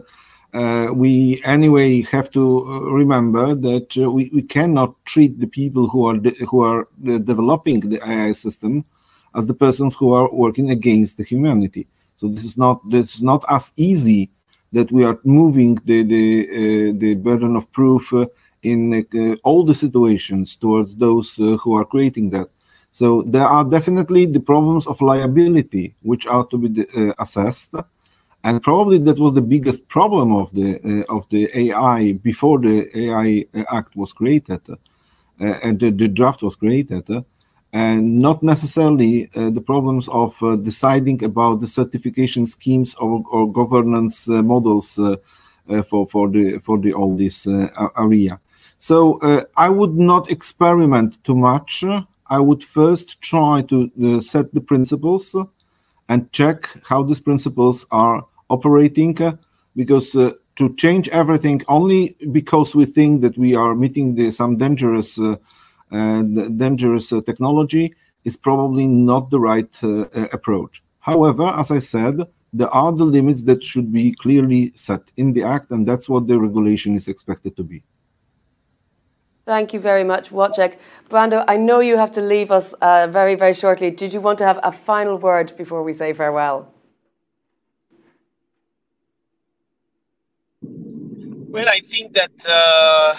uh, 0.55 0.89
we 0.93 1.41
anyway 1.45 2.03
have 2.03 2.31
to 2.31 2.67
uh, 2.67 2.81
remember 2.91 3.55
that 3.55 3.97
uh, 3.99 4.11
we, 4.11 4.31
we 4.33 4.43
cannot 4.43 4.95
treat 5.05 5.39
the 5.39 5.47
people 5.47 5.89
who 5.89 6.07
are 6.07 6.17
who 6.49 6.61
are 6.63 6.89
developing 7.03 7.81
the 7.81 8.01
AI 8.09 8.33
system 8.33 8.85
as 9.35 9.47
the 9.47 9.55
persons 9.55 9.95
who 9.95 10.13
are 10.13 10.33
working 10.33 10.71
against 10.71 11.17
the 11.17 11.25
humanity. 11.25 11.87
So 12.17 12.29
this 12.29 12.45
is 12.45 12.57
not 12.57 12.81
this 12.89 13.17
is 13.17 13.23
not 13.23 13.45
as 13.51 13.73
easy 13.77 14.31
that 14.73 14.91
we 14.91 15.05
are 15.05 15.19
moving 15.25 15.75
the 15.85 16.03
the 16.03 16.27
uh, 16.49 16.93
the 16.97 17.15
burden 17.15 17.57
of 17.57 17.71
proof 17.73 18.13
uh, 18.13 18.27
in 18.63 18.95
uh, 18.95 19.37
all 19.45 19.65
the 19.65 19.75
situations 19.75 20.57
towards 20.57 20.97
those 20.97 21.35
who 21.37 21.75
are 21.75 21.85
creating 21.85 22.31
that. 22.31 22.49
So 22.93 23.23
there 23.27 23.45
are 23.45 23.65
definitely 23.65 24.25
the 24.25 24.41
problems 24.41 24.87
of 24.87 25.03
liability 25.03 25.95
which 26.03 26.27
are 26.27 26.47
to 26.47 26.57
be 26.57 26.87
assessed 27.19 27.75
and 28.45 28.63
probably 28.63 28.99
that 28.99 29.19
was 29.19 29.35
the 29.35 29.43
biggest 29.43 29.87
problem 29.89 30.33
of 30.33 30.53
the 30.55 30.79
uh, 30.85 31.15
of 31.17 31.27
the 31.31 31.51
AI 31.55 32.13
before 32.13 32.59
the 32.59 32.89
AI 32.95 33.47
Act 33.71 33.97
was 33.97 34.13
created 34.13 34.61
uh, 35.39 35.59
and 35.63 35.79
the, 35.81 35.91
the, 35.91 36.09
draft 36.09 36.43
was 36.43 36.57
created, 36.57 37.11
uh, 37.11 37.21
and 37.75 38.19
not 38.21 38.43
necessarily 38.43 39.29
uh, 39.35 39.51
the 39.51 39.61
problems 39.61 40.09
of 40.09 40.35
uh, 40.43 40.57
deciding 40.57 41.23
about 41.23 41.61
the 41.61 41.67
certification 41.67 42.47
schemes 42.47 42.95
or, 42.95 43.23
or 43.31 43.53
governance 43.53 44.31
uh, 44.31 44.43
models 44.43 44.99
for 45.89 46.07
for 46.07 46.29
the 46.31 46.59
for 46.65 46.79
the 46.79 46.95
all 46.95 47.15
this 47.17 47.47
area. 47.99 48.41
So 48.79 49.47
I 49.57 49.69
would 49.69 49.95
not 49.95 50.31
experiment 50.31 51.23
too 51.25 51.35
much. 51.35 51.85
I 52.29 52.39
would 52.39 52.65
first 52.65 53.21
try 53.21 53.63
to 53.63 54.21
set 54.23 54.55
the 54.55 54.61
principles 54.61 55.35
and 56.09 56.31
check 56.33 56.69
how 56.85 57.03
these 57.03 57.21
principles 57.21 57.87
are 57.91 58.27
operating 58.51 59.21
uh, 59.23 59.37
because 59.75 60.15
uh, 60.15 60.33
to 60.57 60.75
change 60.77 61.09
everything 61.11 61.63
only 61.69 62.17
because 62.33 62.75
we 62.75 62.85
think 62.85 63.21
that 63.23 63.37
we 63.37 63.55
are 63.55 63.75
meeting 63.75 64.15
the, 64.15 64.31
some 64.31 64.57
dangerous 64.57 65.19
uh, 65.19 65.37
dangerous 65.91 67.11
technology 67.25 67.95
is 68.25 68.37
probably 68.37 68.87
not 68.87 69.31
the 69.31 69.39
right 69.39 69.73
approach. 70.33 70.83
However, 70.99 71.45
as 71.45 71.71
I 71.71 71.79
said, 71.79 72.17
there 72.53 72.69
are 72.69 72.93
the 72.93 73.05
limits 73.05 73.45
that 73.45 73.63
should 73.63 73.93
be 73.93 74.13
clearly 74.15 74.73
set 74.75 75.03
in 75.17 75.33
the 75.33 75.45
act, 75.45 75.71
and 75.71 75.87
that's 75.87 76.09
what 76.09 76.27
the 76.27 76.41
regulation 76.41 76.97
is 76.97 77.07
expected 77.07 77.57
to 77.57 77.63
be. 77.63 77.85
Thank 79.47 79.73
you 79.73 79.79
very 79.81 80.03
much, 80.03 80.31
Wojciech. 80.31 80.77
Brando, 81.09 81.45
I 81.47 81.57
know 81.57 81.79
you 81.81 81.97
have 81.97 82.11
to 82.13 82.21
leave 82.21 82.51
us 82.51 82.73
uh, 82.83 83.07
very, 83.09 83.37
very 83.37 83.55
shortly. 83.55 83.93
Did 83.93 84.13
you 84.13 84.21
want 84.21 84.39
to 84.39 84.45
have 84.45 84.59
a 84.65 84.73
final 84.73 85.19
word 85.19 85.57
before 85.57 85.85
we 85.85 85.93
say 85.93 86.13
farewell? 86.13 86.75
Well, 91.39 91.69
I 91.69 91.81
think 91.81 92.15
that 92.15 92.33
uh, 92.49 93.15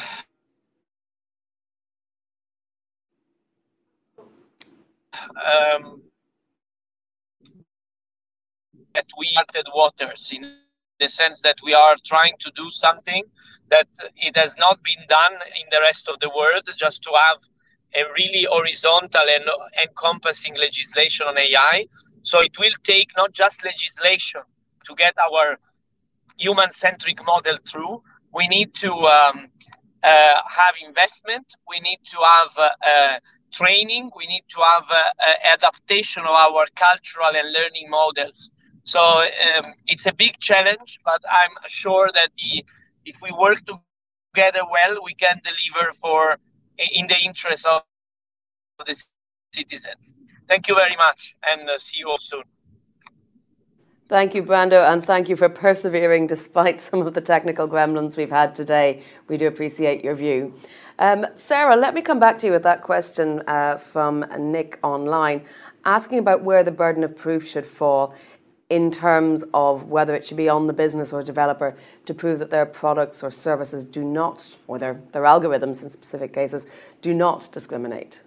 um, 5.45 6.01
that 8.93 9.05
we 9.17 9.27
started 9.27 9.67
waters 9.73 10.31
in 10.35 10.43
the 10.99 11.09
sense 11.09 11.41
that 11.41 11.57
we 11.63 11.73
are 11.73 11.95
trying 12.05 12.33
to 12.39 12.51
do 12.55 12.69
something 12.69 13.23
that 13.69 13.87
it 14.17 14.35
has 14.35 14.55
not 14.57 14.79
been 14.83 15.05
done 15.07 15.33
in 15.33 15.67
the 15.71 15.79
rest 15.81 16.07
of 16.07 16.19
the 16.19 16.29
world 16.29 16.67
just 16.77 17.03
to 17.03 17.11
have 17.11 17.37
a 17.95 18.03
really 18.13 18.47
horizontal 18.49 19.21
and 19.29 19.43
encompassing 19.83 20.55
legislation 20.55 21.27
on 21.27 21.37
AI. 21.37 21.85
So 22.23 22.41
it 22.41 22.57
will 22.59 22.75
take 22.83 23.09
not 23.15 23.31
just 23.33 23.63
legislation 23.63 24.41
to 24.85 24.95
get 24.95 25.13
our 25.17 25.57
human 26.37 26.71
centric 26.71 27.25
model 27.25 27.57
through, 27.69 28.01
we 28.33 28.47
need 28.47 28.73
to 28.75 28.91
um, 28.91 29.47
uh, 30.03 30.41
have 30.47 30.75
investment. 30.85 31.45
We 31.67 31.79
need 31.79 31.99
to 32.11 32.17
have 32.17 32.51
uh, 32.57 32.69
uh 32.85 33.19
training. 33.51 34.11
We 34.15 34.27
need 34.27 34.43
to 34.49 34.61
have 34.61 34.83
uh, 34.89 34.95
uh, 34.95 35.53
adaptation 35.53 36.23
of 36.23 36.29
our 36.29 36.67
cultural 36.75 37.33
and 37.33 37.51
learning 37.51 37.89
models. 37.89 38.51
So 38.87 38.99
um, 39.01 39.73
it's 39.85 40.05
a 40.05 40.13
big 40.13 40.39
challenge, 40.39 40.99
but 41.03 41.21
I'm 41.29 41.51
sure 41.67 42.09
that 42.13 42.29
the, 42.37 42.63
if 43.05 43.17
we 43.21 43.31
work 43.33 43.59
together 44.33 44.61
well, 44.71 45.03
we 45.03 45.13
can 45.13 45.41
deliver 45.43 45.93
for 45.99 46.37
in 46.95 47.07
the 47.07 47.19
interest 47.19 47.65
of 47.67 47.83
the 48.85 48.95
citizens. 49.53 50.15
Thank 50.47 50.69
you 50.69 50.75
very 50.75 50.95
much, 50.95 51.35
and 51.45 51.69
see 51.81 51.99
you 51.99 52.09
all 52.09 52.17
soon. 52.17 52.43
Thank 54.07 54.35
you, 54.35 54.41
Brando, 54.41 54.89
and 54.89 55.05
thank 55.05 55.27
you 55.27 55.35
for 55.35 55.49
persevering 55.49 56.27
despite 56.27 56.79
some 56.89 57.01
of 57.01 57.13
the 57.13 57.19
technical 57.19 57.67
gremlins 57.67 58.15
we've 58.15 58.29
had 58.29 58.55
today. 58.55 59.03
We 59.27 59.35
do 59.35 59.47
appreciate 59.47 60.01
your 60.01 60.15
view. 60.15 60.53
Um, 60.97 61.25
Sarah, 61.35 61.75
let 61.75 61.93
me 61.93 62.01
come 62.01 62.19
back 62.19 62.37
to 62.39 62.47
you 62.47 62.53
with 62.53 62.63
that 62.63 62.83
question 62.83 63.43
uh, 63.47 63.77
from 63.77 64.25
Nick 64.39 64.79
online, 64.81 65.43
asking 65.83 66.19
about 66.19 66.41
where 66.41 66.63
the 66.63 66.71
burden 66.71 67.03
of 67.03 67.17
proof 67.17 67.45
should 67.45 67.65
fall 67.65 68.15
in 68.69 68.91
terms 68.91 69.43
of 69.53 69.85
whether 69.85 70.13
it 70.13 70.25
should 70.25 70.37
be 70.37 70.49
on 70.49 70.67
the 70.67 70.73
business 70.73 71.13
or 71.13 71.23
developer 71.23 71.75
to 72.05 72.13
prove 72.13 72.39
that 72.39 72.49
their 72.49 72.65
products 72.65 73.23
or 73.23 73.31
services 73.31 73.85
do 73.85 74.03
not, 74.03 74.55
or 74.67 74.77
their, 74.77 74.99
their 75.13 75.23
algorithms 75.23 75.83
in 75.83 75.89
specific 75.89 76.33
cases, 76.33 76.67
do 77.01 77.13
not 77.13 77.49
discriminate. 77.51 78.21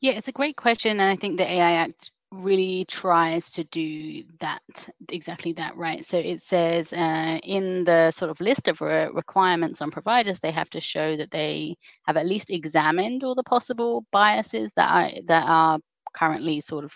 Yeah, 0.00 0.12
it's 0.12 0.28
a 0.28 0.32
great 0.32 0.56
question, 0.56 1.00
and 1.00 1.10
I 1.10 1.16
think 1.16 1.38
the 1.38 1.50
AI 1.50 1.72
Act 1.72 2.10
really 2.30 2.84
tries 2.86 3.50
to 3.50 3.64
do 3.64 4.22
that 4.38 4.60
exactly 5.08 5.52
that 5.54 5.74
right 5.76 6.04
so 6.04 6.18
it 6.18 6.42
says 6.42 6.92
uh, 6.92 7.38
in 7.42 7.84
the 7.84 8.10
sort 8.10 8.30
of 8.30 8.38
list 8.40 8.68
of 8.68 8.80
re- 8.82 9.08
requirements 9.14 9.80
on 9.80 9.90
providers 9.90 10.38
they 10.38 10.50
have 10.50 10.68
to 10.68 10.80
show 10.80 11.16
that 11.16 11.30
they 11.30 11.74
have 12.06 12.18
at 12.18 12.26
least 12.26 12.50
examined 12.50 13.24
all 13.24 13.34
the 13.34 13.42
possible 13.42 14.04
biases 14.12 14.70
that 14.76 14.90
are 14.90 15.10
that 15.24 15.44
are 15.48 15.78
currently 16.14 16.60
sort 16.60 16.84
of 16.84 16.92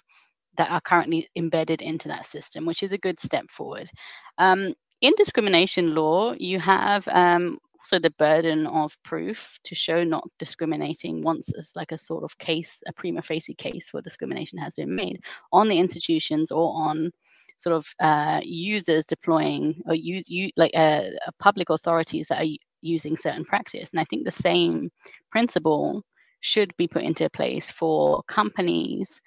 that 0.56 0.70
are 0.70 0.80
currently 0.80 1.28
embedded 1.36 1.82
into 1.82 2.08
that 2.08 2.26
system 2.26 2.66
which 2.66 2.82
is 2.82 2.92
a 2.92 2.98
good 2.98 3.18
step 3.18 3.48
forward 3.50 3.90
um, 4.38 4.74
in 5.00 5.12
discrimination 5.16 5.94
law 5.94 6.32
you 6.38 6.58
have 6.60 7.06
um, 7.08 7.58
also 7.82 7.98
the 7.98 8.10
burden 8.10 8.66
of 8.68 8.96
proof 9.02 9.58
to 9.64 9.74
show 9.74 10.04
not 10.04 10.28
discriminating 10.38 11.20
once 11.20 11.50
it's 11.56 11.74
like 11.74 11.90
a 11.90 11.98
sort 11.98 12.22
of 12.22 12.36
case, 12.38 12.80
a 12.86 12.92
prima 12.92 13.20
facie 13.20 13.54
case 13.54 13.88
for 13.90 14.00
discrimination 14.00 14.56
has 14.56 14.76
been 14.76 14.94
made 14.94 15.20
on 15.52 15.68
the 15.68 15.76
institutions 15.78 16.52
or 16.52 16.72
on 16.76 17.10
sort 17.56 17.74
of 17.74 17.86
uh, 18.00 18.40
users 18.44 19.04
deploying 19.04 19.74
or 19.86 19.94
use 19.94 20.28
you 20.28 20.50
like 20.56 20.70
uh, 20.74 21.02
public 21.40 21.70
authorities 21.70 22.26
that 22.28 22.40
are 22.40 22.50
using 22.82 23.16
certain 23.16 23.44
practice. 23.44 23.90
And 23.90 24.00
I 24.00 24.04
think 24.04 24.24
the 24.24 24.30
same 24.30 24.90
principle 25.30 26.04
should 26.40 26.72
be 26.76 26.86
put 26.86 27.02
into 27.02 27.28
place 27.30 27.68
for 27.70 28.22
companies 28.28 29.20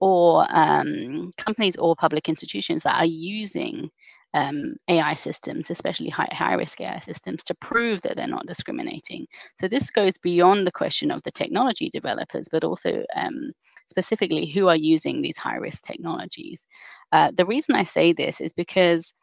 or 0.00 0.46
um, 0.54 1.32
companies 1.38 1.76
or 1.76 1.96
public 1.96 2.28
institutions 2.28 2.82
that 2.82 2.96
are 2.96 3.06
using 3.06 3.90
um, 4.34 4.76
AI 4.88 5.14
systems, 5.14 5.70
especially 5.70 6.10
high, 6.10 6.28
high 6.30 6.52
risk 6.52 6.80
AI 6.80 6.98
systems, 6.98 7.42
to 7.44 7.54
prove 7.54 8.02
that 8.02 8.16
they're 8.16 8.26
not 8.26 8.46
discriminating. 8.46 9.26
So 9.58 9.66
this 9.66 9.90
goes 9.90 10.18
beyond 10.18 10.66
the 10.66 10.72
question 10.72 11.10
of 11.10 11.22
the 11.22 11.30
technology 11.30 11.88
developers, 11.88 12.46
but 12.50 12.62
also 12.62 13.02
um, 13.14 13.52
specifically 13.86 14.44
who 14.44 14.68
are 14.68 14.76
using 14.76 15.22
these 15.22 15.38
high 15.38 15.56
risk 15.56 15.84
technologies. 15.84 16.66
Uh, 17.12 17.30
the 17.34 17.46
reason 17.46 17.74
I 17.74 17.84
say 17.84 18.12
this 18.12 18.40
is 18.40 18.52
because 18.52 19.14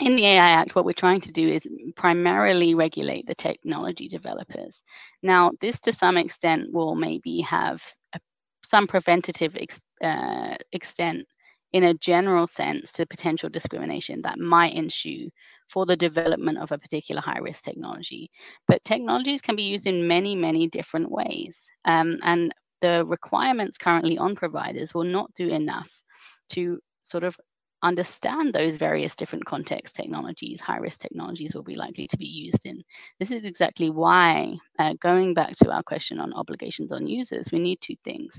in 0.00 0.16
the 0.16 0.24
AI 0.24 0.50
Act, 0.50 0.74
what 0.74 0.86
we're 0.86 0.92
trying 0.94 1.20
to 1.20 1.32
do 1.32 1.46
is 1.46 1.68
primarily 1.94 2.74
regulate 2.74 3.26
the 3.26 3.34
technology 3.34 4.08
developers. 4.08 4.82
Now, 5.22 5.52
this 5.60 5.78
to 5.80 5.92
some 5.92 6.16
extent 6.16 6.72
will 6.72 6.94
maybe 6.94 7.42
have 7.42 7.82
a, 8.14 8.20
some 8.64 8.86
preventative 8.86 9.56
ex, 9.56 9.78
uh, 10.02 10.56
extent 10.72 11.26
in 11.72 11.84
a 11.84 11.94
general 11.94 12.46
sense 12.46 12.92
to 12.92 13.06
potential 13.06 13.48
discrimination 13.48 14.20
that 14.22 14.38
might 14.38 14.74
ensue 14.74 15.30
for 15.68 15.86
the 15.86 15.96
development 15.96 16.58
of 16.58 16.72
a 16.72 16.78
particular 16.78 17.20
high 17.20 17.38
risk 17.38 17.62
technology. 17.62 18.28
But 18.66 18.82
technologies 18.84 19.40
can 19.40 19.54
be 19.54 19.62
used 19.62 19.86
in 19.86 20.08
many, 20.08 20.34
many 20.34 20.66
different 20.66 21.10
ways. 21.10 21.70
Um, 21.84 22.18
and 22.22 22.52
the 22.80 23.04
requirements 23.06 23.78
currently 23.78 24.18
on 24.18 24.34
providers 24.34 24.94
will 24.94 25.04
not 25.04 25.32
do 25.34 25.48
enough 25.48 25.90
to 26.50 26.80
sort 27.04 27.24
of 27.24 27.38
understand 27.82 28.52
those 28.52 28.76
various 28.76 29.16
different 29.16 29.44
context 29.46 29.94
technologies, 29.94 30.60
high 30.60 30.76
risk 30.76 31.00
technologies 31.00 31.54
will 31.54 31.62
be 31.62 31.76
likely 31.76 32.06
to 32.06 32.16
be 32.16 32.26
used 32.26 32.66
in. 32.66 32.82
This 33.18 33.30
is 33.30 33.44
exactly 33.46 33.90
why, 33.90 34.56
uh, 34.78 34.94
going 35.00 35.34
back 35.34 35.56
to 35.56 35.70
our 35.70 35.82
question 35.82 36.20
on 36.20 36.34
obligations 36.34 36.92
on 36.92 37.06
users, 37.06 37.50
we 37.50 37.58
need 37.58 37.80
two 37.80 37.96
things. 38.04 38.38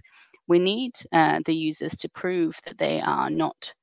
We 0.51 0.59
need 0.59 0.93
uh, 1.13 1.39
the 1.45 1.55
users 1.55 1.93
to 1.97 2.09
prove 2.09 2.59
that 2.65 2.77
they 2.77 3.01
are 3.01 3.31
not, 3.31 3.73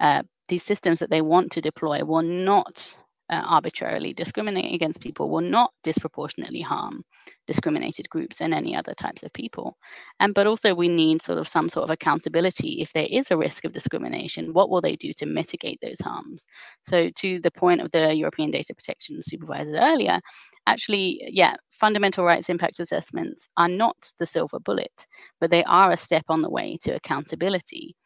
uh, 0.00 0.24
these 0.48 0.64
systems 0.64 1.00
that 1.00 1.10
they 1.10 1.22
want 1.22 1.52
to 1.52 1.62
deploy 1.62 2.04
will 2.04 2.22
not 2.22 2.98
uh, 3.30 3.42
arbitrarily 3.44 4.12
discriminate 4.12 4.74
against 4.74 5.00
people 5.00 5.28
will 5.28 5.40
not 5.40 5.72
disproportionately 5.82 6.60
harm 6.60 7.04
discriminated 7.48 8.08
groups 8.10 8.42
and 8.42 8.52
any 8.52 8.76
other 8.76 8.92
types 8.94 9.22
of 9.22 9.32
people. 9.32 9.76
And 10.20 10.34
but 10.34 10.46
also 10.46 10.74
we 10.74 10.86
need 10.86 11.22
sort 11.22 11.38
of 11.38 11.48
some 11.48 11.68
sort 11.68 11.84
of 11.84 11.90
accountability 11.90 12.82
if 12.82 12.92
there 12.92 13.08
is 13.10 13.30
a 13.30 13.36
risk 13.36 13.64
of 13.64 13.72
discrimination, 13.72 14.52
what 14.52 14.68
will 14.68 14.82
they 14.82 14.96
do 14.96 15.12
to 15.14 15.26
mitigate 15.26 15.80
those 15.80 16.00
harms? 16.00 16.46
So 16.82 17.10
to 17.16 17.40
the 17.40 17.50
point 17.50 17.80
of 17.80 17.90
the 17.90 18.14
European 18.14 18.50
Data 18.50 18.74
Protection 18.74 19.20
Supervisor 19.22 19.76
earlier, 19.76 20.20
actually, 20.66 21.22
yeah, 21.26 21.56
fundamental 21.70 22.24
rights 22.24 22.50
impact 22.50 22.80
assessments 22.80 23.48
are 23.56 23.68
not 23.68 23.96
the 24.18 24.26
silver 24.26 24.60
bullet, 24.60 25.06
but 25.40 25.50
they 25.50 25.64
are 25.64 25.92
a 25.92 25.96
step 25.96 26.24
on 26.28 26.42
the 26.42 26.50
way 26.50 26.76
to 26.82 26.92
accountability. 26.92 27.96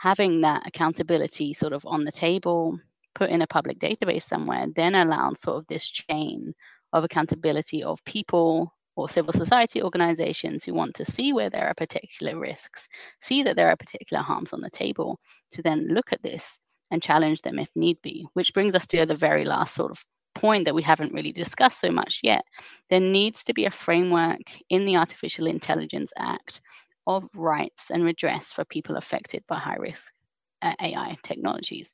Having 0.00 0.40
that 0.40 0.66
accountability 0.66 1.52
sort 1.52 1.74
of 1.74 1.84
on 1.86 2.04
the 2.04 2.12
table, 2.12 2.78
put 3.16 3.30
in 3.30 3.42
a 3.42 3.46
public 3.46 3.78
database 3.78 4.22
somewhere 4.22 4.66
then 4.76 4.94
allows 4.94 5.40
sort 5.40 5.56
of 5.56 5.66
this 5.66 5.88
chain 5.88 6.54
of 6.92 7.02
accountability 7.02 7.82
of 7.82 8.04
people 8.04 8.72
or 8.94 9.08
civil 9.08 9.32
society 9.32 9.82
organizations 9.82 10.62
who 10.62 10.74
want 10.74 10.94
to 10.94 11.04
see 11.04 11.32
where 11.32 11.50
there 11.50 11.66
are 11.66 11.74
particular 11.74 12.38
risks, 12.38 12.88
see 13.20 13.42
that 13.42 13.56
there 13.56 13.68
are 13.68 13.76
particular 13.76 14.22
harms 14.22 14.52
on 14.52 14.60
the 14.60 14.70
table, 14.70 15.18
to 15.50 15.62
then 15.62 15.88
look 15.88 16.12
at 16.12 16.22
this 16.22 16.58
and 16.90 17.02
challenge 17.02 17.42
them 17.42 17.58
if 17.58 17.68
need 17.74 18.00
be. 18.02 18.26
Which 18.34 18.54
brings 18.54 18.74
us 18.74 18.86
to 18.88 19.04
the 19.04 19.14
very 19.14 19.44
last 19.44 19.74
sort 19.74 19.90
of 19.90 20.04
point 20.34 20.66
that 20.66 20.74
we 20.74 20.82
haven't 20.82 21.12
really 21.12 21.32
discussed 21.32 21.80
so 21.80 21.90
much 21.90 22.20
yet. 22.22 22.42
There 22.90 23.00
needs 23.00 23.42
to 23.44 23.54
be 23.54 23.64
a 23.64 23.70
framework 23.70 24.40
in 24.70 24.84
the 24.84 24.96
Artificial 24.96 25.46
Intelligence 25.46 26.12
Act 26.18 26.60
of 27.06 27.24
rights 27.34 27.90
and 27.90 28.04
redress 28.04 28.52
for 28.52 28.64
people 28.64 28.96
affected 28.96 29.42
by 29.48 29.58
high 29.58 29.76
risk 29.76 30.12
Uh, 30.62 30.72
AI 30.80 31.16
technologies. 31.22 31.92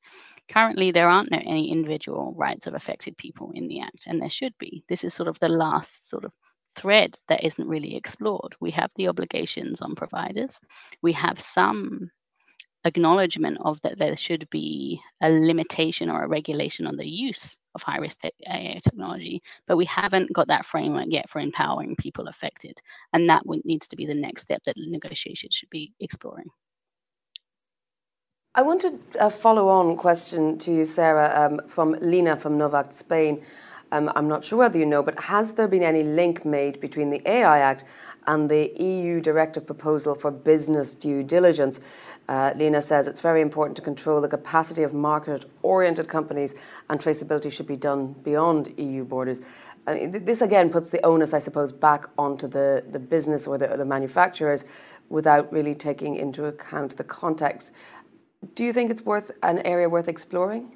Currently, 0.49 0.93
there 0.93 1.09
aren't 1.09 1.33
no, 1.33 1.39
any 1.39 1.73
individual 1.73 2.33
rights 2.37 2.69
of 2.69 2.75
affected 2.75 3.17
people 3.17 3.51
in 3.55 3.67
the 3.67 3.81
Act, 3.81 4.05
and 4.07 4.23
there 4.23 4.31
should 4.31 4.57
be. 4.59 4.85
This 4.89 5.03
is 5.03 5.15
sort 5.15 5.29
of 5.29 5.39
the 5.41 5.49
last 5.49 6.09
sort 6.09 6.25
of 6.25 6.33
thread 6.77 7.17
that 7.29 7.45
isn't 7.45 7.69
really 7.69 7.97
explored. 7.97 8.55
We 8.61 8.71
have 8.71 8.91
the 8.95 9.09
obligations 9.09 9.81
on 9.81 9.97
providers. 9.97 10.61
We 11.03 11.13
have 11.13 11.41
some 11.41 12.09
acknowledgement 12.85 13.59
of 13.63 13.81
that 13.83 13.99
there 13.99 14.17
should 14.17 14.49
be 14.51 15.01
a 15.21 15.31
limitation 15.31 16.09
or 16.09 16.23
a 16.25 16.29
regulation 16.29 16.87
on 16.87 16.97
the 16.97 17.09
use 17.09 17.57
of 17.75 17.83
high 17.83 17.99
risk 17.99 18.21
te- 18.21 18.31
AI 18.49 18.81
technology, 18.83 19.43
but 19.67 19.77
we 19.77 19.85
haven't 19.87 20.33
got 20.33 20.49
that 20.49 20.67
framework 20.67 21.07
yet 21.09 21.29
for 21.29 21.41
empowering 21.41 21.97
people 21.97 22.29
affected. 22.29 22.79
And 23.13 23.29
that 23.29 23.43
needs 23.65 23.89
to 23.89 23.97
be 23.97 24.07
the 24.07 24.15
next 24.15 24.43
step 24.43 24.63
that 24.67 24.77
negotiations 24.79 25.55
should 25.55 25.71
be 25.71 25.93
exploring. 26.01 26.49
I 28.55 28.61
wanted 28.61 29.01
a 29.19 29.31
follow 29.31 29.69
on 29.69 29.97
question 29.97 30.59
to 30.59 30.71
you, 30.71 30.85
Sarah, 30.85 31.33
um, 31.35 31.67
from 31.69 31.97
Lina 32.03 32.37
from 32.37 32.59
Novact 32.59 32.93
Spain. 32.93 33.43
Um, 33.93 34.13
I'm 34.15 34.29
not 34.29 34.45
sure 34.45 34.59
whether 34.59 34.79
you 34.79 34.85
know, 34.85 35.03
but 35.03 35.19
has 35.21 35.53
there 35.53 35.67
been 35.67 35.83
any 35.83 36.03
link 36.03 36.45
made 36.45 36.79
between 36.79 37.09
the 37.09 37.23
AI 37.27 37.61
Act 37.61 37.85
and 38.27 38.51
the 38.51 38.71
EU 38.79 39.23
directive 39.23 39.65
proposal 39.65 40.15
for 40.15 40.31
business 40.31 40.95
due 40.95 41.23
diligence? 41.23 41.81
Uh, 42.29 42.53
Lena 42.55 42.83
says 42.83 43.07
it's 43.07 43.21
very 43.21 43.41
important 43.41 43.75
to 43.77 43.83
control 43.83 44.21
the 44.21 44.29
capacity 44.29 44.83
of 44.83 44.93
market 44.93 45.47
oriented 45.63 46.09
companies, 46.09 46.55
and 46.91 47.01
traceability 47.01 47.51
should 47.51 47.67
be 47.67 47.77
done 47.77 48.13
beyond 48.23 48.75
EU 48.77 49.03
borders. 49.03 49.41
Uh, 49.87 49.97
this 50.11 50.43
again 50.43 50.69
puts 50.69 50.91
the 50.91 51.05
onus, 51.07 51.33
I 51.33 51.39
suppose, 51.39 51.73
back 51.73 52.05
onto 52.19 52.47
the, 52.47 52.85
the 52.91 52.99
business 52.99 53.47
or 53.47 53.57
the, 53.57 53.73
or 53.73 53.79
the 53.79 53.87
manufacturers 53.87 54.67
without 55.09 55.51
really 55.53 55.75
taking 55.75 56.17
into 56.17 56.45
account 56.47 56.97
the 56.97 57.05
context. 57.05 57.73
Do 58.55 58.65
you 58.65 58.73
think 58.73 58.91
it's 58.91 59.03
worth 59.03 59.31
an 59.43 59.61
area 59.61 59.89
worth 59.89 60.09
exploring? 60.09 60.73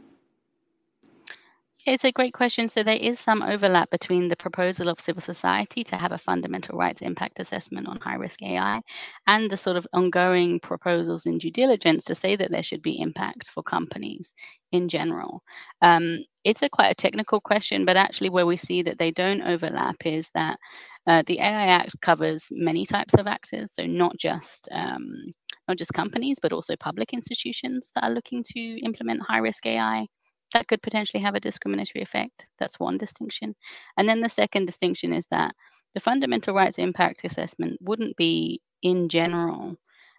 It's 1.87 2.05
a 2.05 2.11
great 2.11 2.35
question. 2.35 2.69
So 2.69 2.83
there 2.83 2.97
is 2.97 3.21
some 3.21 3.43
overlap 3.43 3.91
between 3.91 4.29
the 4.29 4.35
proposal 4.35 4.89
of 4.89 4.99
civil 4.99 5.23
society 5.23 5.85
to 5.85 5.95
have 5.95 6.11
a 6.11 6.19
fundamental 6.19 6.77
rights 6.77 7.01
impact 7.01 7.39
assessment 7.39 7.87
on 7.87 8.01
high 8.01 8.17
risk 8.17 8.43
AI 8.43 8.81
and 9.29 9.49
the 9.49 9.57
sort 9.57 9.77
of 9.77 9.87
ongoing 9.93 10.59
proposals 10.59 11.27
in 11.27 11.39
due 11.39 11.53
diligence 11.53 12.03
to 12.05 12.15
say 12.17 12.35
that 12.35 12.51
there 12.51 12.65
should 12.65 12.83
be 12.83 13.01
impact 13.01 13.51
for 13.51 13.63
companies 13.63 14.35
in 14.73 14.89
general. 14.89 15.45
Um, 15.81 16.25
it's 16.43 16.63
a 16.63 16.69
quite 16.69 16.91
a 16.91 16.95
technical 16.95 17.41
question, 17.41 17.85
but 17.85 17.97
actually 17.97 18.31
where 18.31 18.47
we 18.47 18.57
see 18.57 18.83
that 18.83 18.99
they 18.99 19.13
don't 19.13 19.43
overlap 19.43 19.95
is 20.05 20.29
that 20.35 20.59
uh, 21.07 21.23
the 21.27 21.39
AI 21.39 21.67
Act 21.69 22.01
covers 22.01 22.49
many 22.51 22.85
types 22.85 23.15
of 23.15 23.29
actors, 23.29 23.73
so 23.75 23.87
not 23.87 24.17
just 24.19 24.69
um, 24.73 25.33
not 25.69 25.79
just 25.79 25.93
companies, 25.93 26.39
but 26.41 26.53
also 26.53 26.77
public 26.77 27.13
institutions 27.13 27.93
that 27.95 28.05
are 28.05 28.11
looking 28.11 28.45
to 28.55 28.61
implement 28.85 29.23
high 29.23 29.39
risk 29.39 29.67
AI. 29.67 30.07
That 30.53 30.69
could 30.69 30.83
potentially 30.83 31.23
have 31.23 31.35
a 31.35 31.41
discriminatory 31.41 32.03
effect. 32.03 32.47
That's 32.59 32.79
one 32.79 32.99
distinction. 32.99 33.55
And 33.97 34.09
then 34.09 34.21
the 34.21 34.29
second 34.29 34.67
distinction 34.67 35.13
is 35.13 35.27
that 35.31 35.55
the 35.95 36.01
fundamental 36.01 36.55
rights 36.55 36.79
impact 36.79 37.25
assessment 37.25 37.79
wouldn't 37.81 38.17
be 38.17 38.61
in 38.83 39.09
general 39.09 39.77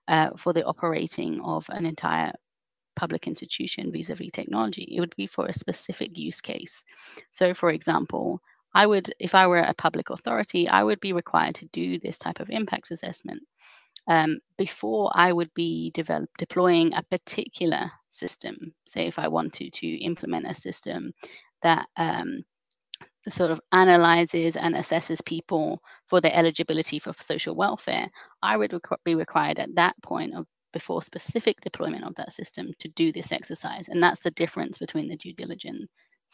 uh, 0.08 0.32
for 0.36 0.54
the 0.54 0.66
operating 0.66 1.40
of 1.42 1.66
an 1.70 1.86
entire 1.86 2.34
public 2.96 3.28
institution 3.28 3.92
vis-a-vis 3.92 4.32
technology. 4.34 4.84
It 4.96 5.00
would 5.00 5.16
be 5.16 5.28
for 5.28 5.46
a 5.46 5.54
specific 5.54 6.18
use 6.18 6.42
case. 6.42 6.84
So, 7.32 7.54
for 7.54 7.70
example, 7.72 8.42
I 8.74 8.86
would, 8.86 9.14
if 9.20 9.34
I 9.36 9.48
were 9.48 9.60
a 9.60 9.74
public 9.74 10.10
authority, 10.10 10.68
I 10.68 10.84
would 10.84 11.00
be 11.00 11.14
required 11.14 11.56
to 11.56 11.66
do 11.72 12.00
this 12.00 12.18
type 12.18 12.40
of 12.40 12.50
impact 12.50 12.92
assessment 12.92 13.42
um, 14.08 14.40
before 14.58 15.12
I 15.14 15.34
would 15.34 15.54
be 15.54 15.92
develop, 15.94 16.30
deploying 16.38 16.94
a 16.94 17.04
particular 17.04 17.92
system. 18.10 18.74
Say, 18.88 19.08
if 19.08 19.20
I 19.20 19.28
wanted 19.28 19.74
to 19.74 19.88
implement 19.88 20.48
a 20.48 20.56
system 20.56 21.12
that 21.62 21.88
um, 21.98 22.44
sort 23.30 23.52
of 23.52 23.60
analyzes 23.72 24.56
and 24.56 24.76
assesses 24.76 25.24
people 25.26 25.82
for 26.08 26.22
their 26.22 26.34
eligibility 26.34 27.00
for 27.00 27.14
social 27.20 27.56
welfare, 27.56 28.08
I 28.42 28.58
would 28.58 28.74
rec- 28.74 29.04
be 29.04 29.16
required 29.16 29.60
at 29.60 29.76
that 29.76 29.96
point 30.02 30.34
of 30.36 30.46
before 30.74 31.02
specific 31.02 31.60
deployment 31.62 32.04
of 32.04 32.14
that 32.16 32.34
system 32.34 32.72
to 32.80 32.88
do 32.90 33.12
this 33.12 33.32
exercise. 33.32 33.88
And 33.88 34.02
that's 34.02 34.20
the 34.20 34.32
difference 34.32 34.78
between 34.78 35.08
the 35.08 35.18
due 35.18 35.34
diligence 35.34 35.90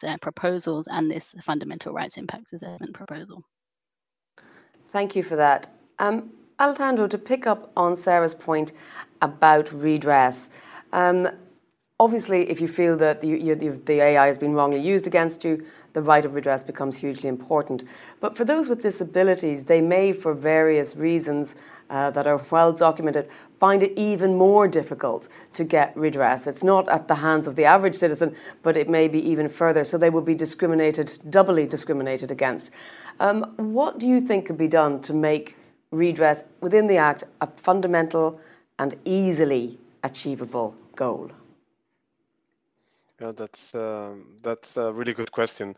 uh, 0.06 0.16
proposals 0.20 0.86
and 0.90 1.10
this 1.10 1.34
fundamental 1.42 1.92
rights 1.92 2.16
impact 2.16 2.52
assessment 2.52 2.94
proposal. 2.94 3.42
Thank 4.90 5.16
you 5.16 5.22
for 5.22 5.36
that. 5.36 5.68
Um, 5.98 6.30
Alejandro, 6.60 7.08
to 7.08 7.18
pick 7.18 7.46
up 7.46 7.72
on 7.76 7.96
Sarah's 7.96 8.34
point 8.34 8.72
about 9.20 9.72
redress, 9.72 10.50
um, 10.92 11.28
obviously, 11.98 12.48
if 12.48 12.60
you 12.60 12.68
feel 12.68 12.96
that 12.96 13.20
the, 13.20 13.26
you, 13.26 13.56
the, 13.56 14.00
AI 14.00 14.26
has 14.26 14.38
been 14.38 14.52
wrongly 14.52 14.78
used 14.78 15.08
against 15.08 15.44
you, 15.44 15.64
the 15.94 16.02
right 16.02 16.24
of 16.24 16.34
redress 16.34 16.62
becomes 16.62 16.96
hugely 16.96 17.28
important. 17.28 17.82
But 18.20 18.36
for 18.36 18.44
those 18.44 18.68
with 18.68 18.82
disabilities, 18.82 19.64
they 19.64 19.80
may, 19.80 20.12
for 20.12 20.32
various 20.32 20.94
reasons 20.94 21.56
uh, 21.90 22.12
that 22.12 22.28
are 22.28 22.40
well 22.52 22.72
documented, 22.72 23.28
find 23.58 23.82
it 23.82 23.92
even 23.98 24.36
more 24.36 24.68
difficult 24.68 25.28
to 25.54 25.64
get 25.64 25.96
redress. 25.96 26.46
It's 26.46 26.62
not 26.62 26.88
at 26.88 27.08
the 27.08 27.16
hands 27.16 27.48
of 27.48 27.56
the 27.56 27.64
average 27.64 27.96
citizen, 27.96 28.36
but 28.62 28.76
it 28.76 28.88
may 28.88 29.08
be 29.08 29.18
even 29.28 29.48
further. 29.48 29.82
So 29.82 29.98
they 29.98 30.10
will 30.10 30.20
be 30.20 30.36
discriminated, 30.36 31.18
doubly 31.30 31.66
discriminated 31.66 32.30
against. 32.30 32.70
Um, 33.18 33.54
what 33.56 33.98
do 33.98 34.06
you 34.06 34.20
think 34.20 34.46
could 34.46 34.58
be 34.58 34.68
done 34.68 35.00
to 35.02 35.12
make 35.12 35.56
redress 35.94 36.44
within 36.60 36.86
the 36.86 36.96
Act 36.96 37.24
a 37.40 37.46
fundamental 37.46 38.40
and 38.78 38.96
easily 39.04 39.78
achievable 40.02 40.74
goal? 40.96 41.30
Yeah, 43.20 43.32
that's 43.32 43.74
um, 43.74 44.36
that's 44.42 44.76
a 44.76 44.92
really 44.92 45.14
good 45.14 45.30
question. 45.30 45.76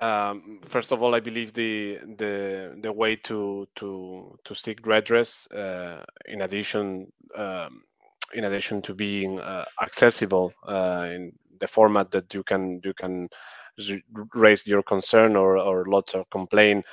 Um, 0.00 0.60
first 0.64 0.92
of 0.92 1.02
all, 1.02 1.14
I 1.14 1.20
believe 1.20 1.52
the 1.52 1.98
the 2.16 2.78
the 2.80 2.92
way 2.92 3.16
to 3.16 3.66
to 3.76 4.38
to 4.44 4.54
seek 4.54 4.86
redress, 4.86 5.50
uh, 5.50 6.04
in 6.26 6.42
addition 6.42 7.12
um, 7.36 7.82
in 8.32 8.44
addition 8.44 8.80
to 8.82 8.94
being 8.94 9.40
uh, 9.40 9.64
accessible 9.82 10.54
uh, 10.66 11.08
in 11.10 11.32
the 11.58 11.66
format 11.66 12.10
that 12.12 12.32
you 12.32 12.42
can 12.42 12.80
you 12.84 12.94
can 12.94 13.28
raise 14.34 14.66
your 14.66 14.82
concern 14.82 15.36
or 15.36 15.58
or 15.58 15.84
lots 15.86 16.14
of 16.14 16.28
complaint 16.30 16.84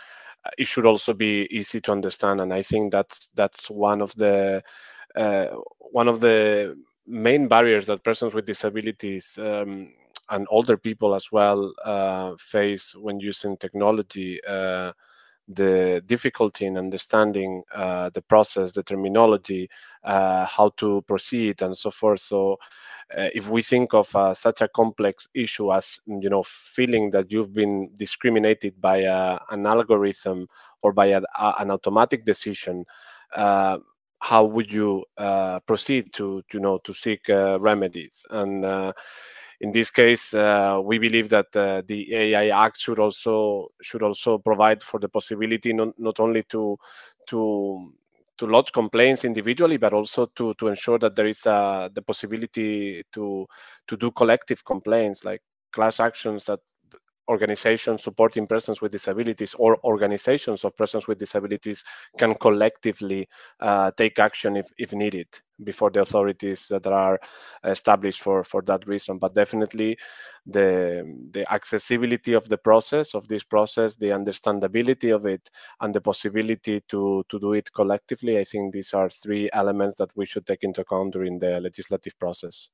it 0.58 0.66
should 0.68 0.86
also 0.86 1.14
be 1.14 1.48
easy 1.52 1.80
to 1.82 1.92
understand 1.92 2.42
and 2.42 2.54
i 2.54 2.62
think 2.62 2.92
that's 2.92 3.28
that's 3.36 3.70
one 3.70 4.02
of 4.02 4.14
the 4.16 4.62
uh, 5.16 5.48
one 5.92 6.08
of 6.08 6.20
the 6.22 6.78
main 7.08 7.48
barriers 7.48 7.88
that 7.88 8.04
persons 8.04 8.34
with 8.34 8.46
disabilities 8.46 9.38
um, 9.42 9.92
and 10.30 10.48
older 10.50 10.78
people 10.78 11.16
as 11.16 11.32
well 11.32 11.74
uh, 11.86 12.34
face 12.38 12.96
when 12.96 13.20
using 13.20 13.58
technology 13.58 14.40
uh, 14.48 14.92
the 15.50 16.02
difficulty 16.06 16.66
in 16.66 16.78
understanding 16.78 17.64
uh, 17.74 18.10
the 18.14 18.22
process, 18.22 18.72
the 18.72 18.84
terminology, 18.84 19.70
uh, 20.04 20.46
how 20.46 20.70
to 20.78 21.02
proceed, 21.08 21.62
and 21.62 21.76
so 21.76 21.90
forth. 21.90 22.22
So, 22.22 22.58
uh, 23.18 23.30
if 23.34 23.50
we 23.50 23.64
think 23.64 23.94
of 23.94 24.16
uh, 24.16 24.34
such 24.34 24.62
a 24.62 24.68
complex 24.68 25.28
issue 25.34 25.74
as 25.74 26.00
you 26.06 26.30
know 26.30 26.44
feeling 26.44 27.10
that 27.10 27.32
you've 27.32 27.54
been 27.54 27.90
discriminated 27.98 28.80
by 28.80 28.98
a, 28.98 29.40
an 29.50 29.66
algorithm 29.66 30.48
or 30.84 30.94
by 30.94 31.08
a, 31.08 31.22
a, 31.40 31.56
an 31.60 31.72
automatic 31.72 32.24
decision, 32.26 32.86
uh, 33.36 33.80
how 34.20 34.44
would 34.44 34.72
you 34.72 35.04
uh, 35.18 35.60
proceed 35.62 36.14
to, 36.14 36.44
to, 36.50 36.58
you 36.58 36.62
know 36.62 36.78
to 36.84 36.94
seek 36.94 37.28
remedies 37.28 38.26
and 38.30 38.94
in 39.62 39.72
this 39.72 39.92
case, 39.92 40.34
uh, 40.34 40.80
we 40.84 41.00
believe 41.00 41.30
that 41.30 41.54
uh, 41.56 41.82
the 41.86 42.14
AI 42.16 42.66
Act 42.66 42.80
should 42.80 43.00
also 43.00 43.68
should 43.82 44.04
also 44.04 44.38
provide 44.38 44.82
for 44.82 45.00
the 45.00 45.10
possibility 45.10 45.74
not, 45.74 45.90
not 45.98 46.20
only 46.20 46.44
to 46.44 46.78
to 47.28 47.94
to 48.38 48.46
lodge 48.46 48.72
complaints 48.72 49.26
individually, 49.26 49.78
but 49.78 49.94
also 49.94 50.26
to 50.28 50.54
to 50.56 50.68
ensure 50.70 50.98
that 51.00 51.16
there 51.16 51.28
is 51.28 51.46
uh, 51.46 51.90
the 51.94 52.02
possibility 52.02 53.04
to 53.12 53.46
to 53.88 53.98
do 53.98 54.12
collective 54.12 54.64
complaints 54.64 55.26
like 55.26 55.42
class 55.72 56.00
actions 56.00 56.46
that 56.46 56.60
organizations 57.30 58.04
supporting 58.04 58.48
persons 58.48 58.82
with 58.82 58.92
disabilities 58.92 59.54
or 59.54 59.78
organizations 59.86 60.66
of 60.66 60.76
persons 60.76 61.08
with 61.08 61.20
disabilities 61.20 61.84
can 62.18 62.34
collectively 62.36 63.30
uh, 63.60 63.92
take 63.96 64.20
action 64.20 64.58
if, 64.58 64.68
if 64.78 64.94
needed 64.94 65.28
before 65.64 65.92
the 65.92 66.02
authorities 66.02 66.68
that 66.68 66.88
are 66.88 67.20
established 67.64 68.22
for, 68.22 68.44
for 68.44 68.62
that 68.64 68.88
reason. 68.88 69.18
But 69.20 69.36
definitely 69.36 69.98
the, 70.46 71.04
the 71.32 71.52
accessibility 71.52 72.34
of 72.34 72.50
the 72.50 72.58
process, 72.58 73.14
of 73.14 73.28
this 73.28 73.44
process, 73.44 73.96
the 73.96 74.08
understandability 74.08 75.14
of 75.14 75.26
it, 75.26 75.50
and 75.82 75.94
the 75.94 76.02
possibility 76.02 76.82
to, 76.88 77.24
to 77.30 77.40
do 77.40 77.54
it 77.54 77.72
collectively, 77.74 78.40
I 78.40 78.44
think 78.44 78.74
these 78.74 78.94
are 78.94 79.10
three 79.10 79.50
elements 79.54 79.98
that 79.98 80.12
we 80.16 80.26
should 80.26 80.46
take 80.46 80.64
into 80.64 80.82
account 80.82 81.14
during 81.14 81.40
the 81.40 81.60
legislative 81.60 82.18
process. 82.20 82.70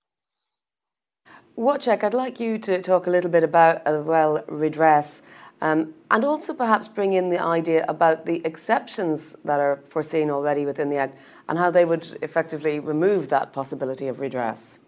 Wojciech, 1.58 2.04
I'd 2.04 2.14
like 2.14 2.42
you 2.42 2.58
to 2.58 2.82
talk 2.82 3.08
a 3.08 3.10
little 3.10 3.32
bit 3.32 3.44
about, 3.44 3.82
as 3.88 4.04
well, 4.04 4.44
redress, 4.50 5.22
um, 5.62 5.94
and 6.12 6.26
also 6.26 6.54
perhaps 6.54 6.90
bring 6.90 7.14
in 7.14 7.30
the 7.30 7.42
idea 7.42 7.86
about 7.88 8.26
the 8.26 8.42
exceptions 8.44 9.38
that 9.46 9.62
are 9.62 9.80
foreseen 9.88 10.30
already 10.30 10.66
within 10.66 10.90
the 10.90 10.98
Act 10.98 11.18
and 11.48 11.58
how 11.58 11.72
they 11.72 11.86
would 11.86 12.18
effectively 12.22 12.80
remove 12.80 13.30
that 13.30 13.54
possibility 13.54 14.10
of 14.10 14.20
redress. 14.20 14.80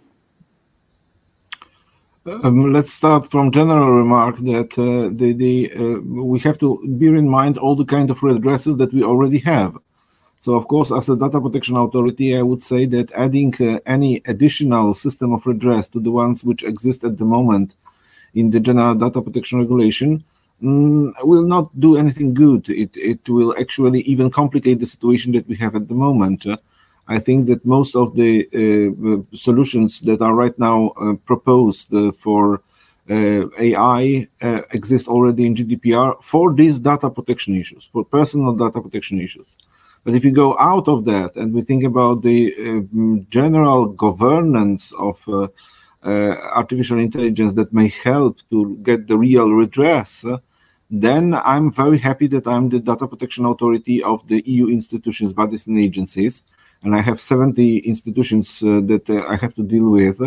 Um, 2.25 2.73
let's 2.73 2.91
start 2.91 3.31
from 3.31 3.53
general 3.53 3.93
remark 3.93 4.35
that 4.39 4.77
uh, 4.77 5.15
the, 5.15 5.31
the, 5.31 5.71
uh, 5.73 6.01
we 6.01 6.39
have 6.39 6.57
to 6.57 6.83
bear 6.85 7.15
in 7.15 7.29
mind 7.29 7.57
all 7.57 7.77
the 7.77 7.85
kind 7.85 8.11
of 8.11 8.19
redresses 8.19 8.77
that 8.79 8.93
we 8.93 9.03
already 9.03 9.39
have. 9.39 9.77
So, 10.39 10.55
of 10.55 10.67
course, 10.67 10.91
as 10.91 11.09
a 11.09 11.15
data 11.15 11.41
protection 11.41 11.77
authority, 11.77 12.37
I 12.37 12.43
would 12.43 12.61
say 12.61 12.85
that 12.85 13.11
adding 13.13 13.53
uh, 13.59 13.79
any 13.85 14.21
additional 14.25 14.93
system 14.93 15.33
of 15.33 15.45
redress 15.45 15.87
to 15.89 15.99
the 15.99 16.11
ones 16.11 16.43
which 16.43 16.63
exist 16.63 17.03
at 17.03 17.17
the 17.17 17.25
moment 17.25 17.73
in 18.35 18.51
the 18.51 18.59
general 18.59 18.93
data 18.93 19.21
protection 19.21 19.59
regulation 19.59 20.23
mm, 20.61 21.11
will 21.23 21.41
not 21.41 21.67
do 21.79 21.97
anything 21.97 22.33
good. 22.33 22.69
It, 22.69 22.95
it 22.95 23.27
will 23.27 23.55
actually 23.57 24.01
even 24.01 24.29
complicate 24.29 24.79
the 24.79 24.85
situation 24.85 25.31
that 25.33 25.47
we 25.47 25.55
have 25.55 25.75
at 25.75 25.87
the 25.87 25.95
moment. 25.95 26.45
Uh, 26.45 26.57
I 27.07 27.19
think 27.19 27.47
that 27.47 27.65
most 27.65 27.95
of 27.95 28.15
the 28.15 28.47
uh, 28.53 29.35
solutions 29.35 30.01
that 30.01 30.21
are 30.21 30.35
right 30.35 30.57
now 30.59 30.89
uh, 30.89 31.13
proposed 31.25 31.93
uh, 31.93 32.11
for 32.11 32.61
uh, 33.09 33.47
AI 33.57 34.27
exist 34.71 35.07
already 35.07 35.45
in 35.45 35.55
GDPR 35.55 36.21
for 36.21 36.53
these 36.53 36.77
data 36.79 37.09
protection 37.09 37.55
issues, 37.55 37.87
for 37.91 38.03
personal 38.03 38.53
data 38.53 38.81
protection 38.81 39.21
issues. 39.21 39.57
But 40.07 40.15
if 40.15 40.23
you 40.23 40.31
go 40.31 40.57
out 40.57 40.87
of 40.87 41.03
that 41.03 41.35
and 41.35 41.53
we 41.53 41.61
think 41.63 41.83
about 41.83 42.21
the 42.21 42.55
uh, 42.55 43.25
general 43.29 43.87
governance 43.87 44.93
of 44.93 45.19
uh, 45.27 45.49
uh, 46.01 46.37
artificial 46.55 46.97
intelligence 46.99 47.53
that 47.55 47.73
may 47.73 47.89
help 47.89 48.39
to 48.49 48.77
get 48.83 49.07
the 49.07 49.17
real 49.17 49.51
redress, 49.51 50.23
then 50.89 51.33
I'm 51.33 51.73
very 51.73 51.97
happy 51.97 52.27
that 52.27 52.47
I'm 52.47 52.69
the 52.69 52.79
data 52.79 53.05
protection 53.05 53.43
authority 53.43 54.01
of 54.01 54.25
the 54.29 54.41
EU 54.45 54.69
institutions, 54.69 55.33
bodies, 55.33 55.67
and 55.67 55.77
agencies. 55.77 56.43
And 56.83 56.95
I 56.95 57.01
have 57.01 57.19
70 57.19 57.79
institutions 57.79 58.63
uh, 58.63 58.79
that 58.85 59.09
uh, 59.09 59.25
I 59.27 59.35
have 59.35 59.55
to 59.55 59.61
deal 59.61 59.89
with. 59.89 60.21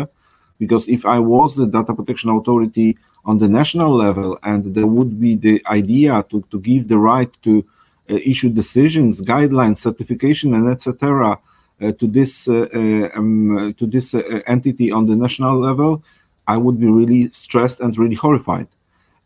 Because 0.59 0.87
if 0.87 1.07
I 1.07 1.17
was 1.17 1.55
the 1.55 1.65
data 1.65 1.95
protection 1.95 2.29
authority 2.29 2.99
on 3.25 3.39
the 3.39 3.49
national 3.49 3.95
level 3.95 4.37
and 4.43 4.75
there 4.75 4.85
would 4.85 5.19
be 5.19 5.33
the 5.33 5.59
idea 5.65 6.23
to, 6.29 6.45
to 6.51 6.59
give 6.59 6.87
the 6.87 6.99
right 6.99 7.35
to 7.41 7.59
uh, 7.61 7.70
issue 8.07 8.49
decisions, 8.49 9.21
guidelines, 9.21 9.77
certification, 9.77 10.53
and 10.53 10.69
etc. 10.69 11.39
Uh, 11.81 11.91
to 11.93 12.05
this 12.05 12.47
uh, 12.47 13.09
um, 13.15 13.73
to 13.77 13.87
this 13.87 14.13
entity 14.45 14.91
on 14.91 15.07
the 15.07 15.15
national 15.15 15.57
level, 15.57 16.03
I 16.47 16.57
would 16.57 16.79
be 16.79 16.87
really 16.87 17.31
stressed 17.31 17.79
and 17.79 17.97
really 17.97 18.15
horrified. 18.15 18.67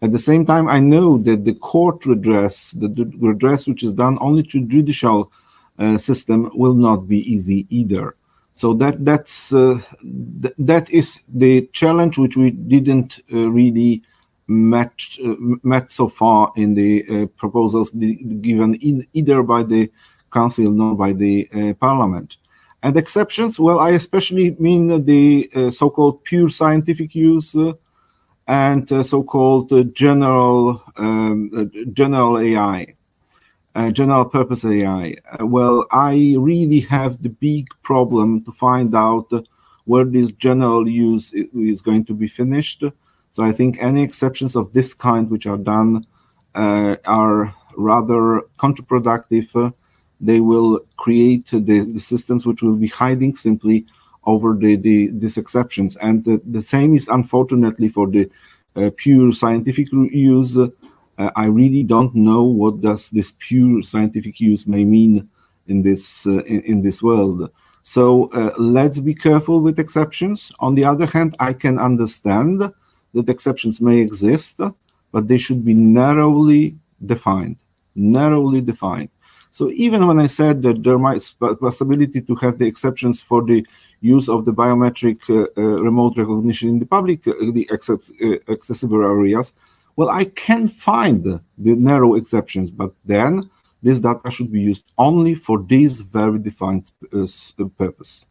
At 0.02 0.12
the 0.12 0.20
same 0.20 0.46
time, 0.46 0.68
I 0.70 0.80
know 0.80 1.18
that 1.20 1.46
the 1.46 1.56
court 1.56 2.06
redress, 2.06 2.72
the, 2.72 2.88
the 2.88 3.06
redress 3.18 3.68
which 3.68 3.84
is 3.84 3.94
done 3.94 4.18
only 4.22 4.44
through 4.44 4.66
judicial 4.66 5.32
uh, 5.80 5.98
system, 5.98 6.52
will 6.54 6.76
not 6.76 7.08
be 7.08 7.20
easy 7.30 7.66
either. 7.70 8.16
So 8.54 8.74
that 8.76 9.04
that's 9.04 9.52
uh, 9.52 9.82
th- 10.42 10.56
that 10.58 10.90
is 10.90 11.22
the 11.28 11.68
challenge 11.74 12.18
which 12.18 12.38
we 12.38 12.52
didn't 12.52 13.20
uh, 13.34 13.50
really 13.50 14.04
met 14.48 14.94
uh, 15.24 15.36
met 15.64 15.92
so 15.92 16.08
far 16.08 16.52
in 16.56 16.76
the 16.76 17.06
uh, 17.10 17.26
proposals 17.38 17.90
given 17.92 18.76
in, 18.76 19.06
either 19.14 19.42
by 19.44 19.64
the 19.64 19.92
council 20.32 20.70
nor 20.72 20.96
by 20.96 21.14
the 21.14 21.50
uh, 21.54 21.74
parliament. 21.76 22.38
And 22.84 22.98
exceptions, 22.98 23.60
well, 23.60 23.80
I 23.80 23.92
especially 23.92 24.56
mean 24.60 25.06
the 25.06 25.50
so-called 25.72 26.24
pure 26.24 26.50
scientific 26.50 27.16
use 27.16 27.56
and 28.48 28.88
so-called 28.88 29.96
general 29.96 30.84
um, 30.98 31.72
general 31.94 32.38
AI. 32.38 32.96
Uh, 33.76 33.92
general 33.92 34.24
purpose 34.24 34.64
AI. 34.64 35.18
Uh, 35.38 35.46
well, 35.46 35.86
I 35.92 36.36
really 36.40 36.80
have 36.80 37.22
the 37.22 37.28
big 37.28 37.68
problem 37.84 38.42
to 38.46 38.54
find 38.54 38.96
out 38.96 39.30
where 39.84 40.06
this 40.06 40.32
general 40.32 40.88
use 40.88 41.34
is 41.34 41.82
going 41.82 42.06
to 42.06 42.14
be 42.14 42.30
finished. 42.30 42.86
So 43.36 43.44
I 43.44 43.52
think 43.52 43.78
any 43.82 44.02
exceptions 44.02 44.56
of 44.56 44.72
this 44.72 44.94
kind 44.94 45.30
which 45.30 45.46
are 45.46 45.58
done 45.58 46.08
uh, 46.56 46.96
are 47.04 47.54
rather 47.76 48.44
counterproductive. 48.58 49.74
They 50.22 50.40
will 50.40 50.80
create 50.96 51.48
the, 51.48 51.60
the, 51.60 52.00
systems 52.00 52.46
which 52.46 52.62
will 52.62 52.78
be 52.78 52.88
hiding 52.88 53.36
simply 53.36 53.88
over 54.24 54.54
the, 54.54 54.78
the 54.78 55.10
these 55.10 55.36
exceptions. 55.36 55.98
And 55.98 56.24
the, 56.24 56.42
the 56.46 56.62
same 56.62 56.96
is 56.96 57.10
unfortunately 57.10 57.90
for 57.90 58.08
the 58.08 58.32
uh, 58.78 58.92
pure 58.96 59.34
scientific 59.34 59.92
use. 59.92 60.58
Uh, 60.58 60.70
I 61.36 61.48
really 61.48 61.84
don't 61.84 62.16
know 62.16 62.44
what 62.44 62.80
does 62.80 63.10
this 63.10 63.34
pure 63.40 63.84
scientific 63.84 64.40
use 64.40 64.66
may 64.66 64.86
mean 64.86 65.28
in 65.68 65.82
this 65.82 66.26
uh, 66.26 66.42
in, 66.46 66.62
in, 66.62 66.82
this 66.84 67.04
world. 67.04 67.52
So 67.84 68.30
uh, 68.30 68.54
let's 68.58 69.00
be 69.00 69.14
careful 69.14 69.60
with 69.60 69.78
exceptions. 69.78 70.54
On 70.62 70.74
the 70.74 70.86
other 70.86 71.06
hand, 71.06 71.36
I 71.42 71.52
can 71.52 71.80
understand 71.80 72.72
that 73.16 73.30
exceptions 73.30 73.82
may 73.82 74.00
exist, 74.00 74.60
but 75.12 75.28
they 75.28 75.38
should 75.38 75.66
be 75.66 75.74
narrowly 75.74 76.76
defined. 77.06 77.58
Narrowly 77.96 78.62
defined. 78.62 79.10
So 79.52 79.72
even 79.72 80.06
when 80.06 80.20
I 80.20 80.28
said 80.28 80.62
that 80.64 80.84
there 80.84 81.00
might 81.00 81.24
be 81.40 81.56
possibility 81.56 82.22
to 82.22 82.36
have 82.36 82.60
the 82.60 82.68
exceptions 82.68 83.22
for 83.22 83.42
the 83.42 83.66
use 84.02 84.28
of 84.28 84.44
the 84.44 84.52
biometric 84.52 85.20
uh, 85.30 85.48
uh, 85.58 85.82
remote 85.82 86.18
recognition 86.18 86.68
in 86.70 86.80
the 86.80 86.86
public, 86.86 87.26
uh, 87.26 87.34
the 87.40 87.66
accept, 87.72 88.12
uh, 88.22 88.36
accessible 88.52 89.02
areas, 89.04 89.54
well, 89.96 90.10
I 90.10 90.26
can 90.26 90.68
find 90.68 91.24
the 91.24 91.40
narrow 91.58 92.16
exceptions, 92.16 92.70
but 92.70 92.92
then 93.06 93.50
this 93.82 94.00
data 94.00 94.30
should 94.30 94.52
be 94.52 94.60
used 94.60 94.92
only 94.98 95.36
for 95.36 95.60
this 95.60 96.00
very 96.02 96.40
defined 96.40 96.92
uh, 97.14 97.26
purpose. 97.78 98.26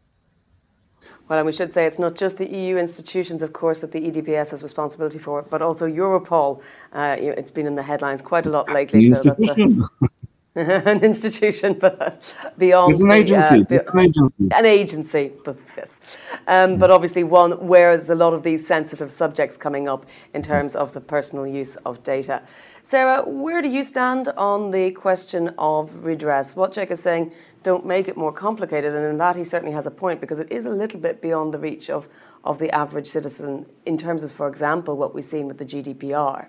Well, 1.27 1.39
and 1.39 1.45
we 1.45 1.51
should 1.51 1.73
say 1.73 1.85
it's 1.85 1.97
not 1.97 2.15
just 2.15 2.37
the 2.37 2.47
EU 2.47 2.77
institutions, 2.77 3.41
of 3.41 3.53
course, 3.53 3.81
that 3.81 3.91
the 3.91 3.99
EDPS 3.99 4.51
has 4.51 4.61
responsibility 4.61 5.17
for, 5.17 5.41
but 5.41 5.61
also 5.61 5.87
Europol. 5.87 6.61
Uh, 6.93 7.15
it's 7.19 7.51
been 7.51 7.65
in 7.65 7.75
the 7.75 7.83
headlines 7.83 8.21
quite 8.21 8.45
a 8.45 8.49
lot 8.49 8.71
lately. 8.71 9.09
So 9.09 9.35
that's 9.37 9.57
a, 9.57 10.09
an 10.91 11.03
institution, 11.03 11.73
but 11.73 12.33
beyond 12.57 12.93
it's 12.93 13.03
an 13.03 13.11
agency. 13.11 13.63
The, 13.63 13.79
uh, 13.79 13.83
it's 13.83 13.93
an 13.93 13.99
agency. 13.99 14.47
An 14.51 14.65
agency, 14.65 15.31
but 15.43 15.57
yes, 15.75 15.99
um, 16.47 16.77
but 16.77 16.89
obviously 16.89 17.25
one 17.25 17.51
where 17.67 17.97
there's 17.97 18.09
a 18.09 18.15
lot 18.15 18.33
of 18.33 18.41
these 18.41 18.65
sensitive 18.65 19.11
subjects 19.11 19.57
coming 19.57 19.89
up 19.89 20.05
in 20.33 20.41
terms 20.41 20.75
of 20.77 20.93
the 20.93 21.01
personal 21.01 21.45
use 21.45 21.75
of 21.85 22.01
data. 22.03 22.41
Sarah, 22.83 23.23
where 23.27 23.61
do 23.61 23.67
you 23.67 23.83
stand 23.83 24.29
on 24.37 24.71
the 24.71 24.91
question 24.91 25.53
of 25.57 26.05
redress? 26.05 26.53
Wojciech 26.53 26.89
is 26.89 27.01
saying 27.01 27.33
don't 27.63 27.85
make 27.85 28.07
it 28.07 28.15
more 28.15 28.31
complicated. 28.31 28.93
And 28.93 29.03
in 29.03 29.17
that, 29.17 29.35
he 29.35 29.43
certainly 29.43 29.73
has 29.73 29.87
a 29.87 29.91
point 29.91 30.21
because 30.21 30.39
it 30.39 30.51
is 30.51 30.67
a 30.67 30.69
little 30.69 30.99
bit 30.99 31.19
beyond 31.19 31.51
the 31.51 31.57
reach 31.57 31.89
of, 31.89 32.07
of 32.43 32.59
the 32.59 32.69
average 32.69 33.07
citizen 33.07 33.65
in 33.87 33.97
terms 33.97 34.23
of, 34.23 34.31
for 34.31 34.47
example, 34.47 34.95
what 34.95 35.15
we've 35.15 35.25
seen 35.25 35.47
with 35.47 35.57
the 35.57 35.65
GDPR. 35.65 36.45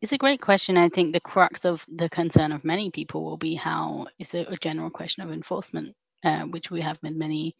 It's 0.00 0.12
a 0.12 0.18
great 0.18 0.40
question. 0.40 0.76
I 0.76 0.88
think 0.88 1.12
the 1.12 1.20
crux 1.20 1.64
of 1.64 1.84
the 1.88 2.08
concern 2.08 2.52
of 2.52 2.64
many 2.64 2.90
people 2.90 3.24
will 3.24 3.36
be 3.36 3.54
how 3.56 4.06
it's 4.18 4.34
a, 4.34 4.42
a 4.42 4.56
general 4.56 4.90
question 4.90 5.24
of 5.24 5.32
enforcement, 5.32 5.94
uh, 6.24 6.42
which 6.42 6.70
we 6.70 6.80
have 6.82 6.98
in 7.02 7.18
many 7.18 7.56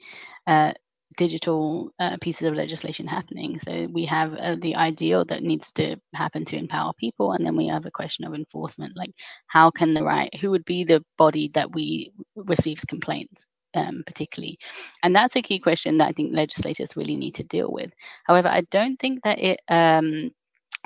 uh, 0.47 0.73
digital 1.17 1.91
uh, 1.99 2.17
pieces 2.21 2.47
of 2.47 2.55
legislation 2.55 3.09
happening. 3.09 3.59
So 3.59 3.89
we 3.93 4.05
have 4.07 4.35
uh, 4.35 4.57
the 4.61 4.77
ideal 4.77 5.25
that 5.25 5.43
needs 5.43 5.73
to 5.73 5.97
happen 6.15 6.45
to 6.47 6.57
empower 6.57 6.93
people, 6.93 7.33
and 7.33 7.45
then 7.45 7.57
we 7.57 7.67
have 7.67 7.87
a 7.87 7.91
question 7.91 8.25
of 8.25 8.35
enforcement, 8.35 8.97
like 8.97 9.11
how 9.49 9.71
can 9.73 9.93
the 9.95 10.05
right, 10.05 10.33
who 10.37 10.51
would 10.53 10.65
be 10.65 10.85
the 10.85 11.05
body 11.17 11.51
that 11.55 11.75
we 11.75 12.13
receives 12.37 12.85
complaints. 12.85 13.47
Um, 13.75 14.03
particularly, 14.07 14.59
and 15.03 15.15
that's 15.15 15.37
a 15.37 15.43
key 15.43 15.59
question 15.61 15.99
that 15.99 16.09
I 16.09 16.13
think 16.13 16.35
legislators 16.35 16.97
really 16.97 17.17
need 17.17 17.35
to 17.35 17.45
deal 17.45 17.71
with. 17.71 17.91
However, 18.25 18.49
I 18.49 18.63
don't 18.71 18.99
think 18.99 19.23
that 19.25 19.39
it 19.39 19.61
um, 19.69 20.31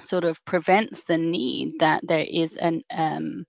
sort 0.01 0.25
of 0.25 0.45
prevents 0.45 1.03
the 1.03 1.19
need 1.19 1.75
that 1.79 2.01
there 2.07 2.27
is 2.29 2.57
an 2.57 2.83
um, 2.91 3.45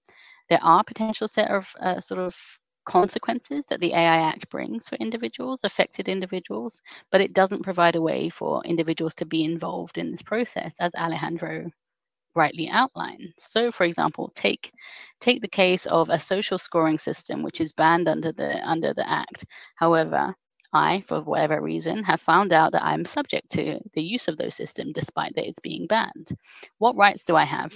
there 0.50 0.64
are 0.64 0.84
potential 0.84 1.28
set 1.28 1.50
of 1.50 1.68
uh, 1.82 2.00
sort 2.00 2.20
of 2.20 2.36
consequences 2.86 3.64
that 3.70 3.80
the 3.80 3.94
AI 3.94 4.18
Act 4.18 4.50
brings 4.50 4.90
for 4.90 4.96
individuals, 4.96 5.62
affected 5.64 6.10
individuals, 6.10 6.82
but 7.12 7.22
it 7.22 7.34
doesn't 7.34 7.64
provide 7.64 7.96
a 7.96 8.02
way 8.02 8.30
for 8.30 8.64
individuals 8.66 9.16
to 9.16 9.26
be 9.26 9.44
involved 9.44 9.98
in 9.98 10.12
this 10.12 10.22
process, 10.22 10.74
as 10.80 10.94
Alejandro 10.96 11.72
rightly 12.36 12.68
outlined. 12.70 13.34
So, 13.40 13.72
for 13.72 13.86
example, 13.86 14.32
take 14.36 14.72
take 15.22 15.42
the 15.42 15.48
case 15.48 15.86
of 15.86 16.10
a 16.10 16.20
social 16.20 16.58
scoring 16.58 17.00
system 17.00 17.44
which 17.44 17.62
is 17.62 17.72
banned 17.72 18.08
under 18.08 18.32
the 18.32 18.62
under 18.68 18.94
the 18.94 19.08
Act. 19.10 19.46
However, 19.76 20.36
I, 20.74 21.02
for 21.08 21.22
whatever 21.22 21.62
reason, 21.62 22.04
have 22.04 22.22
found 22.22 22.54
out 22.54 22.74
that 22.74 22.84
I'm 22.86 23.06
subject 23.06 23.52
to 23.52 23.80
the 23.94 24.04
use 24.04 24.28
of 24.30 24.38
those 24.38 24.56
systems 24.56 24.94
despite 24.96 25.36
that 25.36 25.48
it's 25.48 25.60
being 25.62 25.88
banned. 25.88 26.30
What 26.80 26.98
rights 26.98 27.24
do 27.24 27.36
I 27.36 27.46
have 27.46 27.74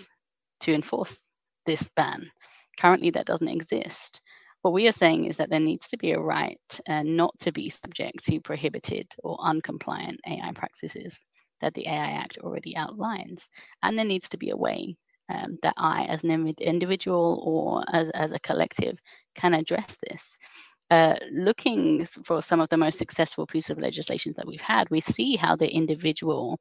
to 0.61 0.73
enforce 0.73 1.17
this 1.65 1.89
ban? 1.95 2.31
Currently, 2.79 3.11
that 3.11 3.27
doesn't 3.27 3.47
exist. 3.49 4.21
What 4.63 4.73
we 4.73 4.87
are 4.87 4.93
saying 4.93 5.25
is 5.25 5.37
that 5.37 5.49
there 5.49 5.59
needs 5.61 5.87
to 5.89 5.97
be 5.97 6.11
a 6.13 6.19
right 6.19 6.59
uh, 6.89 7.03
not 7.03 7.37
to 7.39 7.51
be 7.53 7.69
subject 7.69 8.23
to 8.25 8.41
prohibited 8.41 9.07
or 9.23 9.37
uncompliant 9.39 10.17
AI 10.27 10.51
practices 10.55 11.17
that 11.61 11.73
the 11.75 11.87
AI 11.87 12.11
Act 12.13 12.39
already 12.39 12.75
outlines. 12.77 13.49
And 13.83 13.97
there 13.97 14.05
needs 14.05 14.29
to 14.29 14.37
be 14.37 14.51
a 14.51 14.57
way 14.57 14.97
um, 15.29 15.57
that 15.63 15.75
I, 15.77 16.05
as 16.05 16.23
an 16.23 16.31
individual 16.59 17.41
or 17.45 17.83
as, 17.95 18.09
as 18.11 18.31
a 18.33 18.39
collective, 18.39 18.99
can 19.35 19.53
address 19.53 19.95
this. 20.09 20.37
Uh, 20.89 21.15
looking 21.33 22.05
for 22.23 22.41
some 22.41 22.61
of 22.61 22.69
the 22.69 22.77
most 22.77 22.97
successful 22.97 23.45
pieces 23.45 23.71
of 23.71 23.79
legislation 23.79 24.33
that 24.37 24.47
we've 24.47 24.61
had, 24.61 24.89
we 24.89 25.01
see 25.01 25.35
how 25.35 25.55
the 25.55 25.69
individual, 25.69 26.57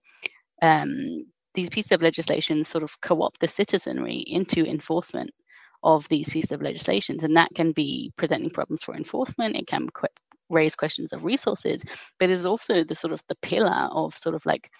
um, 0.63 1.25
these 1.55 1.71
pieces 1.71 1.93
of 1.93 2.03
legislation 2.03 2.65
sort 2.65 2.83
of 2.83 3.01
co-opt 3.03 3.39
the 3.41 3.47
citizenry 3.47 4.25
into 4.27 4.67
enforcement 4.67 5.31
of 5.85 6.09
these 6.09 6.29
pieces 6.29 6.51
of 6.51 6.61
legislation. 6.61 7.17
And 7.23 7.37
that 7.37 7.55
can 7.55 7.71
be 7.71 8.13
presenting 8.17 8.51
problems 8.51 8.83
for 8.83 8.97
enforcement. 8.97 9.55
It 9.57 9.69
can 9.69 9.89
qu- 9.91 10.09
raise 10.51 10.75
questions 10.75 11.13
of 11.13 11.25
resources, 11.25 11.83
but 12.19 12.31
is 12.31 12.47
also 12.47 12.83
the 12.83 12.95
sort 12.95 13.13
of 13.13 13.23
the 13.29 13.37
pillar 13.43 13.89
of 13.93 14.17
sort 14.17 14.35
of 14.35 14.45
like 14.45 14.71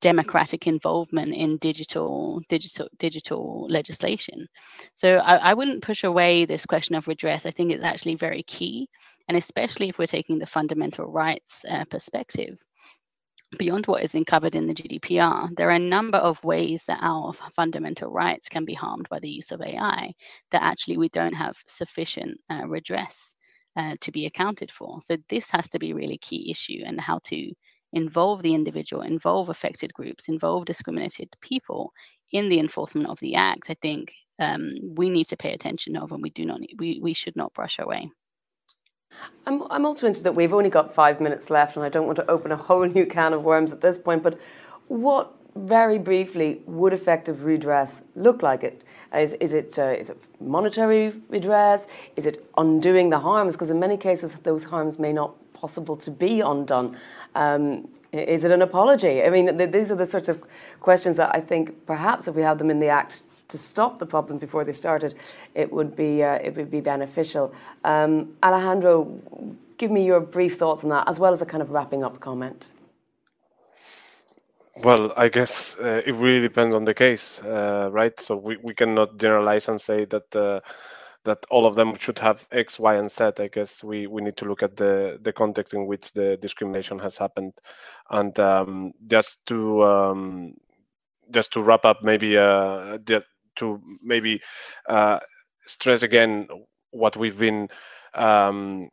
democratic 0.00 0.66
involvement 0.66 1.34
in 1.34 1.58
digital 1.58 2.42
digital 2.48 2.88
digital 2.98 3.66
legislation. 3.68 4.46
So 4.94 5.16
I, 5.16 5.36
I, 5.36 5.54
wouldn't 5.54 5.82
push 5.82 6.04
away 6.04 6.44
this 6.44 6.66
question 6.66 6.94
of 6.94 7.08
redress. 7.08 7.46
I 7.46 7.50
think 7.50 7.70
it's 7.70 7.84
actually 7.84 8.14
very 8.14 8.42
key 8.44 8.88
and 9.28 9.36
especially 9.36 9.88
if 9.88 9.98
we're 9.98 10.06
taking 10.06 10.38
the 10.38 10.46
fundamental 10.46 11.06
rights 11.06 11.64
uh, 11.70 11.84
perspective. 11.84 12.58
Beyond 13.58 13.86
what 13.86 14.02
is 14.02 14.14
covered 14.26 14.54
in 14.54 14.68
the 14.68 14.74
gdpr 14.74 15.56
there 15.56 15.68
are 15.68 15.72
a 15.72 15.78
number 15.96 16.18
of 16.18 16.42
ways 16.44 16.84
that 16.86 17.00
our 17.02 17.32
fundamental 17.56 18.10
rights 18.10 18.48
can 18.48 18.64
be 18.64 18.74
harmed 18.74 19.08
by 19.10 19.18
the 19.18 19.28
use 19.28 19.50
of 19.50 19.60
ai 19.60 20.12
that 20.52 20.62
actually 20.62 20.98
we 20.98 21.08
don't 21.08 21.34
have 21.34 21.56
sufficient 21.66 22.38
uh, 22.48 22.66
redress 22.68 23.34
uh, 23.76 23.96
to 24.00 24.10
be 24.10 24.26
accounted 24.26 24.70
for. 24.70 25.00
So 25.02 25.16
this 25.28 25.50
has 25.50 25.68
to 25.70 25.78
be 25.78 25.92
really 25.92 26.18
key 26.18 26.50
issue 26.50 26.82
and 26.84 27.00
how 27.00 27.20
to 27.24 27.52
involve 27.92 28.42
the 28.42 28.54
individual, 28.54 29.02
involve 29.02 29.48
affected 29.48 29.92
groups, 29.94 30.28
involve 30.28 30.64
discriminated 30.64 31.28
people 31.40 31.92
in 32.32 32.48
the 32.48 32.60
enforcement 32.60 33.08
of 33.08 33.18
the 33.20 33.34
act, 33.34 33.70
I 33.70 33.76
think 33.82 34.14
um, 34.38 34.74
we 34.94 35.10
need 35.10 35.26
to 35.28 35.36
pay 35.36 35.52
attention 35.52 35.96
of, 35.96 36.12
and 36.12 36.22
we 36.22 36.30
do 36.30 36.44
not 36.44 36.60
need, 36.60 36.76
we 36.78 37.00
we 37.02 37.12
should 37.12 37.36
not 37.36 37.52
brush 37.52 37.78
away. 37.78 38.10
I'm, 39.46 39.64
I'm 39.70 39.84
also 39.84 40.06
interested 40.06 40.24
that 40.24 40.36
we've 40.36 40.52
only 40.52 40.70
got 40.70 40.94
five 40.94 41.20
minutes 41.20 41.50
left, 41.50 41.76
and 41.76 41.84
I 41.84 41.88
don't 41.88 42.06
want 42.06 42.16
to 42.16 42.30
open 42.30 42.52
a 42.52 42.56
whole 42.56 42.86
new 42.86 43.06
can 43.06 43.32
of 43.32 43.42
worms 43.42 43.72
at 43.72 43.80
this 43.80 43.98
point. 43.98 44.22
But 44.22 44.38
what, 44.86 45.34
very 45.56 45.98
briefly, 45.98 46.62
would 46.66 46.92
effective 46.92 47.42
redress 47.44 48.02
look 48.14 48.42
like? 48.42 48.62
It 48.62 48.82
is, 49.14 49.32
is 49.34 49.52
it 49.52 49.78
uh, 49.78 49.96
is 49.98 50.10
it 50.10 50.18
monetary 50.40 51.12
redress? 51.28 51.88
Is 52.16 52.26
it 52.26 52.46
undoing 52.56 53.10
the 53.10 53.18
harms? 53.18 53.54
Because 53.54 53.70
in 53.70 53.80
many 53.80 53.96
cases, 53.96 54.34
those 54.44 54.64
harms 54.64 54.98
may 54.98 55.12
not 55.12 55.34
possible 55.60 55.96
to 55.96 56.10
be 56.10 56.40
undone? 56.40 56.96
Um, 57.34 57.88
is 58.12 58.44
it 58.44 58.50
an 58.50 58.62
apology? 58.62 59.22
I 59.22 59.30
mean, 59.30 59.56
th- 59.58 59.70
these 59.70 59.90
are 59.92 59.96
the 59.96 60.06
sorts 60.06 60.28
of 60.28 60.42
questions 60.80 61.16
that 61.16 61.30
I 61.34 61.40
think 61.40 61.86
perhaps 61.86 62.28
if 62.28 62.34
we 62.34 62.42
had 62.42 62.58
them 62.58 62.70
in 62.70 62.78
the 62.80 62.88
Act 62.88 63.22
to 63.48 63.58
stop 63.58 63.98
the 63.98 64.06
problem 64.06 64.38
before 64.38 64.64
they 64.64 64.72
started, 64.72 65.14
it 65.54 65.72
would 65.72 65.94
be 65.96 66.22
uh, 66.22 66.46
it 66.46 66.56
would 66.56 66.70
be 66.70 66.80
beneficial. 66.80 67.52
Um, 67.84 68.34
Alejandro, 68.42 68.92
give 69.78 69.90
me 69.90 70.04
your 70.04 70.20
brief 70.20 70.56
thoughts 70.56 70.84
on 70.84 70.90
that, 70.90 71.08
as 71.08 71.18
well 71.18 71.32
as 71.32 71.42
a 71.42 71.46
kind 71.46 71.62
of 71.62 71.70
wrapping 71.70 72.04
up 72.04 72.20
comment. 72.20 72.72
Well, 74.82 75.12
I 75.16 75.28
guess 75.28 75.76
uh, 75.78 76.00
it 76.06 76.14
really 76.14 76.40
depends 76.40 76.74
on 76.74 76.84
the 76.84 76.94
case, 76.94 77.42
uh, 77.42 77.90
right? 77.92 78.18
So 78.18 78.36
we, 78.36 78.56
we 78.62 78.72
cannot 78.72 79.18
generalize 79.18 79.68
and 79.68 79.80
say 79.80 80.06
that 80.06 80.36
uh, 80.36 80.60
that 81.24 81.44
all 81.50 81.66
of 81.66 81.74
them 81.74 81.94
should 81.96 82.18
have 82.18 82.46
X, 82.50 82.78
Y, 82.78 82.94
and 82.94 83.10
Z. 83.10 83.32
I 83.38 83.48
guess 83.48 83.84
we, 83.84 84.06
we 84.06 84.22
need 84.22 84.36
to 84.38 84.46
look 84.46 84.62
at 84.62 84.76
the, 84.76 85.18
the 85.22 85.32
context 85.32 85.74
in 85.74 85.86
which 85.86 86.12
the 86.12 86.36
discrimination 86.38 86.98
has 86.98 87.18
happened. 87.18 87.52
And 88.10 88.38
um, 88.38 88.92
just 89.06 89.46
to 89.46 89.84
um, 89.84 90.54
just 91.30 91.52
to 91.52 91.62
wrap 91.62 91.84
up, 91.84 92.02
maybe 92.02 92.36
uh, 92.36 92.98
to 93.56 93.80
maybe 94.02 94.40
uh, 94.88 95.18
stress 95.64 96.02
again 96.02 96.48
what 96.90 97.16
we've 97.16 97.38
been 97.38 97.68
um, 98.14 98.88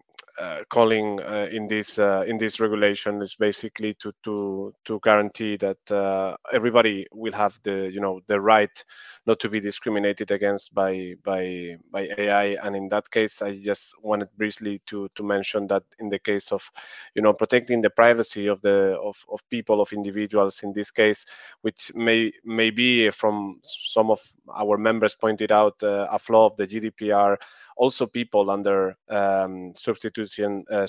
calling 0.70 1.20
uh, 1.22 1.48
in 1.52 1.68
this 1.68 1.98
uh, 1.98 2.24
in 2.28 2.38
this 2.38 2.60
regulation 2.60 3.22
is 3.22 3.36
basically 3.36 3.94
to 3.96 4.12
to 4.24 4.74
to 4.86 5.00
guarantee 5.04 5.58
that 5.58 5.92
uh, 5.92 6.36
everybody 6.54 7.08
will 7.12 7.34
have 7.34 7.60
the 7.64 7.90
you 7.92 8.00
know 8.00 8.20
the 8.28 8.40
right 8.40 8.84
not 9.26 9.40
to 9.40 9.50
be 9.50 9.60
discriminated 9.60 10.32
against 10.32 10.74
by 10.74 11.16
by 11.24 11.76
by 11.92 12.08
AI. 12.18 12.58
And 12.64 12.76
in 12.76 12.88
that 12.90 13.10
case, 13.10 13.42
I 13.42 13.56
just 13.56 13.96
wanted 14.04 14.30
briefly 14.38 14.82
to 14.88 15.10
to 15.16 15.24
mention 15.24 15.68
that 15.68 15.84
in 16.00 16.10
the 16.10 16.20
case 16.20 16.52
of 16.52 16.70
you 17.16 17.22
know 17.22 17.34
protecting 17.34 17.82
the 17.82 17.90
privacy 17.90 18.48
of 18.48 18.62
the 18.62 18.98
of, 19.02 19.18
of 19.32 19.40
people 19.50 19.82
of 19.82 19.92
individuals 19.92 20.62
in 20.62 20.72
this 20.72 20.92
case, 20.92 21.26
which 21.62 21.92
may 21.96 22.32
may 22.44 22.70
be 22.70 23.10
from 23.10 23.60
some 23.64 24.12
of 24.12 24.22
our 24.56 24.78
members 24.78 25.16
pointed 25.16 25.52
out 25.52 25.82
uh, 25.84 26.08
a 26.12 26.20
flaw 26.20 26.46
of 26.46 26.56
the 26.58 26.68
GDPR 26.68 27.38
also 27.78 28.06
people 28.08 28.50
under 28.50 28.96
um, 29.10 29.74
substitution, 29.76 30.64
uh, 30.72 30.88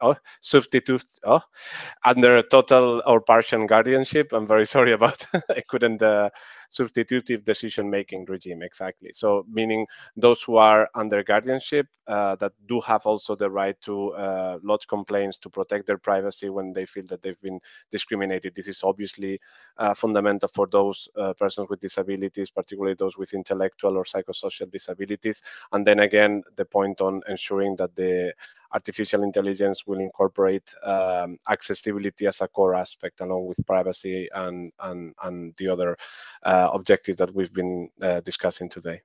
oh, 0.00 0.16
substitute, 0.40 1.04
oh, 1.24 1.40
under 2.04 2.42
total 2.42 3.02
or 3.06 3.20
partial 3.20 3.66
guardianship. 3.66 4.32
I'm 4.32 4.46
very 4.46 4.66
sorry 4.76 4.92
about. 4.92 5.26
I 5.34 5.62
couldn't 5.68 6.02
uh, 6.02 6.30
substitutive 6.72 7.44
decision 7.44 7.90
making 7.90 8.24
regime 8.24 8.62
exactly. 8.62 9.10
So 9.12 9.44
meaning 9.50 9.86
those 10.16 10.42
who 10.42 10.56
are 10.56 10.88
under 10.94 11.22
guardianship 11.22 11.86
uh, 12.06 12.36
that 12.36 12.52
do 12.66 12.80
have 12.80 13.04
also 13.04 13.36
the 13.36 13.50
right 13.50 13.78
to 13.82 14.12
uh, 14.12 14.58
lodge 14.62 14.86
complaints 14.88 15.38
to 15.40 15.50
protect 15.50 15.86
their 15.86 15.98
privacy 15.98 16.48
when 16.48 16.72
they 16.72 16.86
feel 16.86 17.04
that 17.08 17.20
they've 17.20 17.40
been 17.42 17.60
discriminated. 17.90 18.54
This 18.54 18.68
is 18.68 18.82
obviously 18.82 19.38
uh, 19.76 19.92
fundamental 19.92 20.48
for 20.48 20.66
those 20.66 21.08
uh, 21.16 21.34
persons 21.34 21.68
with 21.68 21.80
disabilities 21.80 22.50
particularly 22.50 22.94
those 22.98 23.18
with 23.18 23.34
intellectual 23.34 23.96
or 23.98 24.04
psychosocial 24.04 24.70
disabilities. 24.70 25.42
And 25.72 25.86
then 25.86 26.00
again 26.00 26.42
the 26.56 26.64
point 26.64 27.02
on 27.02 27.20
ensuring 27.28 27.76
that 27.76 27.94
the 27.96 28.32
artificial 28.72 29.22
intelligence 29.22 29.86
will 29.86 30.00
incorporate 30.00 30.72
um, 30.84 31.38
accessibility 31.50 32.26
as 32.26 32.40
a 32.40 32.48
core 32.48 32.74
aspect 32.74 33.20
along 33.20 33.46
with 33.46 33.66
privacy 33.66 34.28
and 34.34 34.72
and, 34.80 35.14
and 35.24 35.54
the 35.56 35.68
other 35.68 35.96
uh, 36.44 36.61
objectives 36.72 37.18
that 37.18 37.34
we've 37.34 37.52
been 37.52 37.88
uh, 38.00 38.20
discussing 38.20 38.68
today. 38.68 39.02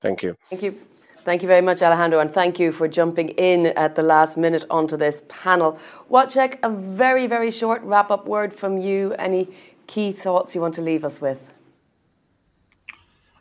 Thank 0.00 0.22
you. 0.22 0.36
Thank 0.50 0.62
you. 0.62 0.78
Thank 1.24 1.42
you 1.42 1.46
very 1.46 1.60
much, 1.60 1.82
Alejandro, 1.82 2.18
and 2.18 2.32
thank 2.32 2.58
you 2.58 2.72
for 2.72 2.88
jumping 2.88 3.28
in 3.30 3.66
at 3.66 3.94
the 3.94 4.02
last 4.02 4.36
minute 4.36 4.64
onto 4.70 4.96
this 4.96 5.22
panel. 5.28 5.78
Wojciech, 6.10 6.58
a 6.64 6.70
very, 6.70 7.28
very 7.28 7.52
short 7.52 7.80
wrap 7.82 8.10
up 8.10 8.26
word 8.26 8.52
from 8.52 8.76
you. 8.76 9.12
Any 9.20 9.48
key 9.86 10.10
thoughts 10.10 10.52
you 10.56 10.60
want 10.60 10.74
to 10.74 10.82
leave 10.82 11.04
us 11.04 11.20
with? 11.20 11.54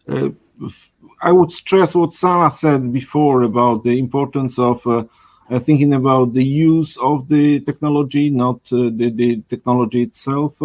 Uh, 0.07 0.29
I 1.23 1.31
would 1.31 1.51
stress 1.51 1.95
what 1.95 2.13
Sarah 2.13 2.51
said 2.51 2.93
before 2.93 3.41
about 3.41 3.83
the 3.83 3.97
importance 3.97 4.59
of 4.59 4.85
uh, 4.85 5.05
uh, 5.49 5.59
thinking 5.59 5.93
about 5.93 6.33
the 6.33 6.45
use 6.45 6.97
of 6.97 7.27
the 7.29 7.61
technology, 7.61 8.29
not 8.29 8.59
uh, 8.71 8.91
the, 8.93 9.09
the 9.09 9.41
technology 9.49 10.03
itself. 10.03 10.61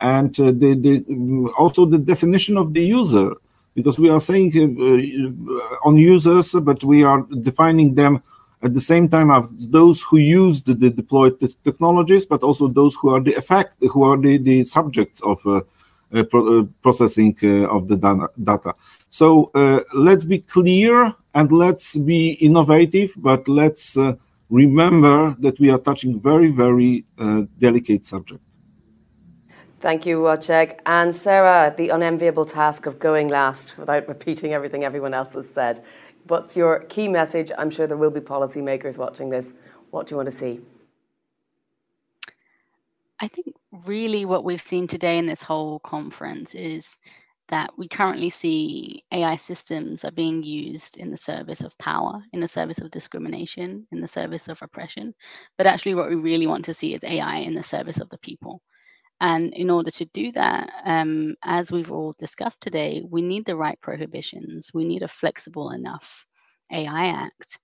And 0.00 0.38
uh, 0.40 0.46
the, 0.46 0.74
the, 0.74 1.52
also 1.58 1.86
the 1.86 1.98
definition 1.98 2.56
of 2.56 2.72
the 2.72 2.82
user, 2.82 3.32
because 3.74 3.98
we 3.98 4.08
are 4.08 4.20
saying 4.20 4.52
uh, 4.56 5.88
on 5.88 5.96
users, 5.96 6.52
but 6.52 6.82
we 6.84 7.04
are 7.04 7.26
defining 7.42 7.94
them 7.94 8.22
at 8.62 8.74
the 8.74 8.80
same 8.80 9.08
time 9.08 9.30
as 9.30 9.46
those 9.68 10.02
who 10.02 10.18
use 10.18 10.62
the, 10.62 10.74
the 10.74 10.90
deployed 10.90 11.38
technologies, 11.64 12.26
but 12.26 12.42
also 12.42 12.68
those 12.68 12.94
who 12.96 13.10
are 13.10 13.20
the 13.20 13.34
effect, 13.34 13.76
who 13.92 14.02
are 14.02 14.16
the, 14.16 14.38
the 14.38 14.64
subjects 14.64 15.20
of 15.22 15.38
uh, 15.46 15.60
uh, 16.10 16.22
pro 16.22 16.60
uh, 16.60 16.64
processing 16.82 17.36
uh, 17.42 17.68
of 17.68 17.86
the 17.86 17.96
data. 18.42 18.74
So 19.10 19.50
uh, 19.54 19.80
let's 19.92 20.24
be 20.24 20.38
clear 20.38 21.14
and 21.34 21.52
let's 21.52 21.98
be 21.98 22.30
innovative, 22.40 23.12
but 23.16 23.46
let's 23.46 23.94
remember 24.48 25.36
that 25.40 25.60
we 25.60 25.68
are 25.68 25.78
touching 25.78 26.18
very, 26.18 26.50
very 26.50 27.04
delicate 27.58 28.06
subject. 28.06 28.40
Thank 29.80 30.06
you, 30.06 30.18
Wojciech. 30.20 30.80
And 30.86 31.14
Sarah, 31.14 31.72
the 31.76 31.90
unenviable 31.90 32.46
task 32.46 32.86
of 32.86 32.98
going 32.98 33.28
last 33.28 33.78
without 33.78 34.08
repeating 34.08 34.52
everything 34.52 34.84
everyone 34.84 35.14
else 35.14 35.34
has 35.34 35.48
said. 35.48 35.84
What's 36.26 36.56
your 36.56 36.80
key 36.88 37.08
message? 37.08 37.52
I'm 37.56 37.70
sure 37.70 37.86
there 37.86 37.96
will 37.96 38.10
be 38.10 38.20
policymakers 38.20 38.98
watching 38.98 39.30
this. 39.30 39.54
What 39.90 40.06
do 40.08 40.12
you 40.14 40.16
want 40.16 40.30
to 40.30 40.36
see? 40.36 40.60
I 43.20 43.28
think 43.28 43.54
really 43.86 44.24
what 44.24 44.44
we've 44.44 44.66
seen 44.66 44.88
today 44.88 45.18
in 45.18 45.26
this 45.26 45.42
whole 45.42 45.78
conference 45.80 46.54
is 46.54 46.96
that 47.48 47.70
we 47.78 47.88
currently 47.88 48.30
see 48.30 49.04
AI 49.12 49.36
systems 49.36 50.04
are 50.04 50.10
being 50.10 50.42
used 50.42 50.96
in 50.96 51.10
the 51.10 51.16
service 51.16 51.62
of 51.62 51.76
power, 51.78 52.22
in 52.32 52.40
the 52.40 52.48
service 52.48 52.78
of 52.78 52.90
discrimination, 52.90 53.86
in 53.92 54.00
the 54.00 54.08
service 54.08 54.48
of 54.48 54.60
oppression. 54.60 55.14
But 55.56 55.66
actually, 55.66 55.94
what 55.94 56.10
we 56.10 56.16
really 56.16 56.46
want 56.48 56.64
to 56.66 56.74
see 56.74 56.94
is 56.94 57.04
AI 57.04 57.38
in 57.38 57.54
the 57.54 57.62
service 57.62 58.00
of 58.00 58.10
the 58.10 58.18
people. 58.18 58.60
And 59.20 59.52
in 59.54 59.70
order 59.70 59.90
to 59.92 60.04
do 60.06 60.32
that, 60.32 60.70
um, 60.84 61.34
as 61.44 61.72
we've 61.72 61.90
all 61.92 62.14
discussed 62.18 62.60
today, 62.60 63.02
we 63.08 63.22
need 63.22 63.46
the 63.46 63.56
right 63.56 63.80
prohibitions. 63.80 64.70
We 64.72 64.84
need 64.84 65.02
a 65.02 65.08
flexible 65.08 65.70
enough 65.70 66.24
AI 66.72 67.06
Act. 67.06 67.58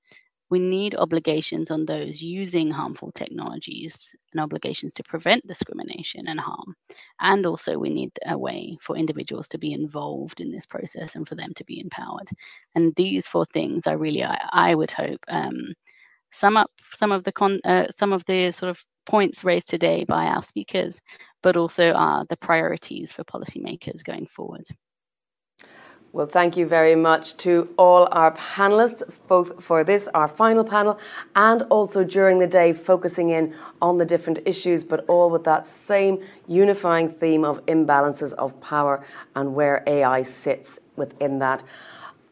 We 0.50 0.58
need 0.58 0.94
obligations 0.94 1.70
on 1.70 1.86
those 1.86 2.22
using 2.22 2.70
harmful 2.70 3.10
technologies 3.12 4.14
and 4.32 4.40
obligations 4.40 4.94
to 4.94 5.02
prevent 5.02 5.46
discrimination 5.46 6.28
and 6.28 6.38
harm. 6.38 6.74
And 7.20 7.46
also, 7.46 7.78
we 7.78 7.90
need 7.90 8.12
a 8.26 8.38
way 8.38 8.76
for 8.80 8.96
individuals 8.96 9.48
to 9.48 9.58
be 9.58 9.72
involved 9.72 10.40
in 10.40 10.52
this 10.52 10.66
process 10.66 11.16
and 11.16 11.26
for 11.26 11.34
them 11.34 11.52
to 11.56 11.64
be 11.64 11.80
empowered. 11.80 12.28
And 12.74 12.94
these 12.94 13.26
four 13.26 13.46
things 13.46 13.86
are 13.86 13.98
really, 13.98 14.22
I, 14.24 14.38
I 14.52 14.74
would 14.74 14.92
hope, 14.92 15.20
um, 15.28 15.74
sum 16.30 16.56
up 16.56 16.70
some 16.92 17.12
of 17.12 17.24
the 17.24 17.32
con, 17.32 17.60
uh, 17.64 17.86
some 17.90 18.12
of 18.12 18.24
the 18.26 18.50
sort 18.52 18.70
of 18.70 18.84
points 19.06 19.44
raised 19.44 19.68
today 19.68 20.04
by 20.04 20.26
our 20.26 20.42
speakers, 20.42 21.00
but 21.42 21.56
also 21.56 21.92
are 21.92 22.24
the 22.28 22.36
priorities 22.36 23.12
for 23.12 23.24
policymakers 23.24 24.02
going 24.04 24.26
forward. 24.26 24.66
Well, 26.14 26.26
thank 26.26 26.56
you 26.56 26.64
very 26.64 26.94
much 26.94 27.36
to 27.38 27.68
all 27.76 28.06
our 28.12 28.30
panelists, 28.36 29.02
both 29.26 29.60
for 29.64 29.82
this, 29.82 30.06
our 30.14 30.28
final 30.28 30.62
panel, 30.62 31.00
and 31.34 31.62
also 31.70 32.04
during 32.04 32.38
the 32.38 32.46
day, 32.46 32.72
focusing 32.72 33.30
in 33.30 33.52
on 33.82 33.98
the 33.98 34.04
different 34.04 34.38
issues, 34.46 34.84
but 34.84 35.04
all 35.08 35.28
with 35.28 35.42
that 35.42 35.66
same 35.66 36.22
unifying 36.46 37.08
theme 37.08 37.44
of 37.44 37.66
imbalances 37.66 38.32
of 38.34 38.60
power 38.60 39.04
and 39.34 39.56
where 39.56 39.82
AI 39.88 40.22
sits 40.22 40.78
within 40.94 41.40
that. 41.40 41.64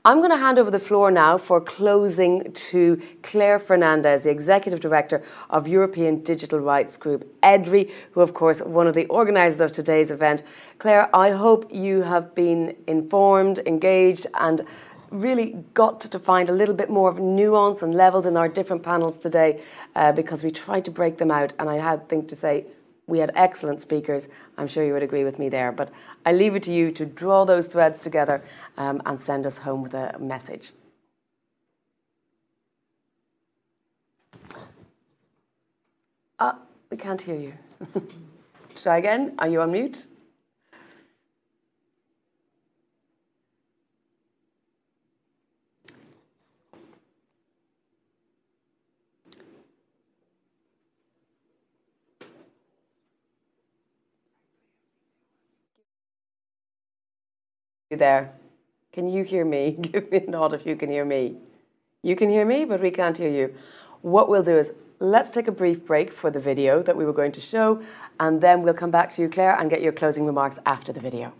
I'm 0.05 0.19
going 0.19 0.33
to 0.33 0.37
hand 0.37 0.59
over 0.59 0.69
the 0.73 0.81
floor 0.81 1.13
now 1.13 1.39
for 1.39 1.61
closing 1.61 2.53
to 2.53 3.01
Claire 3.23 3.61
Fernandez, 3.61 4.25
the 4.25 4.31
Executive 4.31 4.81
Director 4.81 5.23
of 5.51 5.69
European 5.69 6.25
Digital 6.25 6.59
Rights 6.59 6.97
Group, 6.97 7.33
EDRi, 7.43 7.89
who, 8.11 8.21
of 8.21 8.35
course, 8.35 8.61
one 8.63 8.89
of 8.89 8.97
the 8.97 9.07
organisers 9.07 9.61
of 9.61 9.71
today's 9.71 10.11
event. 10.11 10.43
Claire, 10.81 11.09
I 11.15 11.31
hope 11.31 11.73
you 11.73 12.03
have 12.03 12.35
been 12.35 12.77
informed, 12.89 13.61
engaged, 13.61 14.27
and 14.35 14.67
really 15.13 15.65
got 15.73 16.01
to 16.01 16.19
find 16.19 16.49
a 16.49 16.53
little 16.53 16.75
bit 16.75 16.91
more 16.91 17.09
of 17.09 17.21
nuance 17.21 17.83
and 17.83 17.95
levels 17.95 18.27
in 18.27 18.37
our 18.37 18.49
different 18.49 18.83
panels 18.83 19.17
today 19.17 19.63
uh, 19.95 20.11
because 20.11 20.43
we 20.43 20.51
tried 20.51 20.85
to 20.85 20.91
break 20.91 21.19
them 21.19 21.31
out. 21.31 21.53
And 21.61 21.71
I 21.71 21.77
had 21.77 22.09
think 22.09 22.27
to 22.31 22.35
say, 22.35 22.67
we 23.07 23.19
had 23.19 23.33
excellent 23.35 23.81
speakers. 23.81 24.29
I'm 24.57 24.67
sure 24.67 24.85
you 24.85 24.93
would 24.93 25.03
agree 25.03 25.25
with 25.25 25.39
me 25.39 25.49
there. 25.49 25.73
But 25.73 25.91
I 26.25 26.33
leave 26.33 26.55
it 26.55 26.63
to 26.65 26.73
you 26.73 26.91
to 26.93 27.05
draw 27.05 27.45
those 27.45 27.67
threads 27.67 28.01
together 28.01 28.43
um, 28.77 29.03
and 29.07 29.21
send 29.21 29.47
us 29.47 29.59
home 29.59 29.83
with 29.83 29.95
a 29.95 30.17
message. 30.19 30.73
Uh, 36.39 36.55
we 36.91 36.97
can't 36.97 37.21
hear 37.21 37.37
you. 37.37 37.53
Try 38.83 38.99
again. 38.99 39.35
Are 39.39 39.49
you 39.49 39.61
on 39.61 39.73
mute? 39.73 40.07
There? 57.97 58.33
Can 58.93 59.09
you 59.09 59.25
hear 59.25 59.45
me? 59.45 59.73
Give 59.81 60.11
me 60.11 60.19
a 60.27 60.31
nod 60.31 60.55
if 60.55 60.67
you 60.67 60.77
can 60.77 60.91
hear 60.91 61.05
me. 61.05 61.37
You 62.03 62.17
can 62.17 62.29
hear 62.29 62.45
me, 62.45 62.65
but 62.65 62.81
we 62.81 62.91
can't 62.91 63.17
hear 63.17 63.31
you. 63.31 63.55
What 64.03 64.29
we'll 64.29 64.43
do 64.43 64.57
is 64.59 64.73
let's 64.99 65.31
take 65.31 65.49
a 65.49 65.53
brief 65.53 65.85
break 65.85 66.13
for 66.13 66.31
the 66.31 66.41
video 66.41 66.83
that 66.83 66.97
we 66.97 67.05
were 67.05 67.13
going 67.13 67.33
to 67.33 67.41
show, 67.41 67.83
and 68.21 68.41
then 68.41 68.63
we'll 68.63 68.75
come 68.75 68.91
back 68.91 69.11
to 69.13 69.23
you, 69.23 69.29
Claire, 69.29 69.57
and 69.59 69.71
get 69.71 69.83
your 69.83 69.93
closing 69.93 70.27
remarks 70.27 70.59
after 70.67 70.93
the 70.93 71.01
video. 71.01 71.33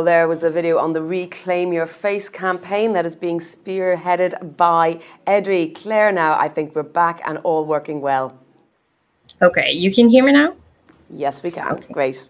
Well, 0.00 0.06
there 0.06 0.28
was 0.28 0.42
a 0.42 0.48
video 0.48 0.78
on 0.78 0.94
the 0.94 1.02
Reclaim 1.02 1.74
Your 1.74 1.84
Face 1.84 2.30
campaign 2.30 2.94
that 2.94 3.04
is 3.04 3.14
being 3.14 3.38
spearheaded 3.38 4.56
by 4.56 4.98
EDRi. 5.26 5.74
Claire, 5.74 6.10
now 6.10 6.38
I 6.40 6.48
think 6.48 6.74
we're 6.74 6.84
back 6.84 7.20
and 7.26 7.36
all 7.44 7.66
working 7.66 8.00
well. 8.00 8.34
Okay, 9.42 9.72
you 9.72 9.92
can 9.92 10.08
hear 10.08 10.24
me 10.24 10.32
now? 10.32 10.56
Yes, 11.10 11.42
we 11.42 11.50
can. 11.50 11.72
Okay. 11.72 11.92
Great 11.92 12.26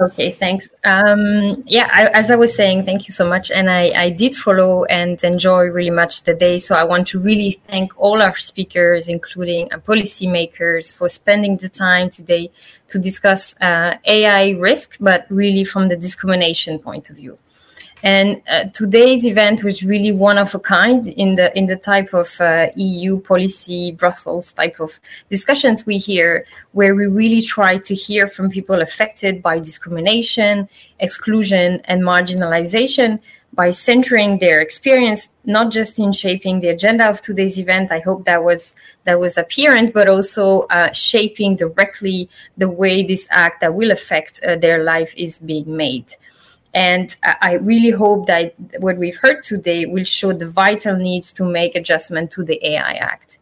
okay 0.00 0.32
thanks 0.32 0.68
um, 0.84 1.62
yeah 1.66 1.88
I, 1.92 2.06
as 2.08 2.30
i 2.30 2.36
was 2.36 2.54
saying 2.54 2.84
thank 2.84 3.06
you 3.06 3.14
so 3.14 3.28
much 3.28 3.50
and 3.50 3.70
I, 3.70 3.92
I 3.94 4.10
did 4.10 4.34
follow 4.34 4.84
and 4.86 5.22
enjoy 5.22 5.66
really 5.66 5.90
much 5.90 6.24
the 6.24 6.34
day 6.34 6.58
so 6.58 6.74
i 6.74 6.84
want 6.84 7.06
to 7.08 7.20
really 7.20 7.60
thank 7.68 7.92
all 7.96 8.20
our 8.22 8.36
speakers 8.36 9.08
including 9.08 9.72
uh, 9.72 9.78
policymakers 9.78 10.92
for 10.92 11.08
spending 11.08 11.56
the 11.58 11.68
time 11.68 12.10
today 12.10 12.50
to 12.88 12.98
discuss 12.98 13.54
uh, 13.60 13.96
ai 14.04 14.50
risk 14.52 14.96
but 15.00 15.26
really 15.28 15.64
from 15.64 15.88
the 15.88 15.96
discrimination 15.96 16.78
point 16.78 17.10
of 17.10 17.16
view. 17.16 17.38
And 18.02 18.42
uh, 18.48 18.66
today's 18.72 19.26
event 19.26 19.64
was 19.64 19.82
really 19.82 20.12
one 20.12 20.38
of 20.38 20.54
a 20.54 20.60
kind 20.60 21.08
in 21.08 21.34
the 21.34 21.56
in 21.58 21.66
the 21.66 21.74
type 21.74 22.14
of 22.14 22.40
uh, 22.40 22.68
EU 22.76 23.20
policy, 23.20 23.90
Brussels 23.90 24.52
type 24.52 24.78
of 24.78 25.00
discussions 25.30 25.84
we 25.84 25.98
hear, 25.98 26.46
where 26.72 26.94
we 26.94 27.06
really 27.06 27.42
try 27.42 27.78
to 27.78 27.94
hear 27.96 28.28
from 28.28 28.50
people 28.50 28.82
affected 28.82 29.42
by 29.42 29.58
discrimination, 29.58 30.68
exclusion, 31.00 31.80
and 31.86 32.02
marginalization 32.02 33.18
by 33.58 33.72
centering 33.72 34.38
their 34.38 34.60
experience 34.60 35.28
not 35.44 35.72
just 35.72 35.98
in 35.98 36.12
shaping 36.12 36.60
the 36.60 36.68
agenda 36.68 37.04
of 37.10 37.20
today's 37.20 37.58
event 37.58 37.90
i 37.90 37.98
hope 37.98 38.24
that 38.24 38.42
was 38.42 38.76
that 39.04 39.18
was 39.18 39.36
apparent 39.36 39.92
but 39.92 40.06
also 40.08 40.60
uh, 40.76 40.92
shaping 40.92 41.56
directly 41.56 42.30
the 42.56 42.68
way 42.68 43.02
this 43.02 43.26
act 43.30 43.60
that 43.60 43.74
will 43.74 43.90
affect 43.90 44.40
uh, 44.44 44.54
their 44.56 44.84
life 44.84 45.12
is 45.16 45.40
being 45.40 45.76
made 45.76 46.14
and 46.74 47.16
I 47.24 47.54
really 47.54 47.90
hope 47.90 48.26
that 48.26 48.54
what 48.78 48.98
we've 48.98 49.16
heard 49.16 49.42
today 49.42 49.86
will 49.86 50.04
show 50.04 50.32
the 50.32 50.48
vital 50.48 50.96
needs 50.96 51.32
to 51.32 51.44
make 51.44 51.74
adjustment 51.74 52.30
to 52.32 52.44
the 52.44 52.64
AI 52.64 52.92
Act. 52.92 53.38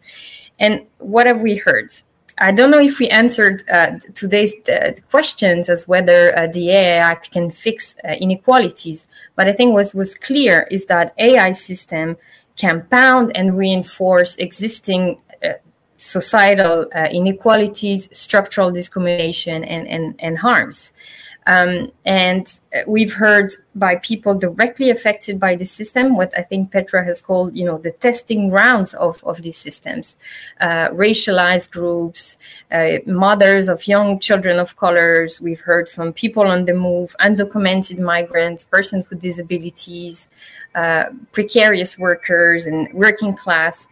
And 0.58 0.86
what 0.98 1.26
have 1.26 1.40
we 1.40 1.56
heard? 1.56 1.90
I 2.38 2.52
don't 2.52 2.70
know 2.70 2.80
if 2.80 2.98
we 2.98 3.08
answered 3.08 3.64
uh, 3.70 3.92
today's 4.14 4.52
uh, 4.68 4.92
questions 5.10 5.70
as 5.70 5.88
whether 5.88 6.38
uh, 6.38 6.48
the 6.48 6.70
AI 6.70 6.96
Act 6.96 7.30
can 7.30 7.50
fix 7.50 7.96
uh, 8.04 8.12
inequalities, 8.12 9.06
but 9.36 9.48
I 9.48 9.52
think 9.54 9.72
what 9.72 9.94
was 9.94 10.14
clear 10.14 10.68
is 10.70 10.84
that 10.86 11.14
AI 11.18 11.52
system 11.52 12.16
can 12.56 12.80
compound 12.80 13.34
and 13.34 13.56
reinforce 13.56 14.36
existing 14.36 15.18
uh, 15.42 15.54
societal 15.96 16.86
uh, 16.94 17.08
inequalities, 17.10 18.08
structural 18.12 18.70
discrimination, 18.70 19.64
and, 19.64 19.88
and, 19.88 20.14
and 20.18 20.38
harms. 20.38 20.92
Um, 21.46 21.90
and 22.04 22.46
we've 22.86 23.12
heard 23.12 23.52
by 23.78 23.96
people 23.96 24.34
directly 24.34 24.90
affected 24.90 25.38
by 25.38 25.54
the 25.54 25.64
system 25.64 26.16
what 26.16 26.32
I 26.36 26.42
think 26.42 26.72
Petra 26.72 27.04
has 27.04 27.20
called, 27.20 27.54
you 27.54 27.64
know, 27.64 27.78
the 27.78 27.92
testing 27.92 28.48
grounds 28.48 28.94
of, 28.94 29.22
of 29.24 29.42
these 29.42 29.56
systems, 29.56 30.16
uh, 30.60 30.88
racialized 30.88 31.70
groups, 31.70 32.38
uh, 32.72 32.98
mothers 33.06 33.68
of 33.68 33.86
young 33.86 34.18
children 34.18 34.58
of 34.58 34.76
colors. 34.76 35.40
We've 35.40 35.60
heard 35.60 35.88
from 35.88 36.12
people 36.12 36.44
on 36.44 36.64
the 36.64 36.74
move, 36.74 37.14
undocumented 37.20 37.98
migrants, 37.98 38.64
persons 38.64 39.08
with 39.10 39.20
disabilities, 39.20 40.28
uh, 40.74 41.04
precarious 41.32 41.98
workers, 41.98 42.66
and 42.66 42.92
working 42.92 43.36
class 43.36 43.86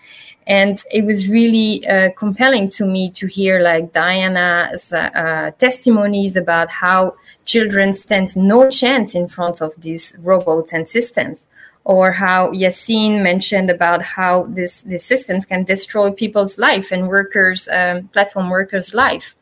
and 0.46 0.82
it 0.90 1.04
was 1.04 1.28
really 1.28 1.86
uh, 1.88 2.10
compelling 2.16 2.68
to 2.68 2.84
me 2.84 3.10
to 3.10 3.26
hear 3.26 3.60
like 3.60 3.92
diana's 3.92 4.92
uh, 4.92 5.50
testimonies 5.58 6.36
about 6.36 6.70
how 6.70 7.14
children 7.44 7.94
stand 7.94 8.34
no 8.36 8.68
chance 8.68 9.14
in 9.14 9.26
front 9.26 9.62
of 9.62 9.73
these 9.78 10.14
robots 10.20 10.72
and 10.72 10.88
systems 10.88 11.48
or 11.84 12.12
how 12.12 12.50
Yaseen 12.50 13.22
mentioned 13.22 13.70
about 13.70 14.02
how 14.02 14.44
this 14.44 14.82
these 14.82 15.04
systems 15.04 15.44
can 15.44 15.64
destroy 15.64 16.10
people's 16.10 16.58
life 16.58 16.90
and 16.92 17.08
workers 17.08 17.68
um, 17.68 18.08
platform 18.08 18.50
workers 18.50 18.94
life. 18.94 19.36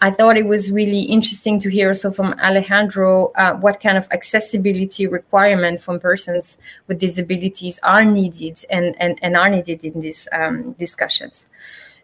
I 0.00 0.10
thought 0.10 0.36
it 0.36 0.46
was 0.46 0.72
really 0.72 1.02
interesting 1.02 1.60
to 1.60 1.70
hear 1.70 1.90
also 1.90 2.10
from 2.10 2.34
alejandro 2.40 3.30
uh, 3.36 3.54
what 3.54 3.80
kind 3.80 3.96
of 3.96 4.08
accessibility 4.10 5.06
requirement 5.06 5.80
from 5.80 6.00
persons 6.00 6.58
with 6.88 6.98
disabilities 6.98 7.78
are 7.84 8.04
needed 8.04 8.58
and, 8.68 8.96
and, 8.98 9.16
and 9.22 9.36
are 9.36 9.48
needed 9.48 9.84
in 9.84 10.00
these 10.00 10.26
um, 10.32 10.72
discussions 10.72 11.48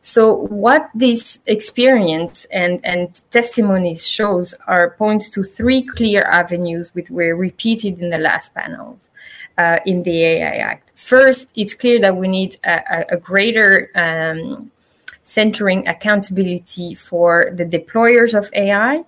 so 0.00 0.34
what 0.34 0.90
this 0.94 1.40
experience 1.46 2.46
and, 2.50 2.80
and 2.84 3.20
testimonies 3.30 4.06
shows 4.06 4.54
are 4.66 4.90
points 4.90 5.28
to 5.30 5.42
three 5.42 5.82
clear 5.82 6.22
avenues 6.22 6.94
which 6.94 7.10
were 7.10 7.34
repeated 7.34 8.00
in 8.00 8.10
the 8.10 8.18
last 8.18 8.54
panels 8.54 9.10
uh, 9.58 9.78
in 9.86 10.02
the 10.04 10.24
AI 10.24 10.56
Act. 10.58 10.92
First, 10.94 11.50
it's 11.56 11.74
clear 11.74 12.00
that 12.00 12.16
we 12.16 12.28
need 12.28 12.58
a, 12.64 13.06
a 13.10 13.16
greater 13.16 13.90
um, 13.94 14.70
centering 15.24 15.86
accountability 15.88 16.94
for 16.94 17.52
the 17.54 17.64
deployers 17.64 18.34
of 18.38 18.50
AI 18.54 19.04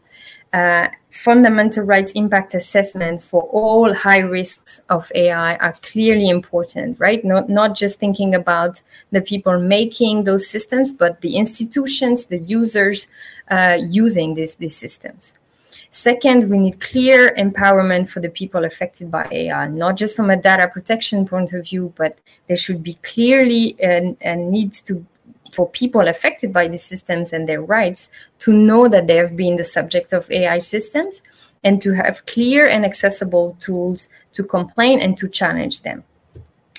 uh, 0.53 0.89
fundamental 1.11 1.85
rights 1.85 2.13
impact 2.13 2.55
assessment 2.55 3.23
for 3.23 3.43
all 3.43 3.93
high 3.95 4.19
risks 4.19 4.81
of 4.89 5.11
AI 5.15 5.57
are 5.57 5.75
clearly 5.83 6.29
important, 6.29 6.99
right? 6.99 7.25
Not, 7.25 7.49
not 7.49 7.77
just 7.77 7.99
thinking 7.99 8.35
about 8.35 8.81
the 9.13 9.21
people 9.21 9.61
making 9.61 10.25
those 10.25 10.49
systems, 10.49 10.93
but 10.93 11.21
the 11.21 11.37
institutions, 11.37 12.27
the 12.27 12.39
users 12.39 13.07
uh, 13.51 13.79
using 13.81 14.35
these, 14.35 14.57
these 14.57 14.77
systems. 14.77 15.35
Second, 15.93 16.49
we 16.49 16.59
need 16.59 16.81
clear 16.81 17.35
empowerment 17.37 18.09
for 18.09 18.21
the 18.21 18.29
people 18.29 18.65
affected 18.65 19.11
by 19.11 19.27
AI, 19.31 19.67
not 19.67 19.97
just 19.97 20.15
from 20.15 20.31
a 20.31 20.37
data 20.37 20.69
protection 20.69 21.27
point 21.27 21.53
of 21.53 21.65
view, 21.65 21.93
but 21.97 22.19
there 22.47 22.57
should 22.57 22.83
be 22.83 22.95
clearly 23.03 23.77
and, 23.81 24.17
and 24.21 24.51
needs 24.51 24.81
to 24.83 25.05
for 25.53 25.69
people 25.69 26.09
affected 26.09 26.53
by 26.53 26.69
these 26.69 26.85
systems 26.85 27.33
and 27.33 27.49
their 27.49 27.63
rights 27.63 28.11
to 28.41 28.53
know 28.53 28.89
that 28.89 29.07
they 29.07 29.17
have 29.17 29.37
been 29.37 29.57
the 29.57 29.65
subject 29.65 30.13
of 30.13 30.31
AI 30.31 30.59
systems 30.59 31.23
and 31.65 31.83
to 31.83 31.93
have 31.93 32.25
clear 32.27 32.69
and 32.69 32.85
accessible 32.85 33.57
tools 33.61 34.09
to 34.33 34.43
complain 34.43 35.01
and 35.01 35.19
to 35.19 35.29
challenge 35.29 35.83
them. 35.83 36.05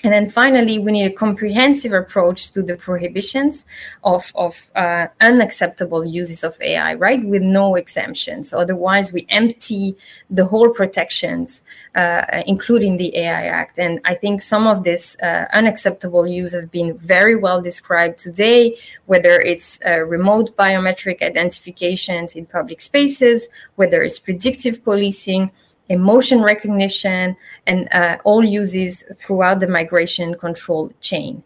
And 0.04 0.12
then 0.12 0.28
finally, 0.28 0.80
we 0.80 0.90
need 0.90 1.06
a 1.06 1.12
comprehensive 1.12 1.92
approach 1.92 2.50
to 2.52 2.62
the 2.62 2.76
prohibitions 2.76 3.64
of, 4.02 4.32
of 4.34 4.70
uh, 4.74 5.06
unacceptable 5.20 6.04
uses 6.04 6.42
of 6.42 6.60
AI, 6.60 6.94
right? 6.94 7.24
With 7.24 7.42
no 7.42 7.76
exemptions. 7.76 8.52
Otherwise, 8.52 9.12
we 9.12 9.26
empty 9.28 9.96
the 10.28 10.44
whole 10.44 10.70
protections, 10.70 11.62
uh, 11.94 12.42
including 12.48 12.96
the 12.96 13.16
AI 13.16 13.44
Act. 13.44 13.78
And 13.78 14.00
I 14.04 14.16
think 14.16 14.42
some 14.42 14.66
of 14.66 14.82
this 14.82 15.16
uh, 15.22 15.46
unacceptable 15.52 16.26
use 16.26 16.52
have 16.52 16.72
been 16.72 16.98
very 16.98 17.36
well 17.36 17.62
described 17.62 18.18
today, 18.18 18.76
whether 19.06 19.40
it's 19.40 19.78
uh, 19.86 20.00
remote 20.00 20.56
biometric 20.56 21.22
identifications 21.22 22.34
in 22.34 22.46
public 22.46 22.80
spaces, 22.80 23.46
whether 23.76 24.02
it's 24.02 24.18
predictive 24.18 24.82
policing 24.82 25.52
emotion 25.88 26.42
recognition, 26.42 27.36
and 27.66 27.88
uh, 27.92 28.18
all 28.24 28.44
uses 28.44 29.04
throughout 29.18 29.60
the 29.60 29.68
migration 29.68 30.34
control 30.34 30.92
chain. 31.00 31.42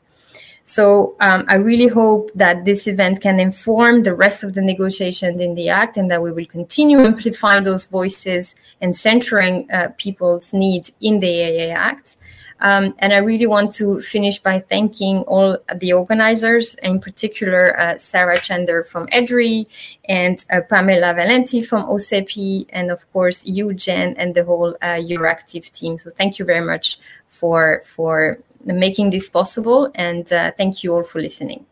So 0.68 1.14
um, 1.20 1.44
I 1.48 1.54
really 1.54 1.86
hope 1.86 2.32
that 2.34 2.64
this 2.64 2.88
event 2.88 3.20
can 3.20 3.38
inform 3.38 4.02
the 4.02 4.14
rest 4.14 4.42
of 4.42 4.54
the 4.54 4.60
negotiations 4.60 5.40
in 5.40 5.54
the 5.54 5.68
Act 5.68 5.96
and 5.96 6.10
that 6.10 6.20
we 6.20 6.32
will 6.32 6.46
continue 6.46 6.98
amplifying 7.00 7.62
those 7.62 7.86
voices 7.86 8.56
and 8.80 8.94
centering 8.94 9.70
uh, 9.70 9.90
people's 9.96 10.52
needs 10.52 10.92
in 11.00 11.20
the 11.20 11.28
AI 11.28 11.68
Act. 11.72 12.16
Um, 12.60 12.94
and 12.98 13.12
I 13.12 13.18
really 13.18 13.46
want 13.46 13.74
to 13.74 14.00
finish 14.00 14.38
by 14.38 14.60
thanking 14.60 15.18
all 15.18 15.58
the 15.74 15.92
organizers, 15.92 16.74
in 16.76 17.00
particular 17.00 17.78
uh, 17.78 17.98
Sarah 17.98 18.38
Chander 18.38 18.86
from 18.86 19.06
EDRi 19.08 19.66
and 20.08 20.44
uh, 20.50 20.62
Pamela 20.62 21.14
Valenti 21.14 21.62
from 21.62 21.84
OSEPI, 21.84 22.66
and 22.70 22.90
of 22.90 23.10
course 23.12 23.44
you, 23.44 23.74
Jen, 23.74 24.14
and 24.16 24.34
the 24.34 24.44
whole 24.44 24.74
uh, 24.80 24.96
Euractiv 24.96 25.70
team. 25.72 25.98
So 25.98 26.10
thank 26.10 26.38
you 26.38 26.44
very 26.44 26.64
much 26.64 26.98
for 27.28 27.82
for 27.84 28.38
making 28.64 29.10
this 29.10 29.28
possible, 29.28 29.90
and 29.94 30.32
uh, 30.32 30.52
thank 30.56 30.82
you 30.82 30.94
all 30.94 31.02
for 31.02 31.20
listening. 31.20 31.66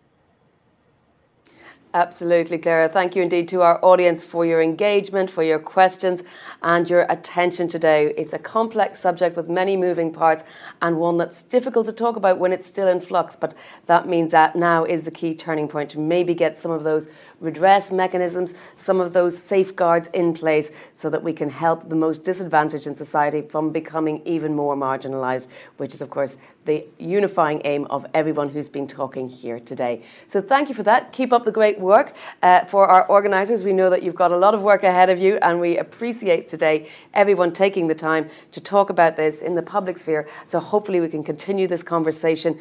Absolutely, 1.95 2.59
Clara. 2.59 2.89
Thank 2.89 3.15
you 3.15 3.23
indeed 3.23 3.47
to 3.51 3.63
our 3.63 3.79
audience 3.85 4.25
for 4.25 4.45
your 4.45 4.61
engagement, 4.61 5.31
for 5.31 5.45
your 5.45 5.61
questions, 5.61 6.25
and 6.65 6.91
your 6.91 7.07
attention 7.09 7.69
today. 7.69 8.13
It's 8.17 8.33
a 8.33 8.39
complex 8.39 8.99
subject 8.99 9.37
with 9.37 9.49
many 9.49 9.77
moving 9.77 10.13
parts 10.13 10.43
and 10.83 10.99
one 10.99 11.19
that's 11.19 11.45
difficult 11.45 11.87
to 11.87 11.93
talk 11.93 12.17
about 12.17 12.41
when 12.41 12.53
it's 12.53 12.67
still 12.67 12.89
in 12.89 13.01
flux, 13.01 13.37
but 13.37 13.55
that 13.87 14.09
means 14.09 14.33
that 14.33 14.57
now 14.57 14.83
is 14.83 15.03
the 15.03 15.13
key 15.13 15.37
turning 15.37 15.69
point 15.69 15.89
to 15.91 16.01
maybe 16.01 16.35
get 16.35 16.57
some 16.57 16.73
of 16.73 16.83
those 16.83 17.09
redress 17.45 17.93
mechanisms, 17.93 18.55
some 18.77 19.01
of 19.01 19.13
those 19.13 19.37
safeguards 19.37 20.09
in 20.15 20.35
place 20.35 20.71
so 20.93 21.11
that 21.11 21.23
we 21.23 21.33
can 21.33 21.49
help 21.49 21.89
the 21.89 21.97
most 21.97 22.25
disadvantaged 22.25 22.87
in 22.87 22.97
society 22.97 23.43
from 23.43 23.71
becoming 23.71 24.23
even 24.25 24.55
more 24.55 24.77
marginalised, 24.77 25.49
which 25.77 25.95
is, 25.95 26.03
of 26.03 26.11
course, 26.11 26.39
the 26.65 26.87
unifying 26.99 27.61
aim 27.65 27.85
of 27.91 28.07
everyone 28.15 28.49
who's 28.49 28.69
been 28.69 28.87
talking 28.87 29.29
here 29.29 29.61
today. 29.61 30.03
So 30.29 30.41
thank 30.41 30.69
you 30.69 30.75
for 30.75 30.83
that. 30.85 31.13
Keep 31.13 31.33
up 31.33 31.45
the 31.45 31.53
great 31.53 31.79
work. 31.79 32.15
Uh, 32.43 32.65
for 32.65 32.87
our 32.87 33.07
organisers, 33.09 33.63
we 33.63 33.73
know 33.73 33.91
that 33.91 34.03
you've 34.03 34.15
got 34.15 34.33
a 34.33 34.37
lot 34.37 34.55
of 34.55 34.63
work 34.63 34.83
ahead 34.83 35.11
of 35.11 35.19
you, 35.19 35.37
and 35.43 35.61
we 35.61 35.77
appreciate 35.77 36.49
today 36.49 36.89
everyone 37.13 37.53
taking 37.53 37.87
the 37.87 37.95
time 37.95 38.31
to 38.53 38.61
talk 38.61 38.91
about 38.91 39.17
this 39.17 39.43
in 39.43 39.55
the 39.55 39.63
public 39.63 39.99
sphere. 39.99 40.27
So 40.47 40.59
hopefully 40.59 41.01
we 41.01 41.09
can 41.09 41.23
continue 41.23 41.67
this 41.67 41.83
conversation 41.83 42.59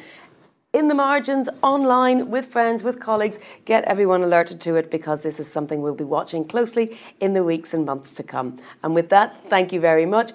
in 0.74 0.88
the 0.88 0.94
margins, 0.94 1.48
online, 1.62 2.30
with 2.30 2.46
friends, 2.46 2.82
with 2.82 2.98
colleagues. 3.00 3.38
Get 3.64 3.84
everyone 3.84 4.22
alerted 4.22 4.60
to 4.62 4.74
it 4.74 4.90
because 4.90 5.22
this 5.22 5.38
is 5.38 5.50
something 5.50 5.80
we'll 5.80 5.94
be 5.94 6.04
watching 6.04 6.44
closely 6.44 6.98
in 7.20 7.32
the 7.32 7.44
weeks 7.44 7.72
and 7.72 7.86
months 7.86 8.12
to 8.12 8.22
come. 8.24 8.58
And 8.82 8.94
with 8.94 9.08
that, 9.10 9.36
thank 9.48 9.72
you 9.72 9.80
very 9.80 10.04
much. 10.04 10.32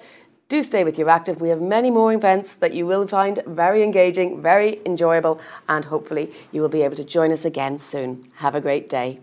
Do 0.48 0.62
stay 0.64 0.82
with 0.82 0.96
Euractiv. 0.96 1.38
We 1.38 1.50
have 1.50 1.60
many 1.60 1.90
more 1.90 2.12
events 2.12 2.54
that 2.54 2.72
you 2.72 2.86
will 2.86 3.06
find 3.06 3.40
very 3.46 3.84
engaging, 3.84 4.42
very 4.42 4.80
enjoyable, 4.84 5.40
and 5.68 5.84
hopefully 5.84 6.32
you 6.50 6.62
will 6.62 6.68
be 6.70 6.82
able 6.82 6.96
to 6.96 7.04
join 7.04 7.30
us 7.30 7.44
again 7.44 7.78
soon. 7.78 8.28
Have 8.36 8.54
a 8.54 8.60
great 8.60 8.88
day. 8.88 9.20